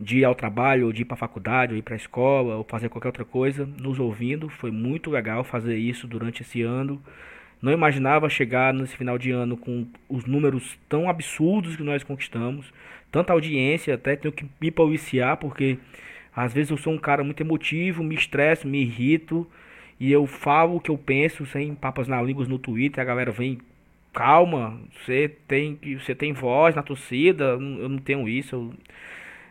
[0.00, 2.56] de ir ao trabalho, ou de ir para a faculdade, ou ir para a escola,
[2.56, 4.48] ou fazer qualquer outra coisa, nos ouvindo.
[4.48, 7.00] Foi muito legal fazer isso durante esse ano.
[7.62, 12.72] Não imaginava chegar nesse final de ano com os números tão absurdos que nós conquistamos.
[13.12, 15.78] Tanta audiência, até tenho que me policiar, porque
[16.34, 19.46] às vezes eu sou um cara muito emotivo, me estresso, me irrito.
[20.00, 23.00] E eu falo o que eu penso sem papas na língua no Twitter.
[23.00, 23.58] A galera vem,
[24.14, 27.44] calma, você tem, você tem voz na torcida.
[27.44, 28.54] Eu não tenho isso.
[28.54, 28.74] Eu,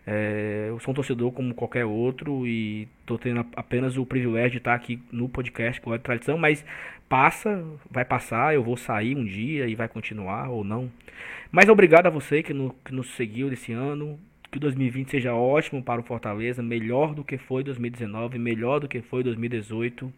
[0.05, 4.57] é, eu sou um torcedor como qualquer outro e estou tendo apenas o privilégio de
[4.57, 6.65] estar aqui no podcast com a tradição, mas
[7.07, 10.91] passa, vai passar, eu vou sair um dia e vai continuar ou não.
[11.51, 14.19] Mas obrigado a você que, no, que nos seguiu esse ano.
[14.51, 19.01] Que 2020 seja ótimo para o Fortaleza, melhor do que foi 2019, melhor do que
[19.01, 20.13] foi 2018.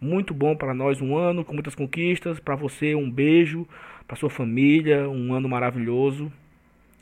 [0.00, 2.40] Muito bom para nós um ano com muitas conquistas.
[2.40, 3.66] Para você, um beijo.
[4.08, 6.32] Para sua família, um ano maravilhoso.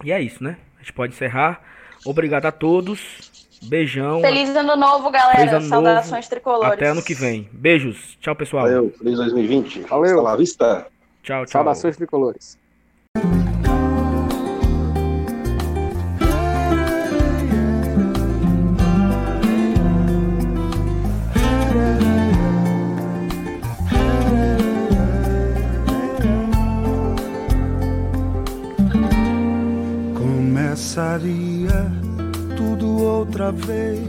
[0.05, 0.59] E é isso, né?
[0.77, 1.63] A gente pode encerrar.
[2.05, 3.49] Obrigado a todos.
[3.63, 4.21] Beijão.
[4.21, 5.57] Feliz ano novo, galera.
[5.57, 6.31] Ano Saudações novo.
[6.31, 6.73] tricolores.
[6.75, 7.49] Até ano que vem.
[7.53, 8.17] Beijos.
[8.21, 8.65] Tchau, pessoal.
[8.65, 8.93] Valeu.
[8.99, 9.81] Feliz 2020.
[9.81, 10.21] Valeu.
[10.21, 10.87] Hasta vista.
[11.23, 11.49] Tchau, tchau.
[11.49, 12.59] Saudações tricolores.
[30.99, 31.93] Começaria
[32.57, 34.09] tudo outra vez.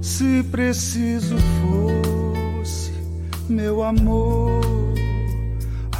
[0.00, 2.92] Se preciso fosse,
[3.50, 4.62] meu amor,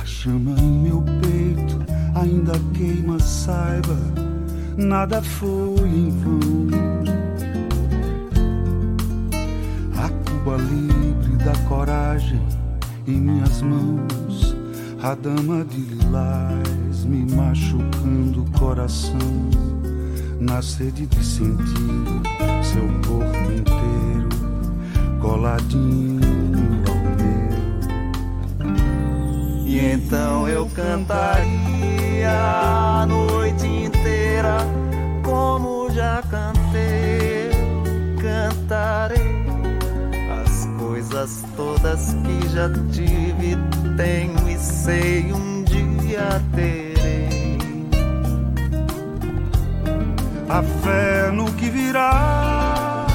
[0.01, 1.85] a chama em meu peito
[2.15, 3.99] ainda queima, saiba,
[4.79, 6.69] nada foi em vão.
[10.03, 12.41] A Cuba livre da coragem
[13.07, 14.13] em minhas mãos,
[15.03, 19.19] a dama de lilás me machucando o coração,
[20.39, 22.23] na sede de sentir
[22.63, 24.29] seu corpo inteiro
[25.21, 26.21] coladinho
[26.89, 28.79] ao meu.
[29.67, 34.59] E então eu cantaria a noite inteira,
[35.25, 37.51] como já cantei,
[38.21, 39.43] cantarei
[40.79, 43.57] coisas todas que já tive,
[50.53, 53.07] A fé no que virá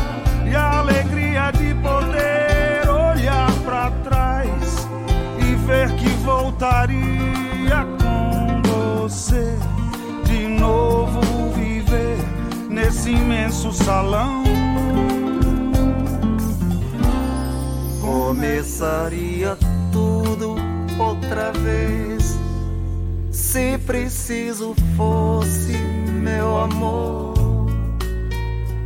[0.43, 4.87] e a alegria de poder olhar para trás
[5.37, 9.55] e ver que voltaria com você
[10.25, 11.21] de novo
[11.53, 12.17] viver
[12.71, 14.43] nesse imenso salão
[18.01, 19.55] começaria
[19.91, 20.55] tudo
[20.97, 22.35] outra vez.
[23.31, 25.75] Se preciso fosse,
[26.17, 27.35] meu amor.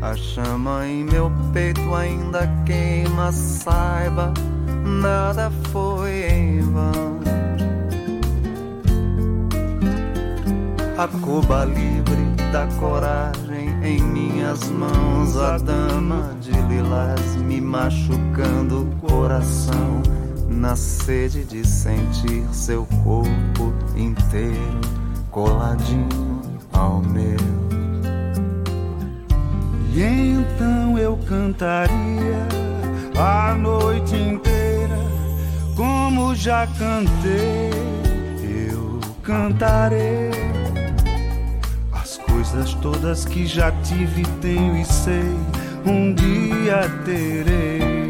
[0.01, 4.33] A chama em meu peito ainda queima, saiba,
[4.83, 7.19] nada foi em vão.
[10.97, 19.07] A Cuba livre da coragem em minhas mãos, a dama de lilás me machucando o
[19.07, 20.01] coração,
[20.47, 24.81] na sede de sentir seu corpo inteiro
[25.31, 26.30] coladinho
[26.73, 27.61] ao meu.
[29.93, 32.47] E então eu cantaria
[33.17, 34.97] a noite inteira,
[35.75, 37.69] como já cantei,
[38.41, 40.31] eu cantarei
[41.91, 45.35] as coisas todas que já tive, tenho e sei,
[45.85, 48.09] um dia terei.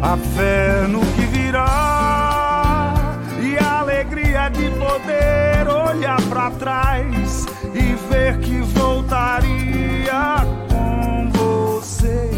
[0.00, 2.94] A fé no que virá
[3.42, 5.53] e a alegria de poder
[5.94, 12.30] olhar para trás e ver que voltaria com você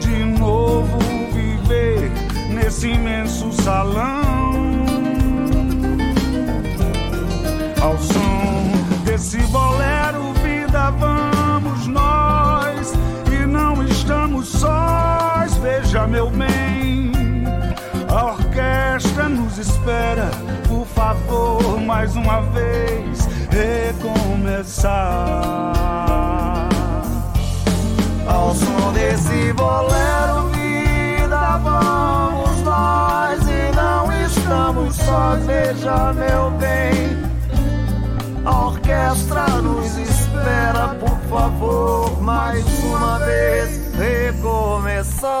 [0.00, 0.98] de novo
[1.32, 2.10] viver
[2.48, 4.22] nesse imenso salão.
[7.80, 12.92] Ao som desse bolero, vida, vamos nós
[13.32, 15.56] e não estamos sós.
[15.56, 16.61] Veja, meu bem,
[19.12, 20.30] orquestra nos espera.
[20.66, 24.92] Por favor, mais uma vez recomeçar.
[28.26, 35.44] Ao som desse bolero, vida, vamos nós e não estamos sós.
[35.44, 37.22] Veja, meu bem,
[38.44, 39.92] a orquestra nos
[40.98, 45.32] por favor, mais uma vez recomeçar.